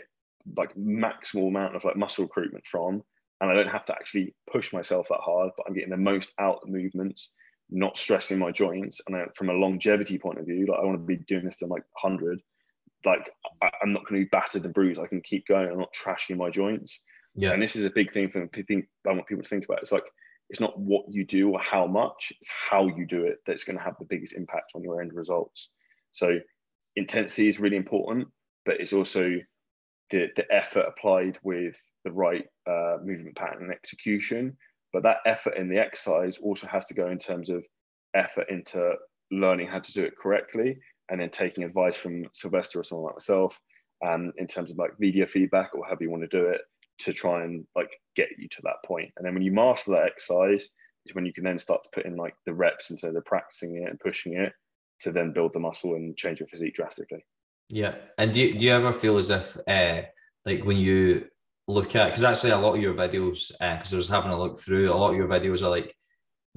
like 0.57 0.75
maximal 0.75 1.49
amount 1.49 1.77
of 1.77 1.85
like 1.85 1.97
muscle 1.97 2.25
recruitment 2.25 2.67
from, 2.67 3.03
and 3.41 3.51
I 3.51 3.55
don't 3.55 3.69
have 3.69 3.87
to 3.87 3.95
actually 3.95 4.35
push 4.51 4.73
myself 4.73 5.09
that 5.09 5.21
hard, 5.21 5.51
but 5.57 5.67
I'm 5.67 5.75
getting 5.75 5.91
the 5.91 5.97
most 5.97 6.33
out 6.39 6.61
of 6.63 6.69
movements, 6.69 7.33
not 7.71 7.99
stressing 7.99 8.39
my 8.39 8.51
joints. 8.51 9.01
And 9.07 9.17
I, 9.17 9.25
from 9.35 9.51
a 9.51 9.55
longevity 9.55 10.19
point 10.19 10.39
of 10.39 10.47
view, 10.47 10.67
like 10.69 10.81
I 10.81 10.85
want 10.85 10.99
to 10.99 11.05
be 11.05 11.17
doing 11.17 11.45
this 11.45 11.57
to 11.57 11.67
like 11.67 11.85
100 12.03 12.41
like 13.05 13.31
I, 13.63 13.71
I'm 13.83 13.93
not 13.93 14.07
going 14.07 14.21
to 14.21 14.25
be 14.25 14.31
battered 14.31 14.65
and 14.65 14.75
bruised. 14.75 15.01
I 15.01 15.07
can 15.07 15.21
keep 15.21 15.47
going. 15.47 15.71
I'm 15.71 15.79
not 15.79 15.95
trashing 15.95 16.37
my 16.37 16.51
joints. 16.51 17.03
Yeah, 17.35 17.53
And 17.53 17.63
this 17.63 17.77
is 17.77 17.85
a 17.85 17.91
big 17.91 18.13
thing 18.13 18.31
for 18.31 18.47
think 18.49 18.87
I 19.07 19.13
want 19.13 19.27
people 19.27 19.45
to 19.45 19.49
think 19.49 19.65
about. 19.65 19.81
It's 19.83 19.93
like 19.93 20.11
it's 20.51 20.61
not 20.61 20.79
what 20.79 21.05
you 21.09 21.25
do 21.25 21.51
or 21.51 21.61
how 21.61 21.87
much, 21.87 22.33
it's 22.37 22.49
how 22.49 22.87
you 22.89 23.07
do 23.07 23.25
it 23.25 23.39
that's 23.47 23.65
going 23.65 23.77
to 23.77 23.85
have 23.85 23.97
the 23.99 24.07
biggest 24.07 24.35
impact 24.35 24.73
on 24.75 24.83
your 24.83 25.01
end 25.03 25.13
results. 25.13 25.71
So 26.11 26.39
intensity 26.97 27.49
is 27.49 27.61
really 27.61 27.77
important, 27.77 28.29
but 28.65 28.81
it's 28.81 28.95
also 28.95 29.37
the, 30.11 30.29
the 30.37 30.47
effort 30.51 30.87
applied 30.89 31.39
with 31.43 31.81
the 32.05 32.13
right 32.13 32.47
uh, 32.67 32.97
movement 33.05 33.37
pattern 33.37 33.65
and 33.65 33.73
execution. 33.73 34.57
But 34.93 35.03
that 35.03 35.19
effort 35.27 35.57
in 35.57 35.69
the 35.69 35.79
exercise 35.79 36.39
also 36.39 36.67
has 36.67 36.87
to 36.87 36.95
go 36.95 37.09
in 37.11 37.19
terms 37.19 37.51
of 37.51 37.65
effort 38.15 38.49
into 38.49 38.95
learning 39.31 39.69
how 39.69 39.81
to 39.81 39.93
do 39.93 40.05
it 40.05 40.17
correctly 40.17 40.79
and 41.11 41.21
then 41.21 41.31
taking 41.31 41.65
advice 41.65 41.97
from 41.97 42.25
Sylvester 42.33 42.81
or 42.81 42.85
someone 42.85 43.07
like 43.07 43.17
myself 43.17 43.61
um, 44.07 44.33
in 44.37 44.47
terms 44.47 44.71
of 44.71 44.79
like 44.79 44.93
video 44.99 45.27
feedback 45.27 45.75
or 45.75 45.85
however 45.85 46.05
you 46.05 46.11
want 46.11 46.23
to 46.23 46.29
do 46.29 46.47
it 46.47 46.61
to 47.01 47.13
try 47.13 47.45
and 47.45 47.67
like 47.77 47.91
get 48.17 48.29
you 48.39 48.49
to 48.49 48.63
that 48.63 48.77
point. 48.85 49.11
And 49.17 49.27
then 49.27 49.35
when 49.35 49.43
you 49.43 49.53
master 49.53 49.93
that 49.93 50.07
exercise, 50.07 50.69
is 51.07 51.15
when 51.15 51.27
you 51.27 51.33
can 51.33 51.45
then 51.45 51.59
start 51.59 51.83
to 51.85 51.91
put 51.93 52.07
in 52.07 52.17
like 52.17 52.35
the 52.47 52.53
reps 52.53 52.91
into 52.91 53.11
the 53.13 53.21
practicing 53.23 53.77
it 53.77 53.89
and 53.89 54.01
pushing 54.01 54.35
it 54.35 54.53
to 55.01 55.13
then 55.13 55.33
build 55.33 55.53
the 55.53 55.61
muscle 55.61 55.95
and 55.95 56.17
change 56.17 56.41
your 56.41 56.49
physique 56.49 56.75
drastically. 56.75 57.25
Yeah, 57.69 57.95
and 58.17 58.33
do 58.33 58.41
you, 58.41 58.55
do 58.55 58.65
you 58.65 58.73
ever 58.73 58.93
feel 58.93 59.19
as 59.19 59.31
if, 59.31 59.57
uh, 59.67 60.03
like 60.45 60.65
when 60.65 60.79
you 60.79 61.27
look 61.69 61.95
at, 61.95 62.07
because 62.07 62.25
actually 62.25 62.51
a 62.51 62.59
lot 62.59 62.75
of 62.75 62.83
your 62.83 62.95
videos, 62.95 63.53
uh, 63.61 63.77
because 63.77 63.95
I 63.95 63.99
was 63.99 64.09
having 64.09 64.33
a 64.33 64.39
look 64.39 64.59
through, 64.59 64.91
a 64.91 64.95
lot 64.95 65.11
of 65.11 65.17
your 65.17 65.29
videos 65.29 65.63
are 65.63 65.69
like, 65.69 65.95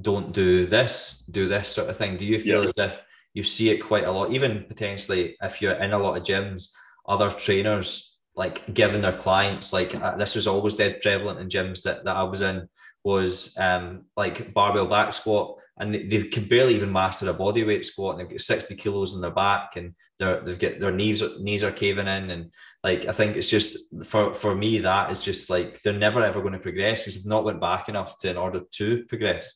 don't 0.02 0.32
do 0.34 0.66
this, 0.66 1.24
do 1.30 1.48
this 1.48 1.68
sort 1.68 1.90
of 1.90 1.98
thing. 1.98 2.18
Do 2.18 2.26
you 2.26 2.40
feel 2.40 2.64
Yeah. 2.64 2.72
as 2.86 2.92
if 2.92 3.04
you 3.34 3.44
see 3.44 3.70
it 3.70 3.78
quite 3.86 4.06
a 4.06 4.12
lot, 4.12 4.32
even 4.32 4.64
potentially 4.64 5.36
if 5.42 5.62
you're 5.62 5.74
in 5.74 5.94
a 5.94 6.00
lot 6.00 6.18
of 6.18 6.24
gyms, 6.24 6.72
other 7.08 7.30
trainers 7.30 8.11
like 8.36 8.74
giving 8.74 9.02
their 9.02 9.18
clients, 9.18 9.74
like 9.74 9.96
uh, 9.96 10.16
this 10.16 10.36
was 10.36 10.48
always 10.48 10.76
dead 10.76 11.02
prevalent 11.02 11.40
in 11.40 11.50
gyms 11.50 11.82
that, 11.84 12.06
that 12.06 12.16
I 12.16 12.24
was 12.24 12.42
in, 12.42 12.68
was 13.04 13.58
um 13.58 14.06
like 14.16 14.54
barbell 14.54 14.86
back 14.86 15.14
squat 15.14 15.58
and 15.78 15.94
they, 15.94 16.04
they 16.04 16.24
can 16.26 16.48
barely 16.48 16.76
even 16.76 16.92
master 16.92 17.28
a 17.30 17.34
body 17.34 17.64
weight 17.64 17.84
squat 17.84 18.12
and 18.12 18.22
they've 18.22 18.38
got 18.38 18.42
60 18.42 18.76
kilos 18.76 19.16
on 19.16 19.22
their 19.22 19.32
back 19.32 19.76
and 19.76 19.96
they're 20.20 20.40
they've 20.42 20.60
got 20.60 20.80
their 20.80 20.92
knees 20.92 21.24
knees 21.40 21.64
are 21.64 21.72
caving 21.72 22.08
in 22.08 22.30
and 22.30 22.52
like 22.84 23.08
I 23.08 23.12
think 23.12 23.36
it's 23.36 23.50
just 23.50 23.78
for 24.06 24.36
for 24.36 24.54
me 24.54 24.80
that 24.80 25.12
is 25.12 25.24
just 25.24 25.50
like 25.50 25.82
they're 25.82 25.94
never 25.94 26.22
ever 26.22 26.42
going 26.42 26.54
to 26.54 26.60
progress 26.60 27.02
because 27.02 27.16
they've 27.16 27.26
not 27.30 27.44
went 27.44 27.60
back 27.60 27.90
enough 27.90 28.18
to 28.20 28.30
in 28.30 28.38
order 28.38 28.62
to 28.74 29.06
progress. 29.06 29.52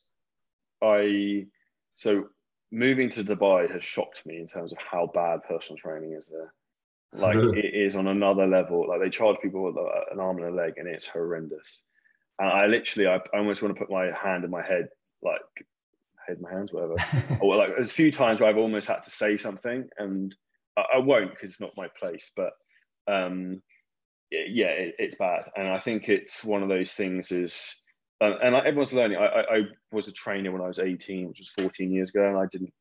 I 0.82 1.46
so 1.94 2.26
moving 2.72 3.08
to 3.10 3.22
Dubai 3.22 3.70
has 3.70 3.84
shocked 3.84 4.26
me 4.26 4.38
in 4.38 4.48
terms 4.48 4.72
of 4.72 4.78
how 4.78 5.10
bad 5.14 5.44
personal 5.44 5.78
training 5.78 6.12
is 6.12 6.28
there. 6.28 6.52
Like 7.18 7.36
it 7.36 7.74
is 7.74 7.96
on 7.96 8.08
another 8.08 8.46
level. 8.46 8.88
Like 8.88 9.00
they 9.00 9.08
charge 9.08 9.38
people 9.40 9.62
with 9.62 9.76
uh, 9.76 10.12
an 10.12 10.20
arm 10.20 10.38
and 10.38 10.46
a 10.46 10.50
leg, 10.50 10.74
and 10.76 10.86
it's 10.86 11.06
horrendous. 11.06 11.80
And 12.38 12.48
I 12.48 12.66
literally, 12.66 13.08
I, 13.08 13.16
I 13.16 13.38
almost 13.38 13.62
want 13.62 13.74
to 13.74 13.78
put 13.78 13.90
my 13.90 14.10
hand 14.12 14.44
in 14.44 14.50
my 14.50 14.62
head, 14.62 14.88
like 15.22 15.40
head 16.26 16.36
in 16.36 16.42
my 16.42 16.52
hands, 16.52 16.72
whatever. 16.72 16.96
or 17.40 17.56
like 17.56 17.70
there's 17.70 17.90
a 17.90 17.94
few 17.94 18.12
times 18.12 18.40
where 18.40 18.50
I've 18.50 18.58
almost 18.58 18.88
had 18.88 19.02
to 19.04 19.10
say 19.10 19.36
something, 19.36 19.88
and 19.98 20.34
I, 20.76 20.84
I 20.96 20.98
won't 20.98 21.30
because 21.30 21.50
it's 21.50 21.60
not 21.60 21.76
my 21.76 21.88
place. 21.98 22.32
But 22.36 22.52
um, 23.08 23.62
yeah, 24.30 24.68
it, 24.68 24.96
it's 24.98 25.16
bad, 25.16 25.44
and 25.56 25.68
I 25.68 25.78
think 25.78 26.08
it's 26.08 26.44
one 26.44 26.62
of 26.62 26.68
those 26.68 26.92
things. 26.92 27.32
Is 27.32 27.80
and, 28.20 28.34
and 28.42 28.54
like 28.54 28.64
everyone's 28.64 28.92
learning. 28.92 29.18
I, 29.18 29.26
I, 29.26 29.56
I 29.56 29.60
was 29.92 30.08
a 30.08 30.12
trainer 30.12 30.52
when 30.52 30.62
I 30.62 30.68
was 30.68 30.78
18, 30.78 31.28
which 31.28 31.38
was 31.38 31.64
14 31.64 31.90
years 31.92 32.10
ago, 32.10 32.26
and 32.26 32.38
I 32.38 32.46
didn't. 32.50 32.72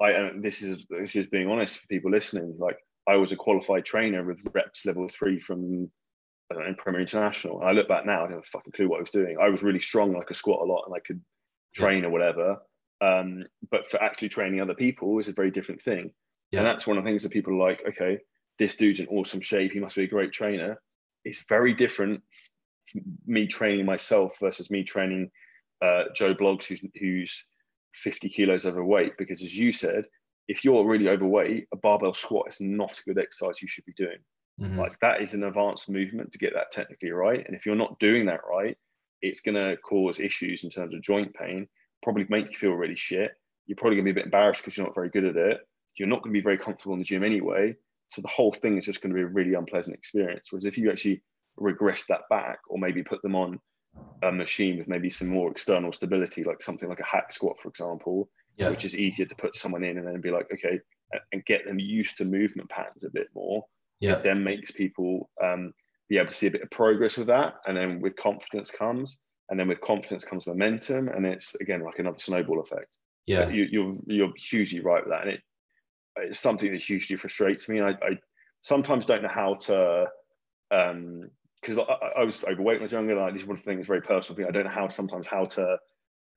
I 0.00 0.10
and 0.10 0.42
this 0.42 0.62
is 0.62 0.84
this 0.90 1.16
is 1.16 1.26
being 1.26 1.48
honest 1.48 1.78
for 1.78 1.86
people 1.88 2.10
listening. 2.10 2.56
Like 2.58 2.78
I 3.08 3.16
was 3.16 3.32
a 3.32 3.36
qualified 3.36 3.84
trainer 3.84 4.24
with 4.24 4.46
reps 4.52 4.84
level 4.84 5.08
three 5.08 5.38
from 5.38 5.90
know, 6.54 6.64
in 6.64 6.74
Premier 6.74 7.00
International. 7.00 7.60
And 7.60 7.68
I 7.68 7.72
look 7.72 7.88
back 7.88 8.06
now, 8.06 8.24
I 8.24 8.30
have 8.30 8.38
a 8.38 8.42
fucking 8.42 8.72
clue 8.72 8.88
what 8.88 8.98
I 8.98 9.00
was 9.00 9.10
doing. 9.10 9.36
I 9.40 9.48
was 9.48 9.62
really 9.62 9.80
strong, 9.80 10.16
I 10.16 10.24
could 10.24 10.36
squat 10.36 10.60
a 10.60 10.64
lot 10.70 10.84
and 10.86 10.94
I 10.94 11.00
could 11.00 11.20
train 11.74 12.04
or 12.04 12.10
whatever. 12.10 12.58
Um, 13.00 13.44
but 13.70 13.86
for 13.86 14.02
actually 14.02 14.30
training 14.30 14.60
other 14.60 14.74
people 14.74 15.18
is 15.18 15.28
a 15.28 15.32
very 15.32 15.50
different 15.50 15.82
thing. 15.82 16.12
Yeah. 16.50 16.60
And 16.60 16.66
that's 16.66 16.86
one 16.86 16.96
of 16.96 17.04
the 17.04 17.10
things 17.10 17.22
that 17.24 17.32
people 17.32 17.54
are 17.54 17.68
like, 17.68 17.82
okay, 17.88 18.18
this 18.58 18.76
dude's 18.76 19.00
in 19.00 19.08
awesome 19.08 19.40
shape. 19.40 19.72
He 19.72 19.80
must 19.80 19.96
be 19.96 20.04
a 20.04 20.08
great 20.08 20.32
trainer. 20.32 20.80
It's 21.24 21.44
very 21.48 21.74
different 21.74 22.22
me 23.26 23.46
training 23.48 23.84
myself 23.84 24.38
versus 24.40 24.70
me 24.70 24.84
training 24.84 25.30
uh, 25.82 26.04
Joe 26.14 26.34
Bloggs, 26.34 26.66
who's, 26.66 26.82
who's 26.98 27.46
50 27.94 28.28
kilos 28.28 28.64
overweight. 28.64 29.18
Because 29.18 29.42
as 29.42 29.56
you 29.56 29.72
said, 29.72 30.04
if 30.48 30.64
you're 30.64 30.86
really 30.86 31.08
overweight, 31.08 31.66
a 31.72 31.76
barbell 31.76 32.14
squat 32.14 32.48
is 32.48 32.60
not 32.60 32.98
a 32.98 33.02
good 33.02 33.18
exercise 33.18 33.60
you 33.60 33.68
should 33.68 33.84
be 33.84 33.94
doing. 33.96 34.18
Mm-hmm. 34.60 34.78
Like 34.78 34.98
that 35.00 35.20
is 35.20 35.34
an 35.34 35.44
advanced 35.44 35.90
movement 35.90 36.32
to 36.32 36.38
get 36.38 36.54
that 36.54 36.72
technically 36.72 37.10
right. 37.10 37.44
And 37.46 37.54
if 37.54 37.66
you're 37.66 37.74
not 37.76 37.98
doing 37.98 38.26
that 38.26 38.40
right, 38.48 38.76
it's 39.22 39.40
going 39.40 39.54
to 39.54 39.76
cause 39.78 40.20
issues 40.20 40.64
in 40.64 40.70
terms 40.70 40.94
of 40.94 41.02
joint 41.02 41.34
pain, 41.34 41.66
probably 42.02 42.26
make 42.28 42.50
you 42.50 42.56
feel 42.56 42.72
really 42.72 42.96
shit. 42.96 43.32
You're 43.66 43.76
probably 43.76 43.96
going 43.96 44.06
to 44.06 44.12
be 44.12 44.20
a 44.20 44.22
bit 44.22 44.26
embarrassed 44.26 44.62
because 44.62 44.76
you're 44.76 44.86
not 44.86 44.94
very 44.94 45.10
good 45.10 45.24
at 45.24 45.36
it. 45.36 45.60
You're 45.98 46.08
not 46.08 46.22
going 46.22 46.32
to 46.32 46.38
be 46.38 46.44
very 46.44 46.58
comfortable 46.58 46.94
in 46.94 47.00
the 47.00 47.04
gym 47.04 47.24
anyway. 47.24 47.74
So 48.08 48.22
the 48.22 48.28
whole 48.28 48.52
thing 48.52 48.78
is 48.78 48.84
just 48.84 49.00
going 49.00 49.10
to 49.10 49.16
be 49.16 49.22
a 49.22 49.26
really 49.26 49.54
unpleasant 49.54 49.96
experience. 49.96 50.48
Whereas 50.50 50.66
if 50.66 50.78
you 50.78 50.90
actually 50.90 51.22
regress 51.56 52.04
that 52.08 52.28
back 52.30 52.58
or 52.68 52.78
maybe 52.78 53.02
put 53.02 53.22
them 53.22 53.34
on 53.34 53.58
a 54.22 54.30
machine 54.30 54.78
with 54.78 54.88
maybe 54.88 55.10
some 55.10 55.28
more 55.28 55.50
external 55.50 55.92
stability, 55.92 56.44
like 56.44 56.62
something 56.62 56.88
like 56.88 57.00
a 57.00 57.04
hack 57.04 57.32
squat, 57.32 57.56
for 57.60 57.68
example, 57.68 58.28
yeah. 58.56 58.70
which 58.70 58.84
is 58.84 58.96
easier 58.96 59.26
to 59.26 59.34
put 59.36 59.54
someone 59.54 59.84
in 59.84 59.98
and 59.98 60.06
then 60.06 60.20
be 60.20 60.30
like, 60.30 60.48
okay, 60.52 60.80
and 61.32 61.44
get 61.44 61.64
them 61.64 61.78
used 61.78 62.16
to 62.16 62.24
movement 62.24 62.68
patterns 62.68 63.04
a 63.04 63.10
bit 63.10 63.28
more. 63.34 63.64
Yeah. 64.00 64.14
It 64.14 64.24
then 64.24 64.42
makes 64.42 64.70
people 64.70 65.30
um, 65.42 65.72
be 66.08 66.18
able 66.18 66.28
to 66.28 66.34
see 66.36 66.48
a 66.48 66.50
bit 66.50 66.62
of 66.62 66.70
progress 66.70 67.16
with 67.16 67.28
that. 67.28 67.54
And 67.66 67.76
then 67.76 68.00
with 68.00 68.16
confidence 68.16 68.70
comes, 68.70 69.18
and 69.48 69.58
then 69.58 69.68
with 69.68 69.80
confidence 69.80 70.24
comes 70.24 70.46
momentum. 70.46 71.08
And 71.08 71.24
it's 71.26 71.54
again 71.56 71.82
like 71.82 71.98
another 71.98 72.18
snowball 72.18 72.60
effect. 72.60 72.96
Yeah. 73.26 73.48
you, 73.48 73.64
are 73.64 73.66
you're, 73.66 73.92
you're 74.06 74.32
hugely 74.36 74.80
right 74.80 75.04
with 75.04 75.12
that. 75.12 75.22
And 75.22 75.30
it, 75.32 75.40
it's 76.16 76.40
something 76.40 76.72
that 76.72 76.82
hugely 76.82 77.16
frustrates 77.16 77.68
me. 77.68 77.80
I, 77.80 77.90
I 77.90 78.18
sometimes 78.62 79.06
don't 79.06 79.22
know 79.22 79.28
how 79.28 79.54
to 79.54 80.06
um, 80.70 81.30
because 81.60 81.78
I, 81.78 82.20
I, 82.20 82.24
was 82.24 82.44
overweight 82.44 82.76
when 82.76 82.80
I 82.80 82.82
was 82.82 82.92
younger. 82.92 83.16
Like, 83.16 83.32
this 83.32 83.42
is 83.42 83.48
one 83.48 83.56
of 83.56 83.64
the 83.64 83.70
things 83.70 83.86
very 83.86 84.02
personal. 84.02 84.36
Thing. 84.36 84.46
I 84.46 84.52
don't 84.52 84.64
know 84.64 84.70
how 84.70 84.88
sometimes 84.88 85.26
how 85.26 85.44
to 85.44 85.78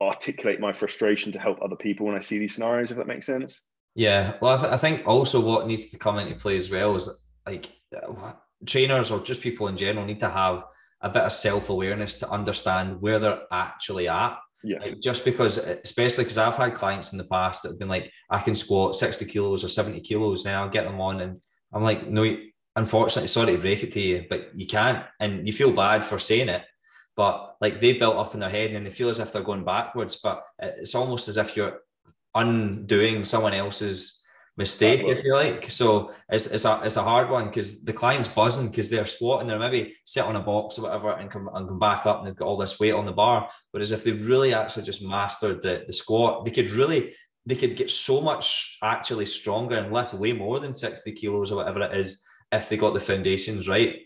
articulate 0.02 0.60
my 0.60 0.74
frustration 0.74 1.32
to 1.34 1.40
help 1.40 1.62
other 1.62 1.76
people 1.76 2.06
when 2.06 2.16
I 2.16 2.20
see 2.20 2.38
these 2.38 2.56
scenarios. 2.56 2.92
If 2.92 2.98
that 2.98 3.08
makes 3.08 3.26
sense. 3.26 3.62
Yeah, 3.96 4.36
well, 4.42 4.58
I, 4.58 4.62
th- 4.62 4.74
I 4.74 4.78
think 4.78 5.08
also 5.08 5.40
what 5.40 5.68
needs 5.68 5.88
to 5.88 5.98
come 5.98 6.20
into 6.20 6.36
play 6.36 6.58
as 6.58 6.70
well 6.70 6.96
is 6.96 7.10
like 7.46 7.70
uh, 7.96 8.34
trainers 8.66 9.12
or 9.12 9.20
just 9.20 9.42
people 9.42 9.68
in 9.68 9.78
general 9.78 10.06
need 10.06 10.20
to 10.20 10.30
have 10.30 10.64
a 11.02 11.10
bit 11.10 11.24
of 11.24 11.34
self 11.34 11.70
awareness 11.70 12.18
to 12.18 12.30
understand 12.30 13.02
where 13.02 13.20
they're 13.20 13.42
actually 13.52 14.08
at. 14.08 14.38
Yeah. 14.64 14.80
Like 14.80 15.00
just 15.00 15.24
because, 15.24 15.58
especially 15.58 16.26
because 16.26 16.38
I've 16.38 16.56
had 16.56 16.76
clients 16.76 17.12
in 17.12 17.18
the 17.18 17.24
past 17.26 17.64
that 17.64 17.70
have 17.70 17.80
been 17.80 17.88
like, 17.88 18.12
I 18.30 18.40
can 18.40 18.56
squat 18.56 18.96
60 18.96 19.26
kilos 19.26 19.64
or 19.64 19.70
70 19.70 20.02
kilos 20.02 20.46
now, 20.46 20.64
I'll 20.64 20.70
get 20.70 20.84
them 20.84 21.00
on. 21.00 21.22
And 21.22 21.40
I'm 21.74 21.84
like, 21.84 22.08
no, 22.08 22.38
unfortunately, 22.76 23.30
sorry 23.30 23.56
to 23.56 23.62
break 23.62 23.84
it 23.84 23.94
to 23.94 24.00
you, 24.00 24.26
but 24.30 24.50
you 24.56 24.68
can't. 24.68 25.06
And 25.20 25.48
you 25.48 25.54
feel 25.54 25.72
bad 25.72 26.04
for 26.04 26.20
saying 26.20 26.50
it. 26.50 26.64
But 27.20 27.58
like 27.60 27.82
they 27.82 27.98
built 28.00 28.16
up 28.16 28.34
in 28.34 28.40
their 28.40 28.50
head 28.50 28.68
and 28.68 28.78
then 28.78 28.84
they 28.86 28.92
feel 28.92 29.10
as 29.10 29.20
if 29.20 29.34
they're 29.34 29.42
going 29.42 29.66
backwards. 29.66 30.16
But 30.24 30.42
it's 30.58 30.96
almost 30.96 31.28
as 31.28 31.36
if 31.36 31.58
you're 31.58 31.82
undoing 32.34 33.26
someone 33.26 33.54
else's 33.54 34.24
mistake, 34.56 35.02
if 35.04 35.26
you 35.26 35.36
like. 35.36 35.70
So 35.70 36.14
it's, 36.30 36.48
it's 36.48 36.64
a 36.64 36.80
it's 36.86 36.96
a 36.96 37.04
hard 37.04 37.30
one 37.30 37.48
because 37.48 37.84
the 37.84 37.92
client's 37.92 38.30
buzzing 38.30 38.70
because 38.70 38.90
they're 38.90 39.06
squatting, 39.06 39.50
they're 39.50 39.60
maybe 39.60 39.98
sit 40.06 40.24
on 40.24 40.38
a 40.38 40.40
box 40.40 40.80
or 40.80 40.84
whatever 40.84 41.12
and 41.12 41.30
come 41.30 41.50
and 41.54 41.68
come 41.68 41.78
back 41.78 42.06
up 42.06 42.20
and 42.20 42.28
they've 42.28 42.38
got 42.38 42.48
all 42.48 42.56
this 42.56 42.80
weight 42.80 42.94
on 42.94 43.06
the 43.06 43.12
bar. 43.12 43.50
Whereas 43.72 43.92
if 43.92 44.06
they 44.06 44.14
really 44.14 44.54
actually 44.54 44.84
just 44.84 45.04
mastered 45.04 45.62
the, 45.62 45.84
the 45.88 45.92
squat, 45.92 46.46
they 46.46 46.52
could 46.52 46.72
really 46.72 47.14
they 47.46 47.58
could 47.58 47.76
get 47.76 47.92
so 47.92 48.22
much 48.22 48.78
actually 48.82 49.26
stronger 49.26 49.76
and 49.76 49.92
lift 49.92 50.14
way 50.14 50.32
more 50.32 50.62
than 50.62 50.74
60 50.74 51.12
kilos 51.12 51.52
or 51.52 51.58
whatever 51.58 51.82
it 51.82 51.98
is 51.98 52.22
if 52.54 52.70
they 52.70 52.78
got 52.78 52.94
the 52.94 53.02
foundations 53.02 53.68
right. 53.68 53.98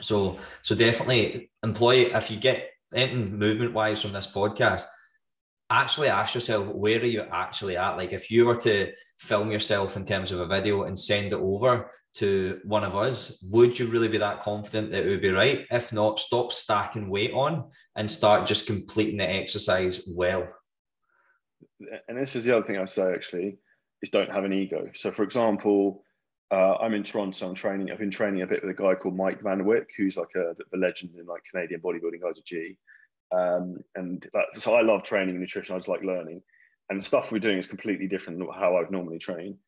So 0.00 0.38
so 0.62 0.74
definitely 0.74 1.50
employ 1.62 2.10
if 2.14 2.30
you 2.30 2.36
get 2.36 2.70
anything 2.94 3.38
movement 3.38 3.72
wise 3.72 4.02
from 4.02 4.12
this 4.12 4.26
podcast, 4.26 4.84
actually 5.70 6.08
ask 6.08 6.34
yourself 6.34 6.66
where 6.68 7.00
are 7.00 7.04
you 7.04 7.22
actually 7.30 7.76
at? 7.76 7.96
Like 7.96 8.12
if 8.12 8.30
you 8.30 8.46
were 8.46 8.56
to 8.56 8.92
film 9.18 9.50
yourself 9.50 9.96
in 9.96 10.04
terms 10.04 10.32
of 10.32 10.40
a 10.40 10.46
video 10.46 10.84
and 10.84 10.98
send 10.98 11.32
it 11.32 11.34
over 11.34 11.90
to 12.14 12.58
one 12.64 12.84
of 12.84 12.96
us, 12.96 13.42
would 13.50 13.78
you 13.78 13.86
really 13.86 14.08
be 14.08 14.18
that 14.18 14.42
confident 14.42 14.90
that 14.90 15.04
it 15.04 15.08
would 15.08 15.22
be 15.22 15.30
right? 15.30 15.66
If 15.70 15.92
not, 15.92 16.18
stop 16.18 16.52
stacking 16.52 17.10
weight 17.10 17.32
on 17.32 17.70
and 17.96 18.10
start 18.10 18.46
just 18.46 18.66
completing 18.66 19.18
the 19.18 19.28
exercise 19.28 20.02
well. 20.08 20.48
And 22.08 22.18
this 22.18 22.34
is 22.34 22.44
the 22.44 22.56
other 22.56 22.64
thing 22.64 22.78
I 22.78 22.86
say 22.86 23.12
actually 23.12 23.58
is 24.02 24.10
don't 24.10 24.30
have 24.30 24.44
an 24.44 24.52
ego. 24.52 24.88
So 24.94 25.12
for 25.12 25.22
example, 25.22 26.02
uh, 26.50 26.76
I'm 26.76 26.94
in 26.94 27.02
Toronto. 27.02 27.48
I'm 27.48 27.54
training. 27.54 27.90
I've 27.90 27.98
been 27.98 28.10
training 28.10 28.42
a 28.42 28.46
bit 28.46 28.62
with 28.62 28.70
a 28.70 28.82
guy 28.82 28.94
called 28.94 29.16
Mike 29.16 29.42
Van 29.42 29.64
Wyck, 29.64 29.88
who's 29.96 30.16
like 30.16 30.34
a 30.34 30.54
the 30.70 30.78
legend 30.78 31.14
in 31.18 31.26
like 31.26 31.42
Canadian 31.50 31.80
bodybuilding 31.80 32.22
guys 32.22 32.38
a 32.38 32.42
G. 32.42 32.78
Um, 33.30 33.78
and 33.94 34.26
so 34.54 34.74
I 34.74 34.80
love 34.80 35.02
training 35.02 35.30
and 35.30 35.40
nutrition. 35.40 35.74
I 35.74 35.78
just 35.78 35.88
like 35.88 36.02
learning, 36.02 36.42
and 36.88 36.98
the 36.98 37.04
stuff 37.04 37.30
we're 37.30 37.38
doing 37.38 37.58
is 37.58 37.66
completely 37.66 38.06
different 38.06 38.38
than 38.38 38.48
how 38.48 38.76
I'd 38.76 38.90
normally 38.90 39.18
train. 39.18 39.58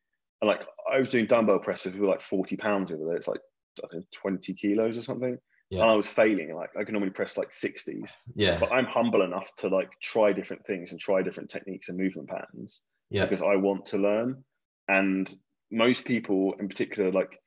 And 0.41 0.47
like 0.47 0.65
I 0.91 0.99
was 0.99 1.09
doing 1.09 1.27
dumbbell 1.27 1.59
presses 1.59 1.93
with 1.93 2.09
like 2.09 2.21
40 2.21 2.57
pounds 2.57 2.91
over 2.91 3.05
there. 3.05 3.15
It's 3.15 3.27
like 3.27 3.41
I 3.83 3.87
think 3.87 4.05
20 4.11 4.53
kilos 4.55 4.97
or 4.97 5.03
something. 5.03 5.37
Yeah. 5.69 5.81
And 5.81 5.91
I 5.91 5.95
was 5.95 6.07
failing. 6.07 6.53
Like 6.55 6.71
I 6.77 6.83
can 6.83 6.93
normally 6.93 7.11
press 7.11 7.37
like 7.37 7.51
60s. 7.51 8.09
Yeah. 8.33 8.59
But 8.59 8.71
I'm 8.71 8.85
humble 8.85 9.21
enough 9.21 9.55
to 9.57 9.67
like 9.67 9.91
try 10.01 10.33
different 10.33 10.65
things 10.65 10.91
and 10.91 10.99
try 10.99 11.21
different 11.21 11.51
techniques 11.51 11.89
and 11.89 11.97
movement 11.97 12.27
patterns. 12.27 12.81
Yeah. 13.11 13.23
Because 13.23 13.43
I 13.43 13.55
want 13.55 13.85
to 13.87 13.97
learn. 13.99 14.43
And 14.87 15.31
most 15.71 16.05
people 16.05 16.53
in 16.59 16.67
particular, 16.67 17.11
like 17.11 17.37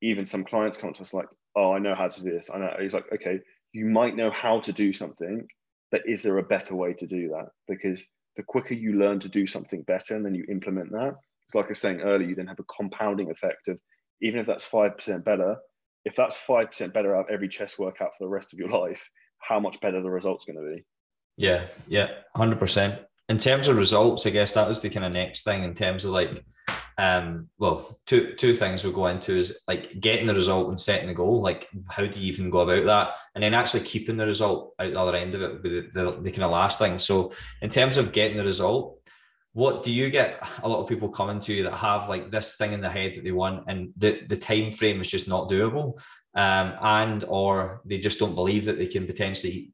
even 0.00 0.26
some 0.26 0.44
clients 0.44 0.78
come 0.78 0.92
to 0.92 1.00
us 1.00 1.14
like, 1.14 1.28
oh, 1.56 1.72
I 1.72 1.78
know 1.78 1.94
how 1.94 2.08
to 2.08 2.22
do 2.22 2.30
this. 2.30 2.50
I 2.52 2.58
know. 2.58 2.74
He's 2.80 2.94
like, 2.94 3.06
okay, 3.12 3.40
you 3.72 3.86
might 3.86 4.16
know 4.16 4.30
how 4.30 4.60
to 4.60 4.72
do 4.72 4.92
something, 4.92 5.46
but 5.90 6.02
is 6.06 6.22
there 6.22 6.38
a 6.38 6.42
better 6.42 6.74
way 6.74 6.94
to 6.94 7.06
do 7.06 7.28
that? 7.28 7.48
Because 7.68 8.06
the 8.36 8.42
quicker 8.42 8.74
you 8.74 8.94
learn 8.94 9.20
to 9.20 9.28
do 9.28 9.46
something 9.46 9.82
better 9.82 10.16
and 10.16 10.24
then 10.24 10.34
you 10.34 10.44
implement 10.48 10.90
that, 10.92 11.14
like 11.54 11.66
I 11.66 11.68
was 11.68 11.78
saying 11.78 12.00
earlier, 12.00 12.28
you 12.28 12.34
then 12.34 12.46
have 12.46 12.60
a 12.60 12.74
compounding 12.74 13.30
effect 13.30 13.68
of 13.68 13.78
even 14.20 14.40
if 14.40 14.46
that's 14.46 14.68
5% 14.68 15.24
better, 15.24 15.56
if 16.04 16.14
that's 16.14 16.40
5% 16.42 16.92
better 16.92 17.14
out 17.14 17.26
of 17.26 17.30
every 17.30 17.48
chest 17.48 17.78
workout 17.78 18.10
for 18.16 18.24
the 18.24 18.30
rest 18.30 18.52
of 18.52 18.58
your 18.58 18.68
life, 18.80 19.08
how 19.38 19.60
much 19.60 19.80
better 19.80 20.02
the 20.02 20.10
result's 20.10 20.44
going 20.44 20.56
to 20.56 20.76
be. 20.76 20.84
Yeah, 21.36 21.66
yeah, 21.88 22.08
100%. 22.36 23.04
In 23.28 23.38
terms 23.38 23.68
of 23.68 23.76
results, 23.76 24.26
I 24.26 24.30
guess 24.30 24.52
that 24.52 24.68
was 24.68 24.80
the 24.80 24.90
kind 24.90 25.06
of 25.06 25.12
next 25.12 25.44
thing 25.44 25.62
in 25.62 25.74
terms 25.74 26.04
of 26.04 26.10
like 26.10 26.44
um, 26.98 27.48
well, 27.58 27.98
two 28.06 28.34
two 28.36 28.54
things 28.54 28.84
we'll 28.84 28.92
go 28.92 29.06
into 29.06 29.36
is 29.36 29.58
like 29.66 29.98
getting 30.00 30.26
the 30.26 30.34
result 30.34 30.68
and 30.68 30.80
setting 30.80 31.08
the 31.08 31.14
goal. 31.14 31.40
Like, 31.40 31.68
how 31.88 32.06
do 32.06 32.20
you 32.20 32.32
even 32.32 32.50
go 32.50 32.60
about 32.60 32.84
that? 32.84 33.14
And 33.34 33.42
then 33.42 33.54
actually 33.54 33.80
keeping 33.80 34.16
the 34.16 34.26
result 34.26 34.74
out 34.78 34.92
the 34.92 35.00
other 35.00 35.16
end 35.16 35.34
of 35.34 35.42
it 35.42 35.62
be 35.62 35.80
the, 35.80 35.88
the, 35.92 36.20
the 36.20 36.30
kind 36.30 36.44
of 36.44 36.50
last 36.50 36.78
thing. 36.78 36.98
So, 36.98 37.32
in 37.60 37.70
terms 37.70 37.96
of 37.96 38.12
getting 38.12 38.36
the 38.36 38.44
result, 38.44 38.98
what 39.54 39.82
do 39.82 39.92
you 39.92 40.10
get 40.10 40.46
a 40.62 40.68
lot 40.68 40.80
of 40.80 40.88
people 40.88 41.08
coming 41.08 41.40
to 41.40 41.52
you 41.52 41.64
that 41.64 41.74
have 41.74 42.08
like 42.08 42.30
this 42.30 42.56
thing 42.56 42.72
in 42.72 42.80
their 42.80 42.90
head 42.90 43.14
that 43.14 43.24
they 43.24 43.32
want 43.32 43.64
and 43.68 43.92
the, 43.96 44.22
the 44.28 44.36
time 44.36 44.72
frame 44.72 45.00
is 45.00 45.10
just 45.10 45.28
not 45.28 45.50
doable 45.50 45.94
um, 46.34 46.74
and 46.80 47.24
or 47.28 47.82
they 47.84 47.98
just 47.98 48.18
don't 48.18 48.34
believe 48.34 48.64
that 48.64 48.78
they 48.78 48.86
can 48.86 49.06
potentially 49.06 49.70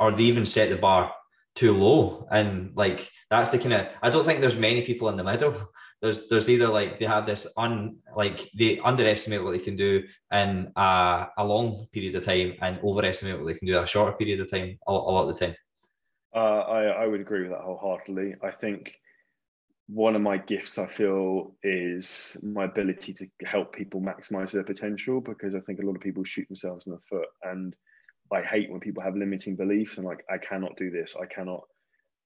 or 0.00 0.10
they 0.10 0.24
even 0.24 0.44
set 0.44 0.68
the 0.68 0.76
bar 0.76 1.12
too 1.54 1.72
low. 1.76 2.26
And 2.30 2.72
like 2.74 3.10
that's 3.30 3.50
the 3.50 3.58
kind 3.58 3.74
of 3.74 3.88
i 4.02 4.10
don't 4.10 4.24
think 4.24 4.40
there's 4.40 4.56
many 4.56 4.82
people 4.82 5.08
in 5.08 5.16
the 5.16 5.24
middle. 5.24 5.54
There's 6.02 6.28
there's 6.28 6.50
either 6.50 6.68
like 6.68 6.98
they 6.98 7.06
have 7.06 7.24
this 7.24 7.50
un 7.56 7.96
like 8.14 8.50
they 8.52 8.78
underestimate 8.80 9.42
what 9.42 9.52
they 9.52 9.58
can 9.58 9.74
do 9.74 10.02
in 10.30 10.70
a, 10.76 11.28
a 11.38 11.44
long 11.46 11.86
period 11.92 12.14
of 12.14 12.26
time 12.26 12.52
and 12.60 12.78
overestimate 12.84 13.38
what 13.38 13.46
they 13.46 13.58
can 13.58 13.66
do 13.66 13.78
in 13.78 13.84
a 13.84 13.86
shorter 13.86 14.12
period 14.12 14.40
of 14.40 14.50
time 14.50 14.78
a, 14.86 14.92
a 14.92 14.92
lot 14.92 15.26
of 15.26 15.34
the 15.34 15.46
time. 15.46 15.56
Uh, 16.34 16.60
I, 16.60 16.82
I 17.04 17.06
would 17.06 17.22
agree 17.22 17.42
with 17.42 17.52
that 17.52 17.62
wholeheartedly. 17.62 18.34
I 18.42 18.50
think 18.50 18.98
one 19.86 20.14
of 20.16 20.22
my 20.22 20.36
gifts 20.36 20.78
i 20.78 20.86
feel 20.86 21.54
is 21.62 22.38
my 22.42 22.64
ability 22.64 23.12
to 23.12 23.26
help 23.44 23.74
people 23.74 24.00
maximize 24.00 24.50
their 24.50 24.64
potential 24.64 25.20
because 25.20 25.54
i 25.54 25.60
think 25.60 25.78
a 25.78 25.86
lot 25.86 25.94
of 25.94 26.00
people 26.00 26.24
shoot 26.24 26.48
themselves 26.48 26.86
in 26.86 26.92
the 26.92 26.98
foot. 27.08 27.28
And 27.42 27.74
I 28.34 28.42
hate 28.42 28.70
when 28.70 28.80
people 28.80 29.02
have 29.02 29.16
limiting 29.16 29.56
beliefs 29.56 29.96
and 29.98 30.06
like 30.06 30.24
I 30.30 30.38
cannot 30.38 30.76
do 30.76 30.90
this, 30.90 31.16
I 31.20 31.26
cannot, 31.26 31.62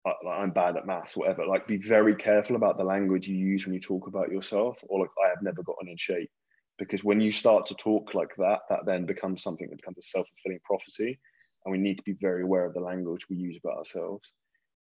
I, 0.06 0.42
am 0.42 0.50
bad 0.50 0.76
at 0.76 0.86
maths, 0.86 1.16
whatever. 1.16 1.46
Like, 1.46 1.66
be 1.66 1.76
very 1.76 2.14
careful 2.14 2.56
about 2.56 2.78
the 2.78 2.84
language 2.84 3.28
you 3.28 3.36
use 3.36 3.66
when 3.66 3.74
you 3.74 3.80
talk 3.80 4.06
about 4.06 4.30
yourself, 4.30 4.78
or 4.88 5.00
like 5.00 5.10
I 5.24 5.28
have 5.28 5.42
never 5.42 5.62
gotten 5.62 5.88
in 5.88 5.96
shape, 5.96 6.30
because 6.78 7.04
when 7.04 7.20
you 7.20 7.30
start 7.30 7.66
to 7.66 7.74
talk 7.74 8.14
like 8.14 8.34
that, 8.38 8.60
that 8.70 8.86
then 8.86 9.06
becomes 9.06 9.42
something 9.42 9.68
that 9.68 9.76
becomes 9.76 9.98
a 9.98 10.02
self 10.02 10.28
fulfilling 10.28 10.60
prophecy, 10.64 11.18
and 11.64 11.72
we 11.72 11.78
need 11.78 11.96
to 11.96 12.04
be 12.04 12.16
very 12.20 12.42
aware 12.42 12.64
of 12.64 12.74
the 12.74 12.80
language 12.80 13.28
we 13.28 13.36
use 13.36 13.58
about 13.62 13.78
ourselves. 13.78 14.32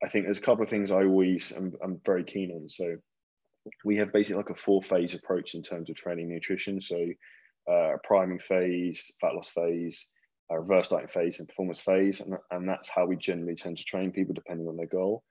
I 0.03 0.09
think 0.09 0.25
there's 0.25 0.39
a 0.39 0.41
couple 0.41 0.63
of 0.63 0.69
things 0.69 0.91
I 0.91 1.03
always 1.03 1.51
am, 1.51 1.73
I'm 1.83 2.01
very 2.05 2.23
keen 2.23 2.51
on. 2.51 2.67
So, 2.69 2.95
we 3.85 3.97
have 3.97 4.11
basically 4.11 4.37
like 4.37 4.49
a 4.49 4.55
four 4.55 4.81
phase 4.81 5.13
approach 5.13 5.53
in 5.53 5.61
terms 5.61 5.89
of 5.89 5.95
training 5.95 6.29
nutrition. 6.29 6.81
So, 6.81 7.05
uh, 7.71 7.97
priming 8.03 8.39
phase, 8.39 9.11
fat 9.21 9.35
loss 9.35 9.49
phase, 9.49 10.09
a 10.51 10.59
reverse 10.59 10.89
dieting 10.89 11.07
phase, 11.07 11.39
and 11.39 11.47
performance 11.47 11.79
phase, 11.79 12.19
and, 12.19 12.35
and 12.51 12.67
that's 12.67 12.89
how 12.89 13.05
we 13.05 13.15
generally 13.15 13.55
tend 13.55 13.77
to 13.77 13.83
train 13.83 14.11
people 14.11 14.33
depending 14.33 14.67
on 14.67 14.77
their 14.77 14.87
goal. 14.87 15.23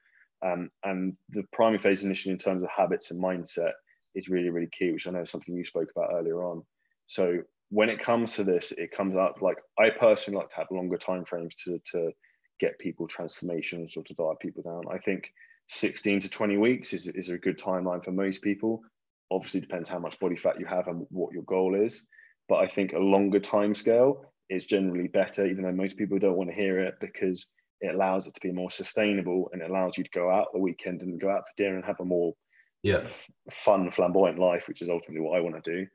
Um, 0.43 0.71
and 0.83 1.17
the 1.29 1.45
primary 1.53 1.79
phase 1.79 2.03
initially 2.03 2.33
in 2.33 2.39
terms 2.39 2.63
of 2.63 2.71
habits 2.71 3.11
and 3.11 3.23
mindset 3.23 3.73
is 4.15 4.29
really 4.29 4.51
really 4.51 4.69
key, 4.73 4.91
which 4.93 5.07
I 5.07 5.11
know 5.11 5.23
is 5.23 5.31
something 5.31 5.55
you 5.55 5.65
spoke 5.65 5.91
about 5.95 6.11
earlier 6.15 6.43
on. 6.45 6.63
So 7.07 7.41
when 7.69 7.91
it 7.91 8.03
comes 8.03 8.35
to 8.35 8.45
this, 8.45 8.73
it 8.73 8.91
comes 8.91 9.17
out 9.17 9.43
like 9.43 9.59
I 9.79 9.91
personally 9.91 10.39
like 10.39 10.51
to 10.51 10.57
have 10.57 10.71
longer 10.71 10.97
time 10.97 11.25
frames 11.25 11.55
to 11.65 11.79
to 11.93 12.13
get 12.59 12.79
people 12.79 13.07
transformations 13.07 13.97
or 13.97 14.03
to 14.05 14.15
diet 14.15 14.39
people 14.41 14.63
down. 14.63 14.85
I 14.93 14.99
think 14.99 15.33
16 15.69 16.21
to 16.21 16.29
20 16.29 16.59
weeks 16.59 16.93
is, 16.93 17.07
is 17.09 17.29
a 17.29 17.39
good 17.39 17.59
timeline 17.59 18.05
for 18.05 18.13
most 18.13 18.43
people. 18.43 18.83
Obviously, 19.31 19.61
depends 19.61 19.89
how 19.89 19.99
much 19.99 20.19
body 20.19 20.37
fat 20.37 20.59
you 20.59 20.67
have 20.67 20.89
and 20.89 21.07
what 21.11 21.33
your 21.33 21.45
goal 21.45 21.75
is. 21.75 22.07
But 22.49 22.57
I 22.57 22.67
think 22.67 22.93
a 22.93 22.99
longer 22.99 23.41
time 23.41 23.75
scale 23.75 24.25
is 24.51 24.67
generally 24.67 25.09
better, 25.09 25.47
even 25.47 25.65
though 25.65 25.73
most 25.73 25.97
people 25.97 26.19
don't 26.19 26.37
want 26.37 26.51
to 26.51 26.57
hear 26.57 26.81
it 26.81 26.95
because 27.01 27.47
it 27.81 27.95
allows 27.95 28.27
it 28.27 28.35
to 28.35 28.41
be 28.41 28.53
more 28.53 28.71
sustainable 28.71 29.49
and 29.53 29.63
it 29.63 29.71
allows 29.71 29.97
you 29.97 30.05
to 30.05 30.11
go 30.11 30.31
out 30.31 30.49
the 30.53 30.59
weekend 30.59 31.01
and 31.01 31.21
go 31.21 31.31
out 31.31 31.45
for 31.47 31.55
dinner 31.57 31.77
and 31.77 31.85
have 31.85 32.01
a 32.01 32.05
more 32.05 32.35
yeah 32.83 33.03
f- 33.05 33.31
fun, 33.51 33.91
flamboyant 33.91 34.39
life, 34.39 34.69
which 34.69 34.83
is 34.83 34.91
ultimately 34.91 35.21
what 35.21 35.39
I 35.39 35.41
want 35.41 35.63
to 35.63 35.71
do. 35.73 35.87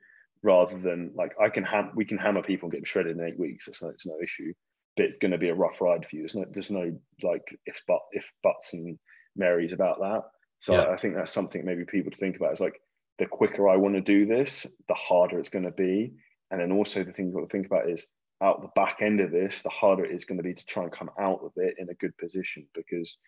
Rather 0.42 0.78
than 0.78 1.12
like 1.14 1.32
I 1.40 1.48
can 1.48 1.64
ham- 1.64 1.92
we 1.94 2.04
can 2.04 2.18
hammer 2.18 2.42
people 2.42 2.66
and 2.66 2.72
get 2.72 2.78
them 2.78 2.84
shredded 2.84 3.16
in 3.16 3.24
eight 3.24 3.38
weeks. 3.38 3.68
It's 3.68 3.82
no, 3.82 3.90
it's 3.90 4.06
no 4.06 4.16
issue, 4.22 4.52
but 4.96 5.06
it's 5.06 5.18
going 5.18 5.32
to 5.32 5.38
be 5.38 5.50
a 5.50 5.54
rough 5.54 5.80
ride 5.80 6.06
for 6.06 6.16
you. 6.16 6.22
There's 6.22 6.34
no, 6.34 6.44
there's 6.50 6.70
no 6.70 6.98
like 7.22 7.56
if 7.66 7.82
but 7.86 8.00
if 8.12 8.32
buts 8.42 8.72
and 8.72 8.98
Marys 9.36 9.72
about 9.72 9.98
that. 10.00 10.22
So 10.60 10.74
yeah. 10.74 10.86
I 10.90 10.96
think 10.96 11.14
that's 11.14 11.32
something 11.32 11.64
maybe 11.64 11.84
people 11.84 12.10
to 12.10 12.18
think 12.18 12.36
about. 12.36 12.52
Is 12.52 12.60
like 12.60 12.80
the 13.18 13.26
quicker 13.26 13.68
I 13.68 13.76
want 13.76 13.94
to 13.94 14.00
do 14.00 14.26
this, 14.26 14.66
the 14.88 14.94
harder 14.94 15.38
it's 15.38 15.48
going 15.48 15.64
to 15.64 15.70
be. 15.70 16.14
And 16.50 16.60
then 16.60 16.72
also 16.72 17.02
the 17.02 17.12
thing 17.12 17.26
you've 17.26 17.34
got 17.34 17.40
to 17.42 17.48
think 17.48 17.66
about 17.66 17.90
is 17.90 18.06
out 18.42 18.62
the 18.62 18.68
back 18.74 18.98
end 19.00 19.20
of 19.20 19.30
this, 19.30 19.62
the 19.62 19.70
harder 19.70 20.04
it 20.04 20.14
is 20.14 20.24
going 20.24 20.38
to 20.38 20.44
be 20.44 20.54
to 20.54 20.66
try 20.66 20.82
and 20.82 20.92
come 20.92 21.10
out 21.18 21.40
of 21.42 21.52
it 21.56 21.76
in 21.78 21.88
a 21.88 21.94
good 21.94 22.16
position 22.18 22.66
because 22.74 23.18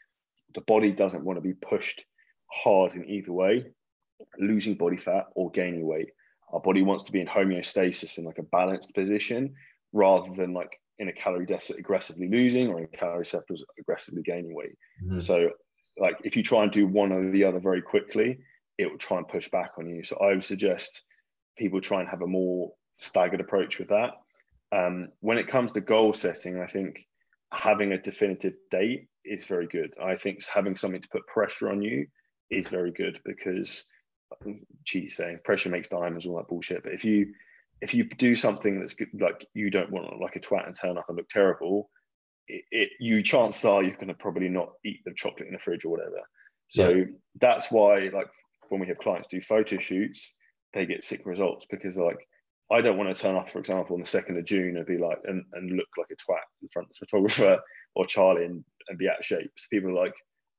the 0.54 0.60
body 0.62 0.92
doesn't 0.92 1.24
want 1.24 1.36
to 1.36 1.40
be 1.42 1.54
pushed 1.54 2.04
hard 2.50 2.92
in 2.94 3.08
either 3.08 3.32
way, 3.32 3.66
losing 4.38 4.74
body 4.74 4.96
fat 4.96 5.26
or 5.34 5.50
gaining 5.50 5.86
weight. 5.86 6.10
Our 6.52 6.60
body 6.60 6.82
wants 6.82 7.04
to 7.04 7.12
be 7.12 7.20
in 7.20 7.26
homeostasis 7.26 8.18
in 8.18 8.24
like 8.24 8.38
a 8.38 8.42
balanced 8.42 8.94
position 8.94 9.54
rather 9.92 10.32
than 10.34 10.52
like 10.54 10.78
in 10.98 11.08
a 11.08 11.12
calorie 11.12 11.46
deficit 11.46 11.78
aggressively 11.78 12.28
losing 12.28 12.68
or 12.68 12.80
in 12.80 12.86
calorie 12.88 13.26
surplus 13.26 13.62
aggressively 13.78 14.22
gaining 14.22 14.54
weight. 14.54 14.76
Mm-hmm. 15.04 15.20
So 15.20 15.50
like 15.98 16.16
if 16.24 16.36
you 16.36 16.42
try 16.42 16.62
and 16.62 16.72
do 16.72 16.86
one 16.86 17.12
or 17.12 17.30
the 17.30 17.44
other 17.44 17.60
very 17.60 17.82
quickly, 17.82 18.38
it 18.78 18.90
will 18.90 18.98
try 18.98 19.18
and 19.18 19.28
push 19.28 19.48
back 19.50 19.72
on 19.78 19.88
you. 19.88 20.04
So 20.04 20.16
I 20.16 20.28
would 20.28 20.44
suggest 20.44 21.02
people 21.56 21.80
try 21.80 22.00
and 22.00 22.08
have 22.08 22.22
a 22.22 22.26
more 22.26 22.72
staggered 22.98 23.40
approach 23.40 23.78
with 23.78 23.88
that. 23.88 24.12
Um, 24.70 25.08
when 25.20 25.38
it 25.38 25.48
comes 25.48 25.72
to 25.72 25.80
goal 25.80 26.14
setting, 26.14 26.60
I 26.60 26.66
think 26.66 27.06
having 27.52 27.92
a 27.92 28.00
definitive 28.00 28.54
date 28.70 29.08
is 29.24 29.44
very 29.44 29.66
good. 29.66 29.94
I 30.02 30.16
think 30.16 30.44
having 30.46 30.76
something 30.76 31.00
to 31.00 31.08
put 31.08 31.26
pressure 31.26 31.70
on 31.70 31.82
you 31.82 32.06
is 32.50 32.68
very 32.68 32.90
good 32.90 33.20
because 33.24 33.84
cheesy 34.84 35.08
saying 35.08 35.40
pressure 35.44 35.70
makes 35.70 35.88
diamonds, 35.88 36.26
all 36.26 36.36
that 36.36 36.48
bullshit. 36.48 36.82
But 36.82 36.92
if 36.92 37.04
you 37.04 37.32
if 37.80 37.94
you 37.94 38.04
do 38.04 38.34
something 38.34 38.78
that's 38.78 38.94
good, 38.94 39.08
like 39.18 39.46
you 39.54 39.70
don't 39.70 39.90
want 39.90 40.06
to 40.06 40.12
look 40.12 40.20
like 40.20 40.36
a 40.36 40.40
twat 40.40 40.66
and 40.66 40.74
turn 40.74 40.98
up 40.98 41.06
and 41.08 41.16
look 41.16 41.28
terrible, 41.28 41.90
it, 42.48 42.64
it, 42.70 42.88
you 42.98 43.22
chances 43.22 43.64
are 43.64 43.82
you're 43.82 43.94
going 43.94 44.08
to 44.08 44.14
probably 44.14 44.48
not 44.48 44.70
eat 44.84 45.00
the 45.04 45.14
chocolate 45.14 45.46
in 45.46 45.52
the 45.52 45.58
fridge 45.58 45.84
or 45.84 45.90
whatever. 45.90 46.20
So 46.68 46.88
yeah. 46.88 47.04
that's 47.40 47.70
why, 47.70 48.10
like, 48.12 48.28
when 48.68 48.80
we 48.80 48.88
have 48.88 48.98
clients 48.98 49.28
do 49.28 49.40
photo 49.40 49.78
shoots, 49.78 50.34
they 50.74 50.86
get 50.86 51.04
sick 51.04 51.24
results 51.24 51.66
because 51.70 51.96
like, 51.96 52.27
I 52.70 52.80
don't 52.80 52.98
want 52.98 53.14
to 53.14 53.20
turn 53.20 53.36
up, 53.36 53.50
for 53.50 53.58
example, 53.58 53.94
on 53.94 54.00
the 54.00 54.06
second 54.06 54.36
of 54.36 54.44
June 54.44 54.76
and 54.76 54.86
be 54.86 54.98
like 54.98 55.18
and, 55.24 55.44
and 55.54 55.70
look 55.72 55.88
like 55.96 56.08
a 56.10 56.16
twat 56.16 56.38
in 56.62 56.68
front 56.68 56.88
of 56.88 56.94
the 56.94 57.06
photographer 57.06 57.60
or 57.94 58.04
Charlie 58.04 58.44
and, 58.44 58.64
and 58.88 58.98
be 58.98 59.08
out 59.08 59.20
of 59.20 59.24
shape. 59.24 59.50
So 59.56 59.66
people 59.70 59.90
are 59.90 60.04
like, 60.04 60.14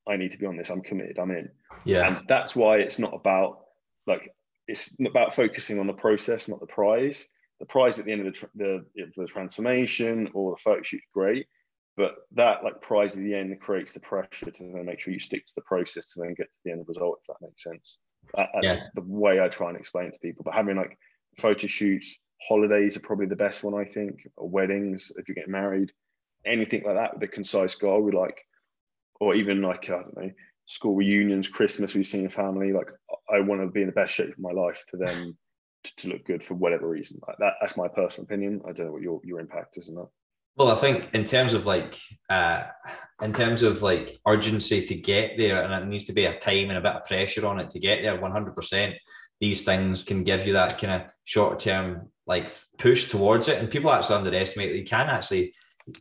I 0.08 0.16
need 0.16 0.32
to 0.32 0.38
be 0.38 0.46
on 0.46 0.56
this. 0.56 0.70
I'm 0.70 0.82
committed. 0.82 1.18
I'm 1.18 1.30
in. 1.30 1.48
Yeah. 1.84 2.08
And 2.08 2.28
that's 2.28 2.56
why 2.56 2.78
it's 2.78 2.98
not 2.98 3.14
about 3.14 3.60
like 4.06 4.34
it's 4.66 4.96
about 5.06 5.34
focusing 5.34 5.78
on 5.78 5.86
the 5.86 5.92
process, 5.92 6.48
not 6.48 6.60
the 6.60 6.66
prize. 6.66 7.28
The 7.60 7.66
prize 7.66 7.98
at 7.98 8.06
the 8.06 8.12
end 8.12 8.26
of 8.26 8.34
the, 8.54 8.84
the, 8.94 9.12
the 9.16 9.26
transformation 9.26 10.30
or 10.32 10.52
the 10.52 10.62
photo 10.62 10.82
shoot 10.82 11.02
great, 11.12 11.46
but 11.94 12.14
that 12.32 12.64
like 12.64 12.80
prize 12.80 13.14
at 13.14 13.22
the 13.22 13.34
end 13.34 13.60
creates 13.60 13.92
the 13.92 14.00
pressure 14.00 14.50
to 14.50 14.72
then 14.72 14.86
make 14.86 14.98
sure 14.98 15.12
you 15.12 15.20
stick 15.20 15.44
to 15.44 15.52
the 15.56 15.62
process 15.62 16.06
to 16.06 16.20
then 16.20 16.32
get 16.34 16.46
to 16.46 16.58
the 16.64 16.72
end 16.72 16.84
result, 16.88 17.18
if 17.20 17.26
that 17.26 17.46
makes 17.46 17.62
sense. 17.62 17.98
That, 18.34 18.48
that's 18.54 18.80
yeah. 18.80 18.86
the 18.94 19.04
way 19.06 19.40
I 19.40 19.48
try 19.48 19.68
and 19.68 19.76
explain 19.76 20.06
it 20.06 20.12
to 20.12 20.18
people. 20.20 20.42
But 20.42 20.54
having 20.54 20.76
like 20.76 20.96
photo 21.40 21.66
shoots, 21.66 22.18
holidays 22.40 22.96
are 22.96 23.00
probably 23.00 23.26
the 23.26 23.36
best 23.36 23.64
one, 23.64 23.74
I 23.74 23.84
think, 23.84 24.28
or 24.36 24.48
weddings, 24.48 25.12
if 25.16 25.28
you're 25.28 25.34
getting 25.34 25.52
married, 25.52 25.92
anything 26.44 26.82
like 26.84 26.96
that 26.96 27.14
with 27.14 27.22
a 27.22 27.28
concise 27.28 27.74
goal, 27.74 28.02
we 28.02 28.12
like, 28.12 28.40
or 29.20 29.34
even 29.34 29.62
like, 29.62 29.84
I 29.84 30.02
don't 30.02 30.16
know, 30.16 30.30
school 30.66 30.94
reunions, 30.94 31.48
Christmas, 31.48 31.94
we 31.94 32.04
see 32.04 32.24
a 32.24 32.30
family, 32.30 32.72
like 32.72 32.90
I 33.32 33.40
want 33.40 33.60
to 33.60 33.66
be 33.68 33.80
in 33.82 33.88
the 33.88 33.92
best 33.92 34.14
shape 34.14 34.32
of 34.32 34.38
my 34.38 34.52
life 34.52 34.84
to 34.90 34.96
then 34.96 35.36
to, 35.84 35.96
to 35.96 36.08
look 36.08 36.24
good 36.26 36.44
for 36.44 36.54
whatever 36.54 36.88
reason. 36.88 37.18
Like 37.26 37.38
that, 37.38 37.54
that's 37.60 37.76
my 37.76 37.88
personal 37.88 38.24
opinion. 38.24 38.60
I 38.68 38.72
don't 38.72 38.86
know 38.86 38.92
what 38.92 39.02
your, 39.02 39.20
your 39.24 39.40
impact 39.40 39.78
is 39.78 39.88
on 39.88 39.96
that. 39.96 40.08
Well, 40.56 40.68
I 40.68 40.74
think 40.76 41.10
in 41.14 41.24
terms 41.24 41.54
of 41.54 41.64
like, 41.64 41.98
uh, 42.28 42.64
in 43.22 43.32
terms 43.32 43.62
of 43.62 43.82
like 43.82 44.20
urgency 44.26 44.86
to 44.86 44.94
get 44.94 45.38
there, 45.38 45.62
and 45.62 45.72
it 45.72 45.86
needs 45.86 46.04
to 46.04 46.12
be 46.12 46.26
a 46.26 46.38
time 46.38 46.68
and 46.68 46.78
a 46.78 46.80
bit 46.80 46.92
of 46.92 47.06
pressure 47.06 47.46
on 47.46 47.60
it 47.60 47.70
to 47.70 47.78
get 47.78 48.02
there. 48.02 48.20
One 48.20 48.32
hundred 48.32 48.54
percent, 48.54 48.94
these 49.40 49.62
things 49.64 50.04
can 50.04 50.24
give 50.24 50.46
you 50.46 50.52
that 50.52 50.78
kind 50.78 51.02
of 51.02 51.08
short 51.24 51.60
term 51.60 52.08
like 52.26 52.50
push 52.78 53.10
towards 53.10 53.48
it, 53.48 53.58
and 53.58 53.70
people 53.70 53.90
actually 53.90 54.16
underestimate 54.16 54.70
that 54.70 54.78
you 54.78 54.84
can 54.84 55.08
actually. 55.08 55.54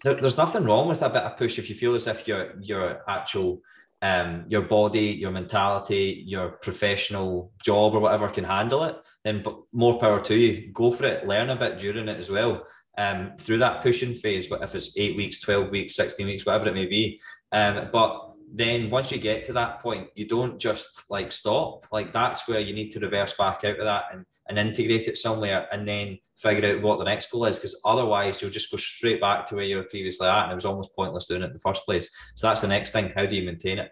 There, 0.03 0.15
there's 0.15 0.37
nothing 0.37 0.65
wrong 0.65 0.87
with 0.87 1.01
a 1.01 1.09
bit 1.09 1.23
of 1.23 1.37
push 1.37 1.57
if 1.57 1.69
you 1.69 1.75
feel 1.75 1.95
as 1.95 2.07
if 2.07 2.27
your 2.27 2.53
your 2.61 3.01
actual 3.07 3.61
um, 4.01 4.45
your 4.47 4.61
body, 4.61 5.07
your 5.07 5.31
mentality, 5.31 6.23
your 6.25 6.49
professional 6.49 7.51
job 7.63 7.95
or 7.95 7.99
whatever 7.99 8.29
can 8.29 8.43
handle 8.43 8.83
it, 8.83 8.95
then 9.23 9.43
more 9.73 9.99
power 9.99 10.21
to 10.21 10.35
you. 10.35 10.71
Go 10.71 10.91
for 10.91 11.05
it. 11.05 11.27
Learn 11.27 11.49
a 11.49 11.55
bit 11.55 11.79
during 11.79 12.07
it 12.07 12.19
as 12.19 12.29
well 12.29 12.65
um, 12.97 13.33
through 13.37 13.59
that 13.59 13.81
pushing 13.81 14.13
phase, 14.13 14.47
but 14.47 14.61
if 14.61 14.75
it's 14.75 14.97
eight 14.97 15.15
weeks, 15.15 15.39
12 15.39 15.71
weeks, 15.71 15.95
16 15.95 16.27
weeks, 16.27 16.45
whatever 16.45 16.67
it 16.67 16.75
may 16.75 16.85
be. 16.85 17.19
Um, 17.51 17.89
but 17.91 18.28
then 18.51 18.89
once 18.89 19.11
you 19.11 19.17
get 19.17 19.45
to 19.45 19.53
that 19.53 19.81
point, 19.81 20.07
you 20.15 20.27
don't 20.27 20.59
just 20.59 21.09
like 21.09 21.31
stop. 21.31 21.85
Like 21.91 22.11
that's 22.11 22.47
where 22.47 22.59
you 22.59 22.73
need 22.73 22.91
to 22.91 22.99
reverse 22.99 23.33
back 23.33 23.63
out 23.63 23.79
of 23.79 23.85
that 23.85 24.05
and, 24.11 24.25
and 24.47 24.57
integrate 24.57 25.07
it 25.07 25.17
somewhere 25.17 25.67
and 25.71 25.87
then 25.87 26.17
figure 26.37 26.75
out 26.75 26.81
what 26.81 26.99
the 26.99 27.05
next 27.05 27.31
goal 27.31 27.45
is. 27.45 27.57
Because 27.57 27.79
otherwise 27.85 28.41
you'll 28.41 28.51
just 28.51 28.71
go 28.71 28.77
straight 28.77 29.21
back 29.21 29.45
to 29.47 29.55
where 29.55 29.65
you 29.65 29.77
were 29.77 29.83
previously 29.83 30.27
at. 30.27 30.43
And 30.43 30.51
it 30.51 30.55
was 30.55 30.65
almost 30.65 30.95
pointless 30.95 31.27
doing 31.27 31.43
it 31.43 31.47
in 31.47 31.53
the 31.53 31.59
first 31.59 31.85
place. 31.85 32.09
So 32.35 32.47
that's 32.47 32.61
the 32.61 32.67
next 32.67 32.91
thing. 32.91 33.11
How 33.15 33.25
do 33.25 33.35
you 33.35 33.43
maintain 33.43 33.79
it? 33.79 33.91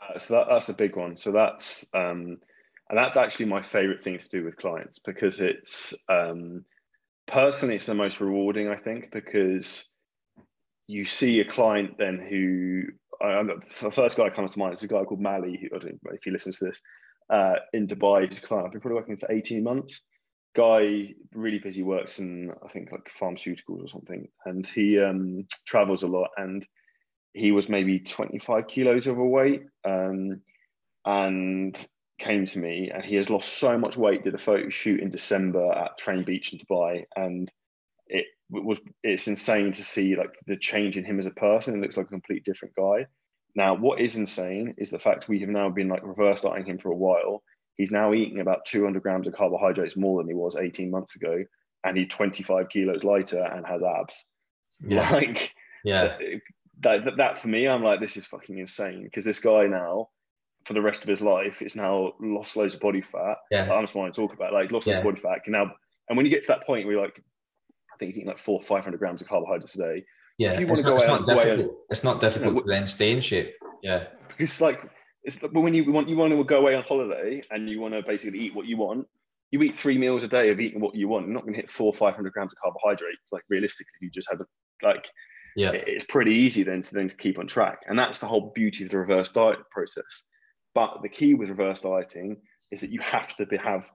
Uh, 0.00 0.18
so 0.18 0.34
that, 0.34 0.46
that's 0.48 0.66
the 0.66 0.72
big 0.72 0.96
one. 0.96 1.16
So 1.16 1.30
that's 1.30 1.86
um, 1.92 2.38
and 2.88 2.98
that's 2.98 3.16
actually 3.16 3.46
my 3.46 3.62
favorite 3.62 4.02
thing 4.02 4.18
to 4.18 4.28
do 4.28 4.44
with 4.44 4.56
clients 4.56 4.98
because 4.98 5.38
it's 5.38 5.94
um, 6.08 6.64
personally, 7.28 7.76
it's 7.76 7.86
the 7.86 7.94
most 7.94 8.20
rewarding, 8.20 8.68
I 8.68 8.76
think, 8.76 9.10
because 9.12 9.86
you 10.88 11.04
see 11.04 11.40
a 11.40 11.44
client 11.44 11.96
then 11.98 12.18
who 12.18 12.92
I, 13.20 13.42
the 13.42 13.90
first 13.90 14.16
guy 14.16 14.24
that 14.24 14.34
comes 14.34 14.52
to 14.52 14.58
mind 14.58 14.74
is 14.74 14.82
a 14.82 14.88
guy 14.88 15.04
called 15.04 15.20
Mali. 15.20 15.58
Who, 15.60 15.76
if 16.12 16.24
he 16.24 16.30
listens 16.30 16.58
to 16.58 16.66
this 16.66 16.80
uh, 17.30 17.56
in 17.72 17.86
Dubai. 17.86 18.28
He's 18.28 18.38
a 18.38 18.42
client. 18.42 18.66
I've 18.66 18.72
been 18.72 18.80
probably 18.80 19.00
working 19.00 19.16
for 19.16 19.30
18 19.30 19.62
months. 19.62 20.00
Guy 20.56 21.14
really 21.32 21.60
busy, 21.60 21.82
works 21.82 22.18
in 22.18 22.50
I 22.64 22.68
think 22.68 22.90
like 22.90 23.10
pharmaceuticals 23.20 23.84
or 23.84 23.88
something, 23.88 24.26
and 24.44 24.66
he 24.66 24.98
um, 24.98 25.46
travels 25.64 26.02
a 26.02 26.08
lot. 26.08 26.30
And 26.36 26.66
he 27.32 27.52
was 27.52 27.68
maybe 27.68 28.00
25 28.00 28.66
kilos 28.66 29.06
overweight, 29.06 29.62
um, 29.84 30.40
and 31.04 31.88
came 32.20 32.44
to 32.44 32.58
me 32.58 32.90
and 32.92 33.02
he 33.02 33.16
has 33.16 33.30
lost 33.30 33.54
so 33.54 33.78
much 33.78 33.96
weight 33.96 34.22
did 34.22 34.34
a 34.34 34.38
photo 34.38 34.68
shoot 34.68 35.00
in 35.00 35.08
december 35.08 35.72
at 35.72 35.96
train 35.96 36.22
beach 36.22 36.52
in 36.52 36.58
dubai 36.58 37.04
and 37.16 37.50
it 38.06 38.26
was 38.50 38.78
it's 39.02 39.28
insane 39.28 39.72
to 39.72 39.84
see 39.84 40.16
like 40.16 40.34
the 40.46 40.56
change 40.56 40.96
in 40.96 41.04
him 41.04 41.18
as 41.18 41.26
a 41.26 41.30
person 41.30 41.74
it 41.74 41.80
looks 41.80 41.96
like 41.96 42.06
a 42.06 42.10
complete 42.10 42.44
different 42.44 42.74
guy 42.74 43.06
now 43.54 43.74
what 43.74 44.00
is 44.00 44.16
insane 44.16 44.74
is 44.78 44.90
the 44.90 44.98
fact 44.98 45.28
we 45.28 45.40
have 45.40 45.48
now 45.48 45.68
been 45.68 45.88
like 45.88 46.04
reverse 46.04 46.42
dieting 46.42 46.66
him 46.66 46.78
for 46.78 46.90
a 46.90 46.96
while 46.96 47.42
he's 47.76 47.90
now 47.90 48.12
eating 48.12 48.40
about 48.40 48.64
200 48.66 49.02
grams 49.02 49.26
of 49.26 49.34
carbohydrates 49.34 49.96
more 49.96 50.20
than 50.20 50.28
he 50.28 50.34
was 50.34 50.56
18 50.56 50.90
months 50.90 51.16
ago 51.16 51.44
and 51.84 51.96
he's 51.96 52.08
25 52.08 52.68
kilos 52.68 53.04
lighter 53.04 53.42
and 53.42 53.66
has 53.66 53.82
abs 53.82 54.26
yeah. 54.80 55.10
like 55.12 55.54
yeah 55.84 56.16
that, 56.80 57.04
that, 57.04 57.16
that 57.16 57.38
for 57.38 57.48
me 57.48 57.68
i'm 57.68 57.82
like 57.82 58.00
this 58.00 58.16
is 58.16 58.26
fucking 58.26 58.58
insane 58.58 59.04
because 59.04 59.24
this 59.24 59.40
guy 59.40 59.66
now 59.66 60.08
for 60.64 60.74
the 60.74 60.82
rest 60.82 61.02
of 61.02 61.08
his 61.08 61.22
life 61.22 61.62
is 61.62 61.74
now 61.74 62.12
lost 62.20 62.56
loads 62.56 62.74
of 62.74 62.80
body 62.80 63.00
fat. 63.00 63.38
Yeah. 63.50 63.72
I'm 63.72 63.82
just 63.82 63.94
want 63.94 64.12
to 64.12 64.20
talk 64.20 64.34
about 64.34 64.52
like 64.52 64.70
lost 64.70 64.86
yeah. 64.86 64.94
loads 64.94 65.06
of 65.06 65.12
body 65.14 65.20
fat. 65.20 65.44
Can 65.44 65.52
now 65.52 65.72
and 66.08 66.16
when 66.16 66.26
you 66.26 66.30
get 66.30 66.42
to 66.42 66.48
that 66.48 66.66
point 66.66 66.84
where 66.84 66.94
you're 66.94 67.04
like, 67.04 67.22
He's 68.06 68.18
eating 68.18 68.28
like 68.28 68.38
four, 68.38 68.62
five 68.62 68.84
hundred 68.84 68.98
grams 68.98 69.22
of 69.22 69.28
carbohydrates 69.28 69.74
a 69.76 69.78
day. 69.78 70.04
Yeah, 70.38 70.52
if 70.52 70.60
you 70.60 70.66
want 70.66 70.78
to 70.78 70.84
go 70.84 70.96
it's 70.96 71.06
not 71.06 71.26
difficult. 71.26 71.76
it's 71.90 72.04
not 72.04 72.20
difficult 72.20 72.48
you 72.48 72.54
know, 72.54 72.60
to 72.62 72.68
then 72.68 72.88
stay 72.88 73.12
in 73.12 73.20
shape. 73.20 73.54
Yeah. 73.82 74.06
Because 74.28 74.60
like 74.60 74.88
it's 75.24 75.36
but 75.36 75.52
when 75.52 75.74
you 75.74 75.90
want 75.92 76.08
you 76.08 76.16
want 76.16 76.32
to 76.32 76.44
go 76.44 76.58
away 76.58 76.74
on 76.74 76.82
holiday 76.82 77.42
and 77.50 77.68
you 77.68 77.80
want 77.80 77.94
to 77.94 78.02
basically 78.02 78.38
eat 78.38 78.54
what 78.54 78.66
you 78.66 78.76
want, 78.76 79.06
you 79.50 79.62
eat 79.62 79.76
three 79.76 79.98
meals 79.98 80.24
a 80.24 80.28
day 80.28 80.50
of 80.50 80.60
eating 80.60 80.80
what 80.80 80.94
you 80.94 81.08
want. 81.08 81.26
You're 81.26 81.34
not 81.34 81.42
going 81.42 81.54
to 81.54 81.60
hit 81.60 81.70
four, 81.70 81.92
five 81.92 82.14
hundred 82.14 82.32
grams 82.32 82.52
of 82.52 82.58
carbohydrates. 82.62 83.32
Like 83.32 83.42
realistically, 83.48 83.98
you 84.00 84.10
just 84.10 84.30
have 84.30 84.40
a 84.40 84.46
like 84.82 85.08
yeah, 85.56 85.72
it's 85.72 86.04
pretty 86.04 86.32
easy 86.32 86.62
then 86.62 86.82
to 86.82 86.94
then 86.94 87.08
to 87.08 87.16
keep 87.16 87.38
on 87.38 87.46
track. 87.46 87.80
And 87.88 87.98
that's 87.98 88.18
the 88.18 88.26
whole 88.26 88.52
beauty 88.54 88.84
of 88.84 88.90
the 88.90 88.98
reverse 88.98 89.30
diet 89.30 89.58
process. 89.70 90.24
But 90.74 91.02
the 91.02 91.08
key 91.08 91.34
with 91.34 91.48
reverse 91.48 91.80
dieting 91.80 92.36
is 92.70 92.80
that 92.80 92.90
you 92.90 93.00
have 93.00 93.34
to 93.36 93.46
be, 93.46 93.56
have 93.56 93.90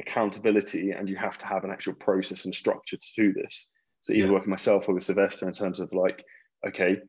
accountability 0.00 0.90
and 0.92 1.08
you 1.08 1.16
have 1.16 1.38
to 1.38 1.46
have 1.46 1.64
an 1.64 1.70
actual 1.70 1.94
process 1.94 2.44
and 2.44 2.54
structure 2.54 2.96
to 2.96 3.08
do 3.16 3.32
this. 3.32 3.68
So 4.02 4.12
either 4.12 4.28
Yeah. 4.28 4.32
working 4.34 4.50
myself 4.50 4.88
or 4.88 4.94
with 4.94 5.04
Sylvester 5.04 5.46
in 5.46 5.52
terms 5.52 5.78
of 5.80 5.92
like, 5.92 6.24
okay, 6.66 7.00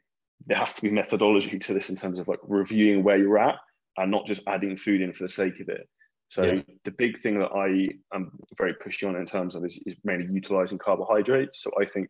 there 0.46 0.58
has 0.58 0.74
to 0.76 0.82
be 0.82 0.89
methodology 0.92 1.58
to 1.60 1.74
this 1.74 1.89
in 1.89 1.96
terms 1.96 2.20
of 2.20 2.28
like 2.28 2.39
reviewing 2.44 3.04
where 3.04 3.18
you're 3.18 3.38
at 3.39 3.56
and 3.98 4.12
not 4.12 4.26
just 4.26 4.44
adding 4.48 4.76
food 4.78 5.02
in 5.02 5.14
for 5.14 5.24
the 5.24 5.30
sake 5.30 5.60
of 5.60 5.70
it. 5.70 5.88
So 6.28 6.44
Yeah. 6.46 6.62
the 6.84 6.92
big 6.92 7.20
thing 7.20 7.39
that 7.39 7.52
I 7.52 7.89
am 8.16 8.32
very 8.58 8.74
pushy 8.74 9.08
on 9.08 9.16
in 9.16 9.26
terms 9.26 9.56
of 9.56 9.66
is, 9.66 9.82
is 9.86 9.96
mainly 10.04 10.34
utilizing 10.34 10.78
carbohydrates. 10.78 11.62
So 11.62 11.72
I 11.80 11.86
think 11.86 12.10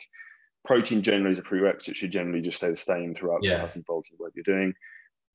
protein 0.63 1.01
generally 1.01 1.31
is 1.31 1.39
a 1.39 1.41
prerequisite 1.41 1.95
should 1.95 2.11
generally 2.11 2.41
just 2.41 2.57
stay 2.57 2.69
the 2.69 2.75
same 2.75 3.15
throughout 3.15 3.43
Yeah. 3.43 3.59
cutting 3.59 3.83
bulking 3.87 4.17
whatever 4.17 4.33
you're 4.35 4.55
doing. 4.55 4.73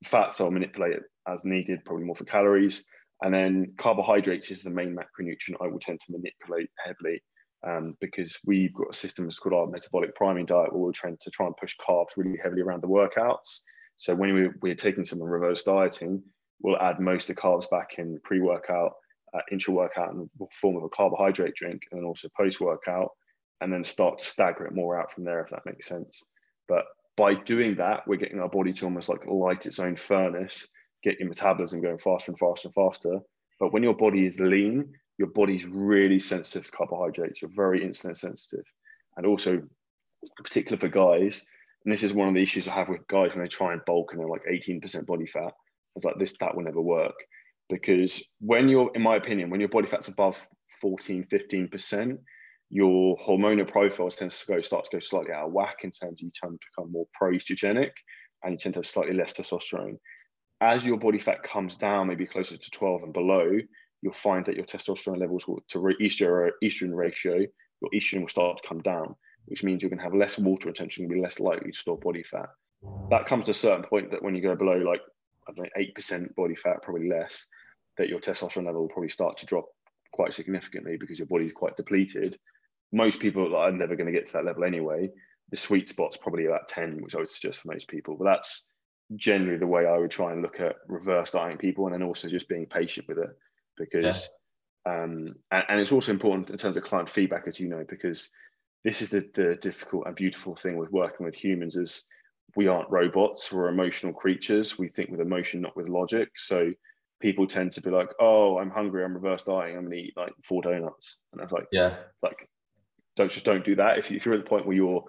Fats 0.05 0.39
are 0.41 0.51
manipulated 0.51 1.03
as 1.27 1.43
needed, 1.43 1.83
probably 1.83 2.05
more 2.05 2.15
for 2.15 2.23
calories. 2.25 2.85
And 3.21 3.33
then 3.33 3.73
carbohydrates 3.77 4.51
is 4.51 4.61
the 4.61 4.69
main 4.69 4.95
macronutrient 4.95 5.61
I 5.61 5.67
will 5.67 5.79
tend 5.79 5.99
to 6.01 6.11
manipulate 6.11 6.69
heavily 6.85 7.21
um, 7.67 7.97
because 7.99 8.37
we've 8.45 8.73
got 8.73 8.91
a 8.91 8.93
system 8.93 9.25
that's 9.25 9.39
called 9.39 9.55
our 9.55 9.67
metabolic 9.67 10.15
priming 10.15 10.45
diet 10.45 10.71
where 10.71 10.83
we're 10.83 10.91
trying 10.91 11.17
to 11.21 11.31
try 11.31 11.47
and 11.47 11.57
push 11.57 11.75
carbs 11.77 12.15
really 12.15 12.37
heavily 12.41 12.61
around 12.61 12.83
the 12.83 12.87
workouts. 12.87 13.61
So 13.95 14.13
when 14.13 14.33
we, 14.33 14.49
we're 14.61 14.75
taking 14.75 15.03
some 15.03 15.21
reverse 15.21 15.63
dieting, 15.63 16.21
we'll 16.61 16.77
add 16.77 16.99
most 16.99 17.29
of 17.29 17.35
the 17.35 17.41
carbs 17.41 17.69
back 17.69 17.95
in 17.97 18.19
pre-workout, 18.23 18.93
uh, 19.33 19.41
intra-workout 19.51 20.11
in 20.13 20.29
the 20.37 20.45
form 20.51 20.77
of 20.77 20.83
a 20.83 20.89
carbohydrate 20.89 21.55
drink, 21.55 21.81
and 21.91 22.05
also 22.05 22.29
post-workout, 22.37 23.09
and 23.61 23.73
then 23.73 23.83
start 23.83 24.19
to 24.19 24.25
stagger 24.25 24.67
it 24.67 24.75
more 24.75 24.99
out 24.99 25.11
from 25.11 25.23
there, 25.23 25.41
if 25.41 25.49
that 25.49 25.65
makes 25.65 25.87
sense. 25.87 26.21
But 26.67 26.85
by 27.15 27.33
doing 27.33 27.75
that, 27.77 28.07
we're 28.07 28.17
getting 28.17 28.39
our 28.39 28.49
body 28.49 28.73
to 28.73 28.85
almost 28.85 29.09
like 29.09 29.25
light 29.25 29.65
its 29.65 29.79
own 29.79 29.95
furnace, 29.95 30.67
get 31.03 31.19
your 31.19 31.29
metabolism 31.29 31.81
going 31.81 31.97
faster 31.97 32.31
and 32.31 32.39
faster 32.39 32.67
and 32.67 32.75
faster. 32.75 33.19
But 33.59 33.73
when 33.73 33.83
your 33.83 33.95
body 33.95 34.25
is 34.25 34.39
lean, 34.39 34.93
your 35.17 35.29
body's 35.29 35.65
really 35.65 36.19
sensitive 36.19 36.65
to 36.65 36.71
carbohydrates. 36.71 37.41
You're 37.41 37.51
very 37.55 37.81
insulin 37.81 38.17
sensitive. 38.17 38.65
And 39.15 39.25
also, 39.25 39.63
particular 40.43 40.77
for 40.77 40.87
guys, 40.87 41.45
and 41.85 41.91
this 41.93 42.03
is 42.03 42.13
one 42.13 42.27
of 42.27 42.33
the 42.33 42.43
issues 42.43 42.67
I 42.67 42.75
have 42.75 42.89
with 42.89 43.07
guys 43.07 43.31
when 43.33 43.43
they 43.43 43.47
try 43.47 43.73
and 43.73 43.81
bulk 43.85 44.11
and 44.11 44.19
they're 44.19 44.27
like 44.27 44.43
18% 44.51 45.05
body 45.05 45.25
fat. 45.25 45.53
It's 45.95 46.05
like 46.05 46.19
this, 46.19 46.35
that 46.39 46.55
will 46.55 46.63
never 46.63 46.81
work. 46.81 47.15
Because 47.69 48.23
when 48.39 48.69
you're, 48.69 48.91
in 48.93 49.01
my 49.01 49.15
opinion, 49.15 49.49
when 49.49 49.59
your 49.59 49.69
body 49.69 49.87
fat's 49.87 50.07
above 50.07 50.45
14, 50.81 51.25
15%, 51.31 52.17
your 52.69 53.17
hormonal 53.17 53.69
profile 53.69 54.09
tends 54.09 54.39
to 54.39 54.45
go 54.47 54.61
start 54.61 54.85
to 54.85 54.97
go 54.97 54.99
slightly 54.99 55.31
out 55.31 55.47
of 55.47 55.53
whack 55.53 55.77
in 55.83 55.91
terms 55.91 56.19
of 56.19 56.21
you 56.21 56.31
tend 56.33 56.59
to 56.59 56.67
become 56.75 56.91
more 56.91 57.07
pro-estrogenic 57.13 57.91
and 58.43 58.53
you 58.53 58.57
tend 58.57 58.73
to 58.73 58.79
have 58.79 58.87
slightly 58.87 59.15
less 59.15 59.33
testosterone. 59.33 59.97
As 60.59 60.85
your 60.85 60.97
body 60.97 61.19
fat 61.19 61.43
comes 61.43 61.75
down, 61.75 62.07
maybe 62.07 62.25
closer 62.25 62.57
to 62.57 62.71
12 62.71 63.03
and 63.03 63.13
below, 63.13 63.59
you'll 64.01 64.13
find 64.13 64.45
that 64.45 64.55
your 64.55 64.65
testosterone 64.65 65.19
levels 65.19 65.47
will 65.47 65.63
to 65.69 65.79
estrogen, 65.79 66.49
uh, 66.49 66.51
estrogen 66.63 66.95
ratio, 66.95 67.45
your 67.81 67.91
estrogen 67.93 68.21
will 68.21 68.27
start 68.27 68.57
to 68.57 68.67
come 68.67 68.81
down, 68.81 69.15
which 69.45 69.63
means 69.63 69.81
you're 69.81 69.89
going 69.89 69.99
to 69.99 70.03
have 70.03 70.15
less 70.15 70.39
water 70.39 70.67
retention, 70.67 71.07
be 71.07 71.21
less 71.21 71.39
likely 71.39 71.71
to 71.71 71.77
store 71.77 71.97
body 71.97 72.23
fat. 72.23 72.49
That 73.09 73.25
comes 73.25 73.45
to 73.45 73.51
a 73.51 73.55
certain 73.55 73.83
point 73.83 74.11
that 74.11 74.23
when 74.23 74.35
you 74.35 74.41
go 74.41 74.55
below 74.55 74.77
like 74.77 75.01
I 75.47 75.53
don't 75.53 75.65
know, 75.65 75.69
eight 75.77 75.95
percent 75.95 76.35
body 76.35 76.55
fat, 76.55 76.81
probably 76.81 77.09
less, 77.09 77.47
that 77.97 78.09
your 78.09 78.19
testosterone 78.19 78.65
level 78.65 78.81
will 78.81 78.89
probably 78.89 79.09
start 79.09 79.37
to 79.37 79.45
drop 79.45 79.65
quite 80.11 80.33
significantly 80.33 80.97
because 80.97 81.19
your 81.19 81.27
body's 81.27 81.53
quite 81.53 81.77
depleted. 81.77 82.37
Most 82.91 83.19
people 83.19 83.55
are 83.55 83.71
never 83.71 83.95
going 83.95 84.07
to 84.07 84.17
get 84.17 84.27
to 84.27 84.33
that 84.33 84.45
level 84.45 84.63
anyway. 84.63 85.09
The 85.51 85.57
sweet 85.57 85.87
spot's 85.87 86.17
probably 86.17 86.45
about 86.45 86.67
10, 86.67 87.01
which 87.01 87.15
I 87.15 87.19
would 87.19 87.29
suggest 87.29 87.59
for 87.59 87.71
most 87.71 87.87
people. 87.87 88.15
But 88.17 88.25
that's 88.25 88.69
generally 89.15 89.57
the 89.57 89.67
way 89.67 89.85
I 89.85 89.97
would 89.97 90.11
try 90.11 90.33
and 90.33 90.41
look 90.41 90.59
at 90.59 90.75
reverse 90.87 91.31
dieting 91.31 91.57
people 91.57 91.85
and 91.85 91.93
then 91.93 92.03
also 92.03 92.27
just 92.27 92.49
being 92.49 92.65
patient 92.65 93.07
with 93.07 93.17
it 93.19 93.29
because 93.77 94.29
um 94.85 95.35
and, 95.51 95.63
and 95.69 95.79
it's 95.79 95.91
also 95.91 96.11
important 96.11 96.49
in 96.49 96.57
terms 96.57 96.77
of 96.77 96.83
client 96.83 97.09
feedback 97.09 97.47
as 97.47 97.59
you 97.59 97.69
know 97.69 97.85
because 97.87 98.31
this 98.83 99.01
is 99.01 99.09
the, 99.09 99.27
the 99.33 99.55
difficult 99.55 100.05
and 100.07 100.15
beautiful 100.15 100.55
thing 100.55 100.77
with 100.77 100.91
working 100.91 101.25
with 101.25 101.35
humans 101.35 101.75
is 101.77 102.05
we 102.55 102.67
aren't 102.67 102.89
robots 102.89 103.51
we're 103.51 103.69
emotional 103.69 104.13
creatures. 104.13 104.77
We 104.77 104.89
think 104.89 105.09
with 105.09 105.21
emotion 105.21 105.61
not 105.61 105.75
with 105.75 105.87
logic. 105.87 106.29
So 106.35 106.71
people 107.21 107.47
tend 107.47 107.71
to 107.73 107.81
be 107.81 107.89
like 107.89 108.09
oh 108.19 108.57
i'm 108.59 108.69
hungry 108.69 109.03
i'm 109.03 109.13
reverse 109.13 109.43
dieting 109.43 109.75
i'm 109.75 109.83
gonna 109.83 109.95
eat 109.95 110.13
like 110.17 110.33
four 110.43 110.61
donuts. 110.61 111.17
And 111.31 111.41
i 111.41 111.45
was 111.45 111.51
like 111.51 111.67
yeah, 111.71 111.95
like 112.21 112.47
don't 113.15 113.31
just 113.31 113.45
don't 113.45 113.65
do 113.65 113.75
that. 113.75 113.97
If, 113.97 114.11
you, 114.11 114.17
if 114.17 114.25
you're 114.25 114.35
at 114.35 114.43
the 114.43 114.49
point 114.49 114.67
where 114.67 114.75
you're 114.75 115.03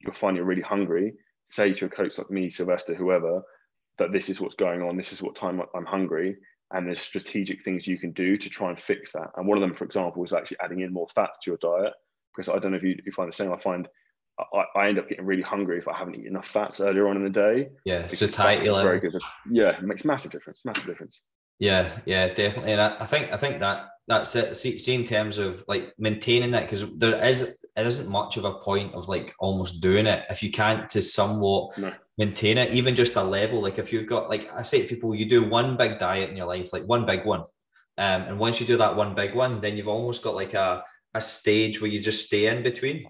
you're 0.00 0.12
finding 0.12 0.38
you're 0.38 0.46
really 0.46 0.62
hungry 0.62 1.14
say 1.46 1.72
to 1.72 1.86
a 1.86 1.88
coach 1.88 2.18
like 2.18 2.30
me 2.30 2.48
sylvester 2.48 2.94
whoever 2.94 3.42
that 3.98 4.12
this 4.12 4.28
is 4.28 4.40
what's 4.40 4.54
going 4.54 4.82
on 4.82 4.96
this 4.96 5.12
is 5.12 5.22
what 5.22 5.34
time 5.34 5.60
i'm 5.74 5.84
hungry 5.84 6.36
and 6.72 6.86
there's 6.86 7.00
strategic 7.00 7.62
things 7.62 7.86
you 7.86 7.98
can 7.98 8.12
do 8.12 8.36
to 8.36 8.48
try 8.48 8.68
and 8.68 8.80
fix 8.80 9.12
that 9.12 9.30
and 9.36 9.46
one 9.46 9.56
of 9.56 9.62
them 9.62 9.74
for 9.74 9.84
example 9.84 10.24
is 10.24 10.32
actually 10.32 10.56
adding 10.60 10.80
in 10.80 10.92
more 10.92 11.08
fat 11.14 11.30
to 11.42 11.50
your 11.50 11.58
diet 11.58 11.92
because 12.34 12.48
i 12.48 12.58
don't 12.58 12.72
know 12.72 12.76
if 12.76 12.82
you, 12.82 12.96
you 13.04 13.12
find 13.12 13.28
the 13.28 13.36
same 13.36 13.52
i 13.52 13.58
find 13.58 13.88
I, 14.36 14.64
I 14.74 14.88
end 14.88 14.98
up 14.98 15.08
getting 15.08 15.26
really 15.26 15.42
hungry 15.42 15.78
if 15.78 15.86
i 15.86 15.96
haven't 15.96 16.18
eaten 16.18 16.28
enough 16.28 16.48
fats 16.48 16.80
earlier 16.80 17.08
on 17.08 17.16
in 17.16 17.24
the 17.24 17.30
day 17.30 17.68
yeah. 17.84 18.06
Satiety 18.06 18.68
level. 18.68 18.82
very 18.82 19.00
good 19.00 19.14
yeah 19.50 19.76
it 19.78 19.82
makes 19.82 20.04
massive 20.04 20.32
difference 20.32 20.64
massive 20.64 20.86
difference 20.86 21.22
Yeah, 21.58 21.88
yeah, 22.04 22.28
definitely. 22.34 22.72
And 22.72 22.80
I, 22.80 22.96
I 23.00 23.06
think 23.06 23.32
I 23.32 23.36
think 23.36 23.60
that 23.60 23.88
that's 24.06 24.36
it. 24.36 24.56
See, 24.56 24.78
see 24.78 24.94
in 24.94 25.04
terms 25.04 25.38
of 25.38 25.64
like 25.66 25.92
maintaining 25.98 26.50
that 26.52 26.68
because 26.68 26.84
there 26.96 27.22
is 27.24 27.42
it 27.42 27.58
isn't 27.86 28.08
much 28.08 28.36
of 28.36 28.44
a 28.44 28.54
point 28.54 28.94
of 28.94 29.08
like 29.08 29.34
almost 29.38 29.80
doing 29.80 30.06
it 30.06 30.24
if 30.30 30.42
you 30.42 30.50
can't 30.50 30.88
to 30.90 31.02
somewhat 31.02 31.76
No. 31.78 31.92
maintain 32.18 32.58
it, 32.58 32.72
even 32.72 32.94
just 32.94 33.16
a 33.16 33.22
level. 33.22 33.60
Like 33.62 33.78
if 33.78 33.92
you've 33.92 34.06
got 34.06 34.28
like 34.28 34.52
I 34.54 34.62
say 34.62 34.82
to 34.82 34.88
people, 34.88 35.14
you 35.14 35.28
do 35.28 35.48
one 35.48 35.76
big 35.76 35.98
diet 35.98 36.30
in 36.30 36.36
your 36.36 36.46
life, 36.46 36.72
like 36.72 36.84
one 36.84 37.06
big 37.06 37.24
one. 37.24 37.40
Um, 37.96 38.22
and 38.22 38.38
once 38.38 38.60
you 38.60 38.66
do 38.66 38.76
that 38.78 38.96
one 38.96 39.14
big 39.14 39.34
one, 39.34 39.60
then 39.60 39.76
you've 39.76 39.88
almost 39.88 40.22
got 40.22 40.34
like 40.34 40.54
a, 40.54 40.82
a 41.14 41.20
stage 41.20 41.80
where 41.80 41.90
you 41.90 42.00
just 42.00 42.26
stay 42.26 42.46
in 42.46 42.62
between 42.62 43.06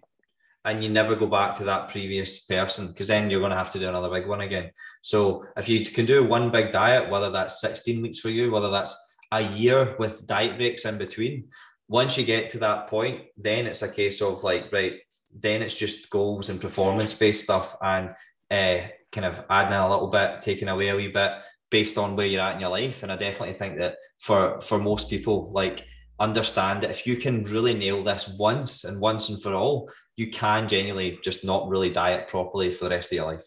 and 0.66 0.82
you 0.82 0.88
never 0.90 1.14
go 1.14 1.26
back 1.26 1.56
to 1.56 1.64
that 1.64 1.90
previous 1.90 2.44
person 2.44 2.88
because 2.88 3.08
then 3.08 3.30
you're 3.30 3.40
going 3.40 3.50
to 3.50 3.56
have 3.56 3.72
to 3.72 3.78
do 3.78 3.88
another 3.88 4.10
big 4.10 4.26
one 4.26 4.40
again. 4.42 4.70
So 5.02 5.44
if 5.56 5.68
you 5.68 5.84
can 5.84 6.06
do 6.06 6.24
one 6.24 6.50
big 6.50 6.72
diet, 6.72 7.10
whether 7.10 7.30
that's 7.30 7.60
16 7.60 8.00
weeks 8.00 8.18
for 8.20 8.30
you, 8.30 8.50
whether 8.50 8.70
that's 8.70 8.96
a 9.34 9.42
year 9.52 9.96
with 9.98 10.26
diet 10.26 10.56
breaks 10.56 10.84
in 10.84 10.96
between, 10.96 11.48
once 11.88 12.16
you 12.16 12.24
get 12.24 12.50
to 12.50 12.58
that 12.58 12.86
point, 12.86 13.22
then 13.36 13.66
it's 13.66 13.82
a 13.82 13.88
case 13.88 14.22
of 14.22 14.42
like, 14.44 14.72
right, 14.72 15.00
then 15.34 15.60
it's 15.60 15.76
just 15.76 16.08
goals 16.08 16.48
and 16.48 16.60
performance 16.60 17.12
based 17.12 17.44
stuff 17.44 17.76
and 17.82 18.10
uh, 18.50 18.86
kind 19.10 19.24
of 19.24 19.44
adding 19.50 19.74
a 19.74 19.90
little 19.90 20.08
bit, 20.08 20.40
taking 20.40 20.68
away 20.68 20.88
a 20.88 20.96
wee 20.96 21.08
bit 21.08 21.32
based 21.70 21.98
on 21.98 22.14
where 22.14 22.26
you're 22.26 22.42
at 22.42 22.54
in 22.54 22.60
your 22.60 22.70
life. 22.70 23.02
And 23.02 23.10
I 23.10 23.16
definitely 23.16 23.54
think 23.54 23.78
that 23.78 23.96
for 24.20 24.60
for 24.60 24.78
most 24.78 25.10
people, 25.10 25.50
like 25.52 25.84
understand 26.20 26.82
that 26.82 26.90
if 26.90 27.06
you 27.06 27.16
can 27.16 27.44
really 27.44 27.74
nail 27.74 28.04
this 28.04 28.28
once 28.28 28.84
and 28.84 29.00
once 29.00 29.28
and 29.28 29.42
for 29.42 29.52
all, 29.52 29.90
you 30.14 30.30
can 30.30 30.68
genuinely 30.68 31.18
just 31.24 31.44
not 31.44 31.68
really 31.68 31.90
diet 31.90 32.28
properly 32.28 32.70
for 32.70 32.84
the 32.84 32.90
rest 32.90 33.10
of 33.12 33.16
your 33.16 33.26
life. 33.32 33.44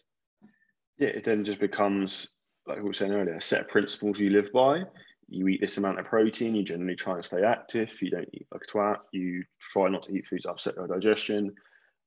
yeah, 0.98 1.08
it 1.08 1.24
then 1.24 1.44
just 1.44 1.60
becomes 1.60 2.34
like 2.68 2.78
we 2.78 2.84
were 2.84 2.94
saying 2.94 3.12
earlier, 3.12 3.34
a 3.34 3.40
set 3.40 3.62
of 3.62 3.68
principles 3.68 4.20
you 4.20 4.30
live 4.30 4.52
by. 4.52 4.82
You 5.28 5.46
eat 5.48 5.60
this 5.60 5.76
amount 5.76 5.98
of 5.98 6.06
protein. 6.06 6.54
You 6.54 6.62
generally 6.64 6.96
try 6.96 7.14
and 7.14 7.24
stay 7.24 7.42
active. 7.44 7.96
You 8.00 8.10
don't 8.10 8.28
eat 8.32 8.46
like 8.52 8.62
a 8.66 8.70
twat. 8.72 8.96
You 9.12 9.44
try 9.72 9.88
not 9.88 10.02
to 10.04 10.12
eat 10.16 10.26
foods 10.26 10.44
that 10.44 10.52
upset 10.52 10.76
your 10.76 10.86
digestion. 10.88 11.54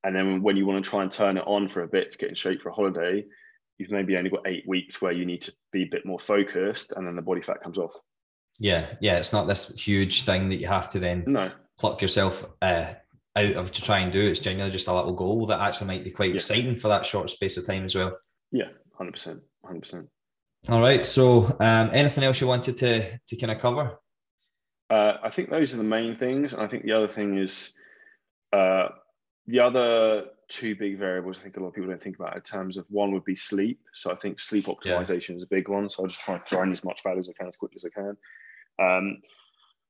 And 0.03 0.15
then 0.15 0.41
when 0.41 0.57
you 0.57 0.65
want 0.65 0.83
to 0.83 0.89
try 0.89 1.03
and 1.03 1.11
turn 1.11 1.37
it 1.37 1.43
on 1.45 1.69
for 1.69 1.83
a 1.83 1.87
bit 1.87 2.09
to 2.11 2.17
get 2.17 2.29
in 2.29 2.35
shape 2.35 2.61
for 2.61 2.69
a 2.69 2.73
holiday, 2.73 3.23
you've 3.77 3.91
maybe 3.91 4.17
only 4.17 4.31
got 4.31 4.47
eight 4.47 4.63
weeks 4.67 5.01
where 5.01 5.11
you 5.11 5.25
need 5.25 5.43
to 5.43 5.53
be 5.71 5.83
a 5.83 5.89
bit 5.91 6.05
more 6.05 6.19
focused, 6.19 6.93
and 6.93 7.05
then 7.05 7.15
the 7.15 7.21
body 7.21 7.41
fat 7.41 7.61
comes 7.61 7.77
off. 7.77 7.93
Yeah, 8.57 8.93
yeah, 8.99 9.17
it's 9.17 9.33
not 9.33 9.45
this 9.47 9.69
huge 9.79 10.23
thing 10.23 10.49
that 10.49 10.59
you 10.59 10.67
have 10.67 10.89
to 10.91 10.99
then 10.99 11.23
No, 11.27 11.51
pluck 11.79 12.01
yourself 12.01 12.45
uh, 12.63 12.93
out 13.35 13.53
of 13.53 13.71
to 13.71 13.81
try 13.83 13.99
and 13.99 14.11
do. 14.11 14.27
It's 14.27 14.39
genuinely 14.39 14.71
just 14.71 14.87
a 14.87 14.93
little 14.93 15.13
goal 15.13 15.45
that 15.47 15.59
actually 15.59 15.87
might 15.87 16.03
be 16.03 16.11
quite 16.11 16.29
Yeah. 16.29 16.35
exciting 16.35 16.75
for 16.75 16.87
that 16.87 17.05
short 17.05 17.29
space 17.29 17.57
of 17.57 17.65
time 17.67 17.85
as 17.85 17.93
well. 17.95 18.17
yeah, 18.51 18.69
hundred 18.97 19.11
percent, 19.13 19.41
hundred 19.63 19.81
percent. 19.81 20.09
All 20.69 20.81
right. 20.81 21.05
So, 21.05 21.45
um, 21.59 21.89
anything 21.91 22.23
else 22.23 22.39
you 22.39 22.47
wanted 22.47 22.77
to 22.77 23.17
to 23.17 23.35
kind 23.35 23.51
of 23.51 23.59
cover? 23.59 23.99
Uh, 24.89 25.17
I 25.23 25.29
think 25.29 25.49
those 25.49 25.73
are 25.73 25.77
the 25.77 25.83
main 25.83 26.15
things. 26.15 26.53
And 26.53 26.61
I 26.61 26.67
think 26.67 26.83
the 26.83 26.91
other 26.91 27.07
thing 27.07 27.37
is 27.37 27.73
uh, 28.51 28.89
the 29.47 29.59
other 29.59 30.25
two 30.49 30.75
big 30.75 30.97
variables 30.97 31.39
I 31.39 31.43
think 31.43 31.55
a 31.55 31.61
lot 31.61 31.69
of 31.69 31.73
people 31.73 31.89
don't 31.89 32.03
think 32.03 32.17
about 32.17 32.35
in 32.35 32.41
terms 32.41 32.75
of 32.75 32.85
one 32.89 33.13
would 33.13 33.23
be 33.23 33.35
sleep. 33.35 33.79
So 33.93 34.11
I 34.11 34.15
think 34.15 34.39
sleep 34.39 34.65
optimization 34.65 35.37
is 35.37 35.43
a 35.43 35.47
big 35.47 35.69
one. 35.69 35.87
So 35.89 36.03
I'll 36.03 36.09
just 36.09 36.19
try 36.19 36.35
and 36.35 36.45
throw 36.45 36.61
in 36.63 36.71
as 36.71 36.83
much 36.83 37.03
value 37.03 37.19
as 37.19 37.29
I 37.29 37.33
can 37.33 37.47
as 37.47 37.55
quickly 37.55 37.77
as 37.77 37.85
I 37.85 37.89
can. 37.89 38.17
Um, 38.79 39.21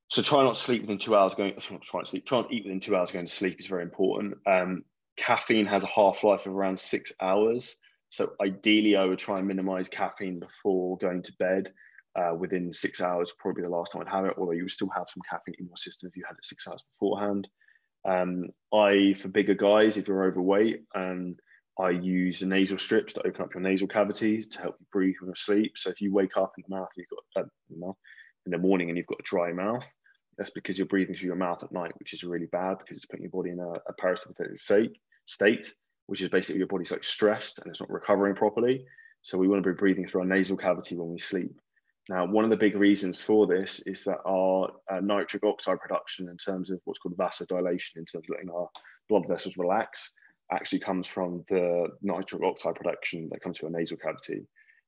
so 0.08 0.22
try 0.22 0.42
not 0.42 0.54
to 0.54 0.60
sleep 0.60 0.82
within 0.82 0.98
two 0.98 1.16
hours 1.16 1.34
going, 1.34 1.58
sorry, 1.58 1.76
not 1.76 1.82
try 1.82 2.00
and 2.00 2.08
sleep, 2.08 2.26
try 2.26 2.38
not 2.38 2.50
to 2.50 2.54
eat 2.54 2.64
within 2.64 2.80
two 2.80 2.94
hours 2.94 3.10
going 3.10 3.26
to 3.26 3.32
sleep 3.32 3.58
is 3.58 3.66
very 3.66 3.82
important. 3.82 4.34
Um, 4.46 4.84
caffeine 5.16 5.66
has 5.66 5.84
a 5.84 5.88
half-life 5.88 6.46
of 6.46 6.54
around 6.54 6.78
six 6.78 7.12
hours. 7.20 7.76
So 8.12 8.34
ideally 8.42 8.94
I 8.94 9.06
would 9.06 9.18
try 9.18 9.38
and 9.38 9.48
minimize 9.48 9.88
caffeine 9.88 10.38
before 10.38 10.98
going 10.98 11.22
to 11.22 11.32
bed 11.38 11.72
uh, 12.14 12.34
within 12.38 12.70
six 12.70 13.00
hours, 13.00 13.32
probably 13.38 13.62
the 13.62 13.70
last 13.70 13.92
time 13.92 14.02
I'd 14.02 14.12
have 14.12 14.26
it, 14.26 14.34
although 14.36 14.52
you 14.52 14.64
would 14.64 14.70
still 14.70 14.90
have 14.94 15.08
some 15.08 15.22
caffeine 15.28 15.54
in 15.58 15.66
your 15.66 15.78
system 15.78 16.10
if 16.10 16.16
you 16.18 16.22
had 16.26 16.36
it 16.36 16.44
six 16.44 16.68
hours 16.68 16.84
beforehand. 16.92 17.48
Um, 18.06 18.50
I, 18.70 19.14
for 19.14 19.28
bigger 19.28 19.54
guys, 19.54 19.96
if 19.96 20.08
you're 20.08 20.26
overweight, 20.26 20.82
um, 20.94 21.32
I 21.80 21.88
use 21.88 22.42
nasal 22.42 22.76
strips 22.76 23.14
to 23.14 23.26
open 23.26 23.46
up 23.46 23.54
your 23.54 23.62
nasal 23.62 23.88
cavity 23.88 24.42
to 24.42 24.60
help 24.60 24.76
you 24.78 24.86
breathe 24.92 25.14
when 25.20 25.30
you 25.30 25.34
sleep. 25.34 25.78
So 25.78 25.88
if 25.88 26.02
you 26.02 26.12
wake 26.12 26.36
up 26.36 26.52
in 26.58 26.64
the 26.68 26.76
mouth, 26.76 26.90
you've 26.94 27.06
got 27.08 27.44
uh, 27.44 27.48
in, 27.70 28.52
the 28.52 28.58
morning 28.58 28.90
and 28.90 28.98
you've 28.98 29.06
got 29.06 29.20
a 29.20 29.24
dry 29.24 29.52
mouth, 29.52 29.90
that's 30.36 30.50
because 30.50 30.76
you're 30.76 30.86
breathing 30.86 31.14
through 31.14 31.28
your 31.28 31.36
mouth 31.36 31.62
at 31.62 31.72
night, 31.72 31.92
which 31.98 32.12
is 32.12 32.24
really 32.24 32.48
bad 32.52 32.76
because 32.76 32.98
it's 32.98 33.06
putting 33.06 33.24
your 33.24 33.30
body 33.30 33.52
in 33.52 33.58
a, 33.58 33.70
a 33.70 33.94
parasympathetic 33.98 34.60
state, 35.24 35.74
which 36.12 36.20
is 36.20 36.28
basically 36.28 36.58
your 36.58 36.66
body's 36.66 36.90
like 36.90 37.02
stressed 37.02 37.58
and 37.58 37.70
it's 37.70 37.80
not 37.80 37.88
recovering 37.88 38.34
properly. 38.34 38.84
So 39.22 39.38
we 39.38 39.48
want 39.48 39.64
to 39.64 39.72
be 39.72 39.74
breathing 39.74 40.06
through 40.06 40.20
our 40.20 40.26
nasal 40.26 40.58
cavity 40.58 40.94
when 40.94 41.10
we 41.10 41.18
sleep. 41.18 41.58
Now, 42.10 42.26
one 42.26 42.44
of 42.44 42.50
the 42.50 42.56
big 42.58 42.76
reasons 42.76 43.22
for 43.22 43.46
this 43.46 43.80
is 43.86 44.04
that 44.04 44.18
our 44.26 44.68
uh, 44.92 45.00
nitric 45.00 45.42
oxide 45.42 45.80
production, 45.80 46.28
in 46.28 46.36
terms 46.36 46.70
of 46.70 46.80
what's 46.84 46.98
called 46.98 47.16
vasodilation, 47.16 47.96
in 47.96 48.04
terms 48.04 48.26
of 48.26 48.28
letting 48.28 48.50
our 48.50 48.68
blood 49.08 49.26
vessels 49.26 49.56
relax, 49.56 50.12
actually 50.52 50.80
comes 50.80 51.08
from 51.08 51.46
the 51.48 51.88
nitric 52.02 52.42
oxide 52.42 52.74
production 52.74 53.30
that 53.32 53.40
comes 53.40 53.56
through 53.56 53.70
our 53.70 53.78
nasal 53.78 53.96
cavity. 53.96 54.42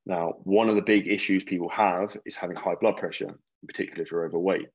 Now, 0.04 0.34
one 0.42 0.68
of 0.68 0.74
the 0.76 0.82
big 0.82 1.06
issues 1.08 1.42
people 1.42 1.70
have 1.70 2.14
is 2.26 2.36
having 2.36 2.56
high 2.56 2.74
blood 2.78 2.98
pressure, 2.98 3.30
in 3.30 3.66
particular 3.66 4.02
if 4.02 4.10
you're 4.10 4.26
overweight. 4.26 4.68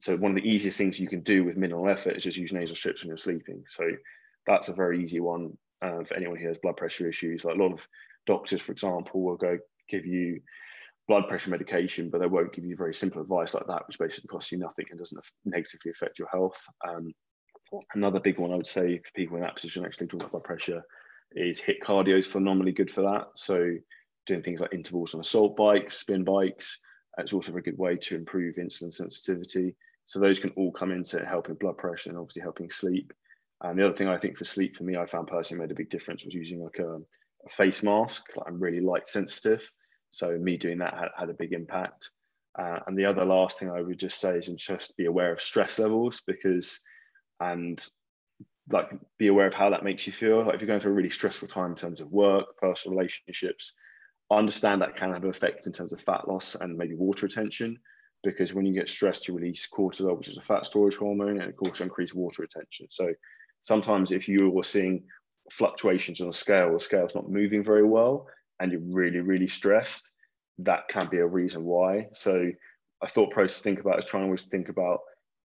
So 0.00 0.14
one 0.14 0.32
of 0.32 0.42
the 0.42 0.46
easiest 0.46 0.76
things 0.76 1.00
you 1.00 1.08
can 1.08 1.22
do 1.22 1.42
with 1.42 1.56
minimal 1.56 1.88
effort 1.88 2.16
is 2.16 2.24
just 2.24 2.36
use 2.36 2.52
nasal 2.52 2.76
strips 2.76 3.02
when 3.02 3.08
you're 3.08 3.16
sleeping. 3.16 3.64
So 3.66 3.92
that's 4.46 4.68
a 4.68 4.74
very 4.74 5.02
easy 5.02 5.20
one 5.20 5.56
uh, 5.86 6.04
for 6.04 6.14
anyone 6.14 6.38
who 6.38 6.48
has 6.48 6.58
blood 6.58 6.76
pressure 6.76 7.08
issues. 7.08 7.44
Like 7.44 7.56
a 7.56 7.62
lot 7.62 7.72
of 7.72 7.86
doctors, 8.26 8.60
for 8.60 8.72
example, 8.72 9.22
will 9.22 9.36
go 9.36 9.58
give 9.88 10.04
you 10.04 10.40
blood 11.08 11.28
pressure 11.28 11.50
medication, 11.50 12.10
but 12.10 12.20
they 12.20 12.26
won't 12.26 12.52
give 12.52 12.64
you 12.64 12.76
very 12.76 12.94
simple 12.94 13.22
advice 13.22 13.54
like 13.54 13.66
that, 13.68 13.86
which 13.86 13.98
basically 13.98 14.28
costs 14.28 14.50
you 14.50 14.58
nothing 14.58 14.86
and 14.90 14.98
doesn't 14.98 15.24
negatively 15.44 15.92
affect 15.92 16.18
your 16.18 16.28
health. 16.28 16.60
Um, 16.86 17.12
another 17.94 18.20
big 18.20 18.38
one 18.38 18.52
I 18.52 18.56
would 18.56 18.66
say 18.66 18.98
for 18.98 19.10
people 19.14 19.36
in 19.36 19.42
that 19.42 19.54
position 19.54 19.84
actually 19.84 20.08
talking 20.08 20.22
about 20.22 20.32
blood 20.32 20.44
pressure 20.44 20.82
is 21.32 21.60
HIIT 21.60 21.80
cardio 21.82 22.18
is 22.18 22.26
phenomenally 22.26 22.72
good 22.72 22.90
for 22.90 23.02
that. 23.02 23.26
So 23.36 23.76
doing 24.26 24.42
things 24.42 24.60
like 24.60 24.74
intervals 24.74 25.14
on 25.14 25.20
assault 25.20 25.56
bikes, 25.56 25.98
spin 25.98 26.24
bikes, 26.24 26.80
it's 27.18 27.32
also 27.32 27.54
a 27.54 27.62
good 27.62 27.78
way 27.78 27.96
to 27.96 28.16
improve 28.16 28.56
insulin 28.56 28.92
sensitivity. 28.92 29.74
So 30.06 30.20
those 30.20 30.38
can 30.38 30.50
all 30.50 30.72
come 30.72 30.92
into 30.92 31.24
helping 31.24 31.54
blood 31.54 31.78
pressure 31.78 32.10
and 32.10 32.18
obviously 32.18 32.42
helping 32.42 32.70
sleep. 32.70 33.12
And 33.62 33.78
the 33.78 33.86
other 33.86 33.96
thing 33.96 34.08
I 34.08 34.18
think 34.18 34.36
for 34.36 34.44
sleep 34.44 34.76
for 34.76 34.84
me, 34.84 34.96
I 34.96 35.06
found 35.06 35.28
personally 35.28 35.62
made 35.62 35.70
a 35.70 35.76
big 35.76 35.90
difference 35.90 36.24
was 36.24 36.34
using 36.34 36.62
like 36.62 36.78
a, 36.78 36.96
a 36.96 37.48
face 37.48 37.82
mask. 37.82 38.24
Like 38.36 38.46
I'm 38.46 38.60
really 38.60 38.80
light 38.80 39.08
sensitive. 39.08 39.68
So 40.10 40.36
me 40.38 40.56
doing 40.56 40.78
that 40.78 40.94
had, 40.94 41.08
had 41.16 41.30
a 41.30 41.34
big 41.34 41.52
impact. 41.52 42.10
Uh, 42.58 42.78
and 42.86 42.96
the 42.96 43.06
other 43.06 43.24
last 43.24 43.58
thing 43.58 43.70
I 43.70 43.82
would 43.82 43.98
just 43.98 44.20
say 44.20 44.36
is 44.36 44.48
just 44.56 44.96
be 44.96 45.06
aware 45.06 45.32
of 45.32 45.42
stress 45.42 45.78
levels 45.78 46.22
because, 46.26 46.80
and 47.40 47.84
like 48.70 48.90
be 49.18 49.28
aware 49.28 49.46
of 49.46 49.54
how 49.54 49.70
that 49.70 49.84
makes 49.84 50.06
you 50.06 50.12
feel. 50.12 50.44
Like 50.44 50.54
if 50.54 50.60
you're 50.60 50.68
going 50.68 50.80
through 50.80 50.92
a 50.92 50.96
really 50.96 51.10
stressful 51.10 51.48
time 51.48 51.70
in 51.70 51.76
terms 51.76 52.00
of 52.00 52.10
work, 52.10 52.56
personal 52.58 52.96
relationships, 52.96 53.72
understand 54.30 54.82
that 54.82 54.96
can 54.96 55.12
have 55.12 55.22
an 55.22 55.30
effect 55.30 55.66
in 55.66 55.72
terms 55.72 55.92
of 55.92 56.00
fat 56.00 56.28
loss 56.28 56.56
and 56.56 56.76
maybe 56.76 56.94
water 56.94 57.26
retention 57.26 57.78
because 58.24 58.54
when 58.54 58.66
you 58.66 58.74
get 58.74 58.88
stressed, 58.88 59.28
you 59.28 59.34
release 59.34 59.68
cortisol, 59.72 60.18
which 60.18 60.28
is 60.28 60.36
a 60.36 60.42
fat 60.42 60.66
storage 60.66 60.96
hormone, 60.96 61.40
and 61.40 61.50
it 61.50 61.54
also 61.60 61.84
increase 61.84 62.12
water 62.14 62.42
retention. 62.42 62.86
So 62.90 63.12
sometimes 63.66 64.12
if 64.12 64.28
you 64.28 64.56
are 64.58 64.64
seeing 64.64 65.02
fluctuations 65.50 66.20
on 66.20 66.28
a 66.28 66.32
scale, 66.32 66.72
the 66.72 66.80
scale's 66.80 67.16
not 67.16 67.28
moving 67.28 67.64
very 67.64 67.84
well, 67.84 68.28
and 68.60 68.70
you're 68.70 68.80
really, 68.80 69.18
really 69.18 69.48
stressed, 69.48 70.12
that 70.58 70.88
can 70.88 71.06
be 71.08 71.18
a 71.18 71.26
reason 71.26 71.64
why. 71.64 72.06
So 72.12 72.50
a 73.02 73.08
thought 73.08 73.32
process 73.32 73.58
to 73.58 73.64
think 73.64 73.80
about 73.80 73.98
is 73.98 74.06
trying 74.06 74.22
to 74.22 74.26
always 74.26 74.44
think 74.44 74.68
about 74.68 75.00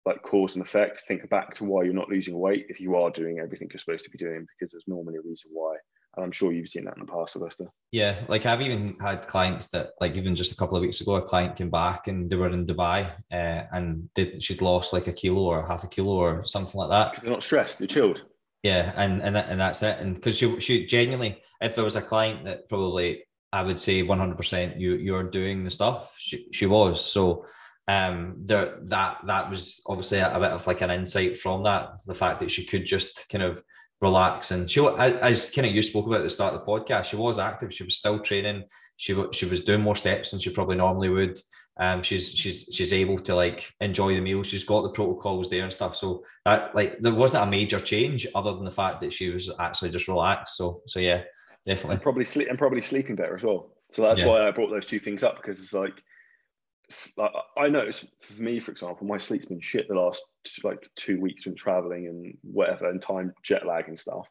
like 0.05 0.23
cause 0.23 0.55
and 0.55 0.65
effect. 0.65 1.03
Think 1.09 1.29
back 1.31 1.55
to 1.55 1.65
why 1.65 1.83
you're 1.83 1.95
not 1.95 2.11
losing 2.11 2.39
weight 2.39 2.67
if 2.69 2.79
you 2.79 2.95
are 2.95 3.11
doing 3.11 3.39
everything 3.39 3.69
you're 3.73 3.81
supposed 3.81 4.05
to 4.05 4.11
be 4.11 4.19
doing, 4.19 4.47
because 4.47 4.71
there's 4.71 4.87
normally 4.87 5.17
a 5.17 5.29
reason 5.29 5.51
why. 5.53 5.77
And 6.17 6.25
I'm 6.25 6.33
sure 6.33 6.53
you've 6.53 6.69
seen 6.69 6.85
that 6.87 6.97
in 6.97 7.05
the 7.07 7.13
past, 7.13 7.35
Sylvester. 7.35 7.67
Yeah, 7.93 8.21
like 8.29 8.45
I've 8.45 8.61
even 8.61 8.97
had 9.01 9.29
clients 9.29 9.69
that, 9.69 9.91
like 10.01 10.17
even 10.17 10.35
just 10.35 10.53
a 10.53 10.57
couple 10.57 10.77
of 10.77 10.83
weeks 10.83 11.01
ago, 11.01 11.15
a 11.15 11.23
client 11.23 11.57
came 11.57 11.71
back 11.71 12.09
and 12.09 12.29
they 12.29 12.37
were 12.37 12.49
in 12.49 12.67
Dubai 12.67 13.13
uh, 13.33 13.63
and 13.73 14.13
did, 14.15 14.43
she'd 14.43 14.61
lost 14.61 14.93
like 14.93 15.07
a 15.07 15.13
kilo 15.13 15.43
or 15.43 15.67
half 15.67 15.85
a 15.85 15.89
kilo 15.89 16.15
or 16.15 16.45
something 16.45 16.79
like 16.79 16.91
that. 16.91 17.11
Because 17.11 17.23
they're 17.23 17.33
not 17.33 17.45
stressed, 17.45 17.79
they're 17.79 17.87
chilled. 17.87 18.25
Yeah, 18.63 18.93
and 18.97 19.23
and 19.23 19.37
that, 19.37 19.49
and 19.49 19.59
that's 19.59 19.83
it. 19.83 19.99
And 20.01 20.15
because 20.15 20.37
she 20.37 20.61
she 20.61 20.87
genuinely, 20.87 21.41
if 21.61 21.75
there 21.75 21.85
was 21.85 21.97
a 21.97 22.03
client 22.03 22.45
that 22.45 22.69
probably 22.69 23.25
I 23.53 23.63
would 23.63 23.79
say 23.79 24.03
100% 24.03 24.79
you 24.79 24.95
you're 24.95 25.31
doing 25.31 25.65
the 25.65 25.71
stuff. 25.71 26.13
She, 26.19 26.47
she 26.53 26.67
was. 26.67 27.05
So 27.05 27.47
um 27.89 28.37
there 28.45 28.79
that 28.83 29.19
that 29.27 29.49
was 29.51 29.83
obviously 29.87 30.19
a, 30.19 30.33
a, 30.37 30.39
bit 30.39 30.51
of 30.53 30.67
like 30.67 30.83
an 30.83 30.91
insight 30.91 31.41
from 31.41 31.65
that 31.65 31.89
the 32.07 32.15
fact 32.15 32.39
that 32.39 32.51
she 32.51 32.65
could 32.65 32.85
just 32.85 33.29
kind 33.31 33.43
of 33.43 33.63
relax. 34.01 34.51
And 34.51 34.71
she 34.71 34.85
as 34.87 35.51
kind 35.51 35.67
of 35.67 35.75
you 35.75 35.83
spoke 35.83 36.07
about 36.07 36.21
at 36.21 36.25
the 36.25 36.31
start 36.31 36.55
of 36.55 36.61
the 36.61 36.67
podcast 36.67 37.07
she 37.07 37.17
was 37.17 37.39
active. 37.39 37.73
She 37.73 37.85
was 37.85 37.97
still 37.97 38.19
training. 38.19 38.65
She 38.97 39.17
she 39.33 39.47
was 39.47 39.65
doing 39.65 39.83
more 39.83 39.97
steps 39.97 40.31
than 40.31 40.41
she 40.41 40.51
probably 40.51 40.77
normally 40.77 41.09
would. 41.09 41.41
Um 41.79 42.03
she's 42.03 42.31
she's 42.31 42.69
she's 42.73 42.93
able 42.93 43.19
to 43.21 43.35
like 43.35 43.71
enjoy 43.81 44.15
the 44.15 44.21
meal 44.21 44.43
she's 44.43 44.65
got 44.65 44.83
the 44.83 44.91
protocols 44.91 45.51
there 45.51 45.65
and 45.65 45.73
stuff. 45.73 45.97
So 45.97 46.25
that 46.45 46.75
like 46.75 46.99
there 47.01 47.15
wasn't 47.15 47.45
a 47.45 47.51
major 47.51 47.81
change 47.81 48.27
other 48.35 48.53
than 48.53 48.65
the 48.65 48.71
fact 48.71 49.01
that 49.03 49.13
she 49.13 49.31
was 49.31 49.51
actually 49.59 49.91
just 49.91 50.09
relaxed. 50.09 50.57
So 50.57 50.83
so 50.87 50.99
yeah 50.99 51.23
definitely. 51.67 51.95
And 51.95 52.03
probably 52.03 52.25
sleep 52.25 52.49
and 52.49 52.59
probably 52.59 52.83
sleeping 52.83 53.17
better 53.17 53.37
as 53.37 53.43
well. 53.43 53.73
So 53.93 54.03
that's 54.03 54.21
yeah. 54.21 54.29
why 54.29 54.47
I 54.47 54.51
brought 54.51 54.71
those 54.71 54.87
two 54.87 54.99
things 54.99 55.23
up 55.23 55.37
because 55.37 55.61
it's 55.61 55.73
like 55.73 55.95
I 57.57 57.69
noticed 57.69 58.07
for 58.21 58.43
me, 58.43 58.61
for 58.61 58.71
example, 58.71 59.07
my 59.07 59.19
sleep's 59.19 59.47
been 59.47 59.61
shit 59.61 59.89
the 59.89 59.95
last 59.95 60.25
like 60.65 60.89
two 60.97 61.21
weeks 61.21 61.43
from 61.43 61.55
traveling 61.55 62.07
and 62.07 62.37
whatever 62.43 62.91
and 62.91 63.01
time 63.01 63.33
jet 63.43 63.67
lag 63.67 63.89
and 63.89 63.99
stuff. 63.99 64.27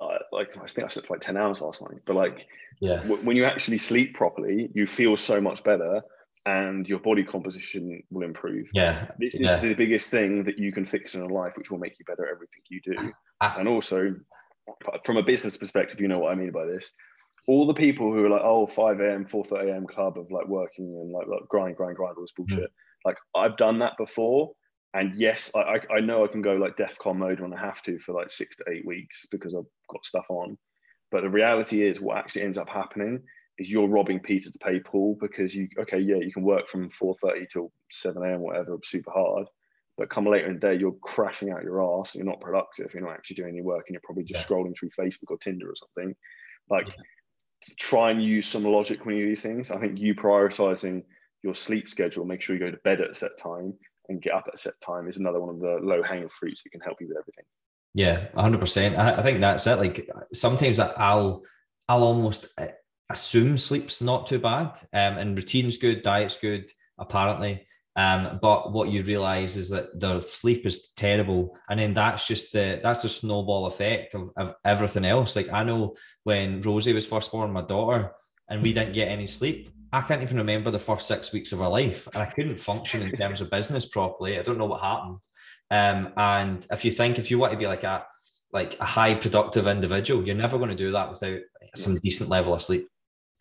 Uh, 0.00 0.18
like 0.32 0.56
I 0.56 0.66
think 0.66 0.84
I 0.84 0.88
slept 0.88 1.06
for 1.06 1.14
like 1.14 1.20
ten 1.20 1.36
hours 1.36 1.60
last 1.60 1.82
night, 1.82 2.00
but 2.06 2.16
like 2.16 2.46
yeah, 2.80 2.96
w- 3.02 3.24
when 3.24 3.36
you 3.36 3.44
actually 3.44 3.78
sleep 3.78 4.14
properly, 4.14 4.70
you 4.74 4.86
feel 4.86 5.16
so 5.16 5.40
much 5.40 5.62
better 5.64 6.02
and 6.44 6.88
your 6.88 6.98
body 6.98 7.22
composition 7.22 8.02
will 8.10 8.24
improve. 8.24 8.68
Yeah, 8.74 9.06
this 9.18 9.38
yeah. 9.38 9.54
is 9.54 9.62
the 9.62 9.74
biggest 9.74 10.10
thing 10.10 10.44
that 10.44 10.58
you 10.58 10.72
can 10.72 10.84
fix 10.84 11.14
in 11.14 11.22
a 11.22 11.26
life, 11.26 11.52
which 11.56 11.70
will 11.70 11.78
make 11.78 11.98
you 11.98 12.04
better 12.04 12.26
at 12.26 12.32
everything 12.32 12.62
you 12.68 12.80
do. 12.80 13.12
And 13.40 13.68
also, 13.68 14.14
from 15.04 15.16
a 15.16 15.22
business 15.22 15.56
perspective, 15.56 16.00
you 16.00 16.08
know 16.08 16.18
what 16.18 16.32
I 16.32 16.34
mean 16.34 16.52
by 16.52 16.66
this. 16.66 16.92
All 17.48 17.66
the 17.66 17.74
people 17.74 18.12
who 18.12 18.24
are 18.24 18.30
like, 18.30 18.42
oh, 18.44 18.66
5 18.66 19.00
a.m., 19.00 19.24
4:30 19.24 19.70
a.m. 19.70 19.86
club 19.86 20.18
of 20.18 20.30
like 20.30 20.46
working 20.46 20.84
and 20.84 21.12
like, 21.12 21.26
like 21.26 21.48
grind, 21.48 21.76
grind, 21.76 21.96
grind, 21.96 22.16
all 22.16 22.22
this 22.22 22.32
bullshit. 22.32 22.70
Mm. 22.70 23.04
Like 23.04 23.16
I've 23.34 23.56
done 23.56 23.78
that 23.80 23.96
before. 23.96 24.52
And 24.94 25.14
yes, 25.14 25.50
I, 25.54 25.80
I 25.90 26.00
know 26.00 26.22
I 26.22 26.28
can 26.28 26.42
go 26.42 26.54
like 26.54 26.76
DEFCON 26.76 27.16
mode 27.16 27.40
when 27.40 27.54
I 27.54 27.60
have 27.60 27.82
to 27.84 27.98
for 27.98 28.12
like 28.12 28.30
six 28.30 28.56
to 28.56 28.64
eight 28.70 28.86
weeks 28.86 29.26
because 29.30 29.54
I've 29.54 29.64
got 29.90 30.04
stuff 30.04 30.26
on. 30.28 30.58
But 31.10 31.22
the 31.22 31.30
reality 31.30 31.86
is 31.86 32.00
what 32.00 32.18
actually 32.18 32.42
ends 32.42 32.58
up 32.58 32.68
happening 32.68 33.22
is 33.58 33.70
you're 33.70 33.88
robbing 33.88 34.20
Peter 34.20 34.50
to 34.50 34.58
pay 34.58 34.80
Paul 34.80 35.16
because 35.20 35.54
you, 35.54 35.68
okay, 35.80 35.98
yeah, 35.98 36.16
you 36.16 36.32
can 36.32 36.42
work 36.42 36.68
from 36.68 36.90
4.30 36.90 37.48
till 37.48 37.72
7 37.90 38.22
a.m., 38.22 38.40
whatever, 38.40 38.78
super 38.84 39.10
hard 39.10 39.46
but 39.98 40.10
come 40.10 40.26
later 40.26 40.46
in 40.46 40.54
the 40.54 40.60
day, 40.60 40.74
you're 40.74 40.96
crashing 41.02 41.50
out 41.50 41.62
your 41.62 41.82
ass. 41.82 42.14
You're 42.14 42.24
not 42.24 42.40
productive. 42.40 42.92
You're 42.94 43.02
not 43.02 43.12
actually 43.12 43.36
doing 43.36 43.50
any 43.50 43.62
work, 43.62 43.84
and 43.86 43.94
you're 43.94 44.02
probably 44.02 44.24
just 44.24 44.48
yeah. 44.48 44.56
scrolling 44.56 44.74
through 44.78 44.90
Facebook 44.90 45.30
or 45.30 45.38
Tinder 45.38 45.68
or 45.68 45.76
something. 45.76 46.14
Like, 46.70 46.88
yeah. 46.88 46.94
Try 47.76 48.10
and 48.10 48.22
use 48.22 48.46
some 48.46 48.64
logic 48.64 49.04
when 49.04 49.16
you 49.16 49.24
do 49.24 49.28
these 49.30 49.42
things. 49.42 49.70
I 49.70 49.78
think 49.78 49.98
you 49.98 50.14
prioritizing 50.14 51.02
your 51.42 51.54
sleep 51.54 51.88
schedule, 51.88 52.24
make 52.24 52.40
sure 52.40 52.54
you 52.54 52.60
go 52.60 52.70
to 52.70 52.76
bed 52.78 53.00
at 53.00 53.10
a 53.10 53.14
set 53.14 53.38
time 53.38 53.74
and 54.08 54.22
get 54.22 54.32
up 54.32 54.44
at 54.48 54.54
a 54.54 54.58
set 54.58 54.80
time 54.80 55.08
is 55.08 55.16
another 55.16 55.40
one 55.40 55.54
of 55.54 55.60
the 55.60 55.78
low 55.80 56.02
hanging 56.02 56.28
fruits 56.28 56.62
that 56.62 56.70
can 56.70 56.80
help 56.80 57.00
you 57.00 57.08
with 57.08 57.16
everything. 57.16 57.44
Yeah, 57.94 58.28
hundred 58.40 58.60
percent. 58.60 58.96
I 58.96 59.22
think 59.22 59.40
that's 59.40 59.66
it. 59.66 59.76
Like 59.76 60.08
sometimes 60.32 60.78
I'll 60.78 61.42
I'll 61.88 62.04
almost 62.04 62.48
uh, 62.56 62.68
assume 63.10 63.58
sleep's 63.58 64.00
not 64.00 64.26
too 64.26 64.38
bad, 64.38 64.78
um, 64.94 65.18
and 65.18 65.36
routine's 65.36 65.76
good, 65.76 66.02
diet's 66.02 66.38
good, 66.38 66.70
apparently. 66.98 67.66
Um, 67.94 68.38
but 68.40 68.72
what 68.72 68.88
you 68.88 69.02
realize 69.02 69.56
is 69.56 69.68
that 69.68 70.00
the 70.00 70.20
sleep 70.20 70.64
is 70.64 70.92
terrible, 70.96 71.56
and 71.68 71.78
then 71.78 71.92
that's 71.92 72.26
just 72.26 72.52
the 72.52 72.80
that's 72.82 73.02
the 73.02 73.08
snowball 73.08 73.66
effect 73.66 74.14
of, 74.14 74.30
of 74.36 74.54
everything 74.64 75.04
else. 75.04 75.36
Like 75.36 75.52
I 75.52 75.62
know 75.62 75.94
when 76.24 76.62
Rosie 76.62 76.94
was 76.94 77.06
first 77.06 77.30
born, 77.30 77.52
my 77.52 77.62
daughter, 77.62 78.12
and 78.48 78.62
we 78.62 78.72
didn't 78.72 78.94
get 78.94 79.08
any 79.08 79.26
sleep. 79.26 79.70
I 79.92 80.00
can't 80.00 80.22
even 80.22 80.38
remember 80.38 80.70
the 80.70 80.78
first 80.78 81.06
six 81.06 81.32
weeks 81.32 81.52
of 81.52 81.58
her 81.58 81.68
life, 81.68 82.08
and 82.14 82.22
I 82.22 82.26
couldn't 82.26 82.58
function 82.58 83.02
in 83.02 83.12
terms 83.16 83.42
of 83.42 83.50
business 83.50 83.84
properly. 83.84 84.38
I 84.38 84.42
don't 84.42 84.58
know 84.58 84.66
what 84.66 84.80
happened. 84.80 85.18
Um, 85.70 86.12
and 86.16 86.66
if 86.70 86.84
you 86.84 86.90
think 86.90 87.18
if 87.18 87.30
you 87.30 87.38
want 87.38 87.52
to 87.52 87.58
be 87.58 87.66
like 87.66 87.84
a 87.84 88.06
like 88.52 88.78
a 88.80 88.86
high 88.86 89.14
productive 89.14 89.66
individual, 89.66 90.24
you're 90.24 90.34
never 90.34 90.56
going 90.56 90.70
to 90.70 90.76
do 90.76 90.92
that 90.92 91.10
without 91.10 91.40
some 91.74 91.98
decent 91.98 92.30
level 92.30 92.54
of 92.54 92.62
sleep 92.62 92.88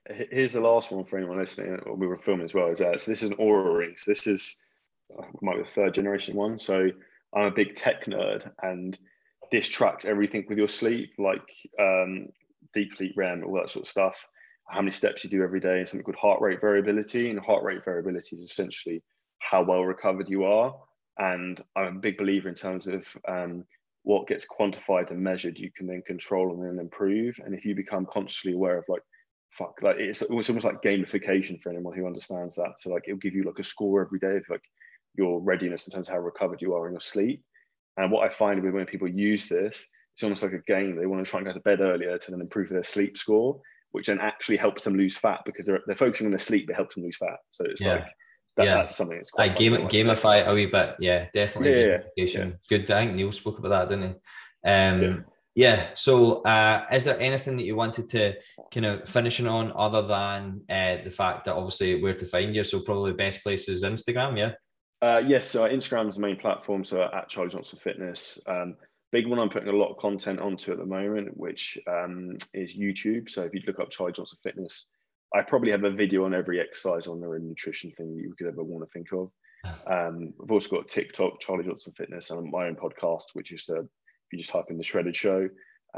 here's 0.09 0.53
the 0.53 0.61
last 0.61 0.91
one 0.91 1.05
for 1.05 1.17
anyone 1.17 1.37
listening. 1.37 1.79
We 1.95 2.07
were 2.07 2.17
filming 2.17 2.45
as 2.45 2.53
well. 2.53 2.67
Is 2.67 2.79
that 2.79 2.99
so? 2.99 3.11
This 3.11 3.23
is 3.23 3.29
an 3.29 3.37
Oura 3.37 3.77
ring. 3.77 3.93
So 3.97 4.11
this 4.11 4.27
is 4.27 4.57
uh, 5.17 5.25
might 5.41 5.57
be 5.57 5.63
the 5.63 5.69
third 5.69 5.93
generation 5.93 6.35
one. 6.35 6.57
So 6.57 6.89
I'm 7.35 7.45
a 7.45 7.51
big 7.51 7.75
tech 7.75 8.05
nerd, 8.05 8.49
and 8.61 8.97
this 9.51 9.67
tracks 9.67 10.05
everything 10.05 10.45
with 10.47 10.57
your 10.57 10.67
sleep, 10.67 11.13
like 11.17 11.47
um, 11.79 12.27
deep 12.73 12.95
sleep, 12.95 13.13
REM, 13.15 13.43
all 13.43 13.55
that 13.55 13.69
sort 13.69 13.85
of 13.85 13.89
stuff. 13.89 14.27
how 14.67 14.81
many 14.81 14.91
steps 14.91 15.23
you 15.23 15.29
do 15.29 15.43
every 15.43 15.59
day, 15.59 15.79
and 15.79 15.87
something 15.87 16.03
called 16.03 16.15
heart 16.15 16.41
rate 16.41 16.61
variability. 16.61 17.29
And 17.29 17.39
heart 17.39 17.63
rate 17.63 17.85
variability 17.85 18.37
is 18.37 18.49
essentially 18.49 19.03
how 19.39 19.63
well 19.63 19.83
recovered 19.83 20.29
you 20.29 20.45
are. 20.45 20.75
And 21.17 21.61
I'm 21.75 21.97
a 21.97 21.99
big 21.99 22.17
believer 22.17 22.49
in 22.49 22.55
terms 22.55 22.87
of 22.87 23.05
um, 23.27 23.65
what 24.03 24.27
gets 24.27 24.47
quantified 24.47 25.11
and 25.11 25.19
measured, 25.19 25.59
you 25.59 25.71
can 25.71 25.87
then 25.87 26.01
control 26.01 26.53
and 26.53 26.63
then 26.63 26.79
improve. 26.79 27.39
And 27.43 27.53
if 27.53 27.65
you 27.65 27.75
become 27.75 28.07
consciously 28.11 28.53
aware 28.53 28.77
of 28.77 28.85
like, 28.87 29.03
fuck, 29.51 29.79
like 29.81 29.97
it's, 29.99 30.21
it's 30.21 30.49
almost 30.49 30.65
like 30.65 30.81
gamification 30.81 31.61
for 31.61 31.69
anyone 31.69 31.95
who 31.95 32.05
understands 32.05 32.55
that. 32.55 32.79
So 32.79 32.89
like 32.89 33.03
it'll 33.07 33.19
give 33.19 33.35
you 33.35 33.43
like 33.43 33.59
a 33.59 33.63
score 33.63 34.01
every 34.01 34.19
day 34.19 34.37
of 34.37 34.43
like 34.49 34.63
your 35.15 35.41
readiness 35.41 35.87
in 35.87 35.93
terms 35.93 36.07
of 36.07 36.13
how 36.13 36.19
recovered 36.19 36.61
you 36.61 36.73
are 36.73 36.87
in 36.87 36.93
your 36.93 37.01
sleep. 37.01 37.43
And 37.97 38.11
what 38.11 38.25
I 38.25 38.29
find 38.29 38.61
with 38.61 38.73
when 38.73 38.85
people 38.85 39.07
use 39.07 39.47
this, 39.47 39.87
it's 40.13 40.23
almost 40.23 40.43
like 40.43 40.53
a 40.53 40.59
game. 40.59 40.95
They 40.95 41.05
want 41.05 41.23
to 41.23 41.29
try 41.29 41.39
and 41.39 41.47
go 41.47 41.53
to 41.53 41.59
bed 41.59 41.81
earlier 41.81 42.17
to 42.17 42.31
then 42.31 42.41
improve 42.41 42.69
their 42.69 42.83
sleep 42.83 43.17
score, 43.17 43.59
which 43.91 44.07
then 44.07 44.19
actually 44.19 44.57
helps 44.57 44.83
them 44.83 44.95
lose 44.95 45.17
fat 45.17 45.41
because 45.45 45.65
they're, 45.65 45.81
they're 45.85 45.95
focusing 45.95 46.27
on 46.27 46.31
their 46.31 46.39
sleep, 46.39 46.69
it 46.69 46.75
helps 46.75 46.95
them 46.95 47.03
lose 47.03 47.17
fat. 47.17 47.37
So 47.51 47.65
it's 47.65 47.81
yeah. 47.81 47.93
like 47.93 48.05
that, 48.57 48.65
yeah. 48.65 48.75
that's 48.75 48.95
something 48.95 49.17
that's 49.17 49.31
quite 49.31 49.51
I 49.51 49.53
game, 49.55 49.73
gamify 49.87 50.41
it 50.41 50.47
a 50.47 50.53
wee 50.53 50.65
bit. 50.65 50.95
Yeah, 50.99 51.27
definitely. 51.33 51.81
Yeah, 51.81 51.97
yeah, 52.15 52.49
Good. 52.69 52.89
I 52.91 53.05
think 53.05 53.15
Neil 53.15 53.31
spoke 53.31 53.59
about 53.59 53.89
that, 53.89 53.89
didn't 53.89 54.15
he? 54.63 54.69
Um, 54.69 55.25
yeah. 55.55 55.89
So, 55.95 56.41
uh, 56.43 56.85
is 56.91 57.03
there 57.05 57.19
anything 57.19 57.57
that 57.57 57.65
you 57.65 57.75
wanted 57.75 58.09
to 58.11 58.35
kind 58.73 58.85
of 58.85 59.09
finishing 59.09 59.47
on 59.47 59.73
other 59.75 60.01
than 60.01 60.61
uh, 60.69 61.03
the 61.03 61.11
fact 61.11 61.45
that 61.45 61.55
obviously 61.55 62.01
where 62.01 62.15
to 62.15 62.25
find 62.25 62.55
you? 62.55 62.63
So, 62.63 62.79
probably 62.79 63.13
best 63.13 63.43
place 63.43 63.67
is 63.67 63.83
Instagram. 63.83 64.37
Yeah. 64.37 64.53
Uh, 65.01 65.19
yes. 65.19 65.47
So, 65.47 65.67
Instagram 65.67 66.09
is 66.09 66.15
the 66.15 66.21
main 66.21 66.37
platform. 66.37 66.85
So, 66.85 67.01
at 67.01 67.27
Charlie 67.29 67.51
Johnson 67.51 67.79
Fitness. 67.79 68.39
Um, 68.47 68.75
big 69.11 69.27
one 69.27 69.39
I'm 69.39 69.49
putting 69.49 69.67
a 69.67 69.75
lot 69.75 69.91
of 69.91 69.97
content 69.97 70.39
onto 70.39 70.71
at 70.71 70.77
the 70.77 70.85
moment, 70.85 71.35
which 71.35 71.77
um, 71.87 72.37
is 72.53 72.77
YouTube. 72.77 73.29
So, 73.29 73.43
if 73.43 73.53
you 73.53 73.61
look 73.67 73.79
up 73.79 73.89
Charlie 73.89 74.13
Johnson 74.13 74.37
Fitness, 74.41 74.87
I 75.35 75.41
probably 75.41 75.71
have 75.71 75.83
a 75.83 75.91
video 75.91 76.23
on 76.25 76.33
every 76.33 76.61
exercise 76.61 77.07
on 77.07 77.19
there 77.19 77.35
and 77.35 77.47
nutrition 77.47 77.91
thing 77.91 78.15
that 78.15 78.21
you 78.21 78.33
could 78.37 78.47
ever 78.47 78.63
want 78.63 78.87
to 78.87 78.91
think 78.91 79.11
of. 79.13 79.31
Um, 79.85 80.33
I've 80.41 80.51
also 80.51 80.77
got 80.77 80.89
TikTok, 80.89 81.39
Charlie 81.39 81.65
Johnson 81.65 81.93
Fitness, 81.95 82.31
and 82.31 82.49
my 82.49 82.65
own 82.65 82.75
podcast, 82.75 83.25
which 83.33 83.51
is 83.51 83.69
if 83.69 83.85
you 84.31 84.39
just 84.39 84.51
type 84.51 84.65
in 84.69 84.77
the 84.77 84.83
Shredded 84.83 85.15
Show. 85.15 85.49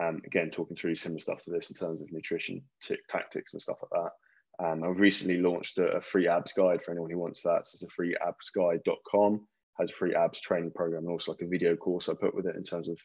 Um, 0.02 0.22
again, 0.26 0.50
talking 0.50 0.76
through 0.76 0.96
similar 0.96 1.20
stuff 1.20 1.44
to 1.44 1.52
this 1.52 1.70
in 1.70 1.76
terms 1.76 2.02
of 2.02 2.12
nutrition 2.12 2.64
tactics 3.10 3.54
and 3.54 3.62
stuff 3.62 3.78
like 3.82 4.04
that. 4.04 4.66
Um, 4.66 4.84
I've 4.84 5.00
recently 5.00 5.38
launched 5.40 5.78
a, 5.78 5.98
a, 5.98 6.02
free 6.02 6.28
abs 6.28 6.54
guide 6.54 6.84
for 6.84 6.92
anyone 6.92 7.12
who 7.12 7.18
wants 7.18 7.42
that. 7.44 7.68
So 7.68 7.76
it's 7.76 7.84
a 7.84 7.88
free 7.88 8.16
absguide.com 8.22 9.48
has 9.80 9.90
a 9.90 9.94
free 9.94 10.16
abs 10.16 10.40
training 10.40 10.72
program 10.72 11.04
and 11.04 11.12
also 11.12 11.32
like 11.32 11.42
a 11.42 11.48
video 11.48 11.76
course 11.76 12.10
I 12.10 12.14
put 12.14 12.36
with 12.36 12.46
it 12.46 12.56
in 12.56 12.64
terms 12.64 12.88
of 12.88 13.00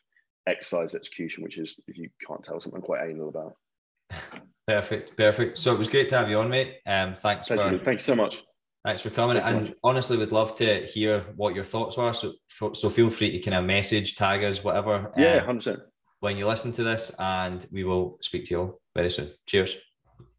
exercise 0.46 0.94
execution, 0.94 1.42
which 1.42 1.58
is, 1.58 1.78
if 1.88 1.96
you 1.96 2.08
can't 2.26 2.42
tell, 2.44 2.60
something 2.60 2.80
quite 2.80 3.08
anal 3.08 3.28
about. 3.28 3.54
Perfect, 4.66 5.16
perfect. 5.16 5.56
So 5.56 5.72
it 5.72 5.78
was 5.78 5.88
great 5.88 6.10
to 6.10 6.18
have 6.18 6.28
you 6.28 6.38
on, 6.40 6.50
mate. 6.50 6.74
Um, 6.84 7.14
thanks 7.14 7.46
Pleasure. 7.48 7.78
for 7.78 7.82
thank 7.82 8.00
you 8.00 8.04
so 8.04 8.14
much. 8.14 8.42
Thanks 8.88 9.02
for 9.02 9.10
coming. 9.10 9.36
Thanks 9.36 9.48
and 9.48 9.66
so 9.68 9.74
honestly, 9.84 10.16
would 10.16 10.32
love 10.32 10.56
to 10.56 10.86
hear 10.86 11.20
what 11.36 11.54
your 11.54 11.62
thoughts 11.62 11.98
were. 11.98 12.14
So, 12.14 12.32
so 12.72 12.88
feel 12.88 13.10
free 13.10 13.32
to 13.32 13.38
kind 13.38 13.54
of 13.54 13.66
message, 13.66 14.16
tag 14.16 14.42
us, 14.42 14.64
whatever. 14.64 15.12
Yeah, 15.14 15.34
um, 15.34 15.40
hundred 15.40 15.50
um, 15.50 15.56
percent. 15.56 15.78
When 16.20 16.38
you 16.38 16.46
listen 16.46 16.72
to 16.72 16.84
this, 16.84 17.12
and 17.18 17.66
we 17.70 17.84
will 17.84 18.16
speak 18.22 18.46
to 18.46 18.50
you 18.50 18.60
all 18.60 18.80
very 18.96 19.10
soon. 19.10 19.30
Cheers. 19.46 19.76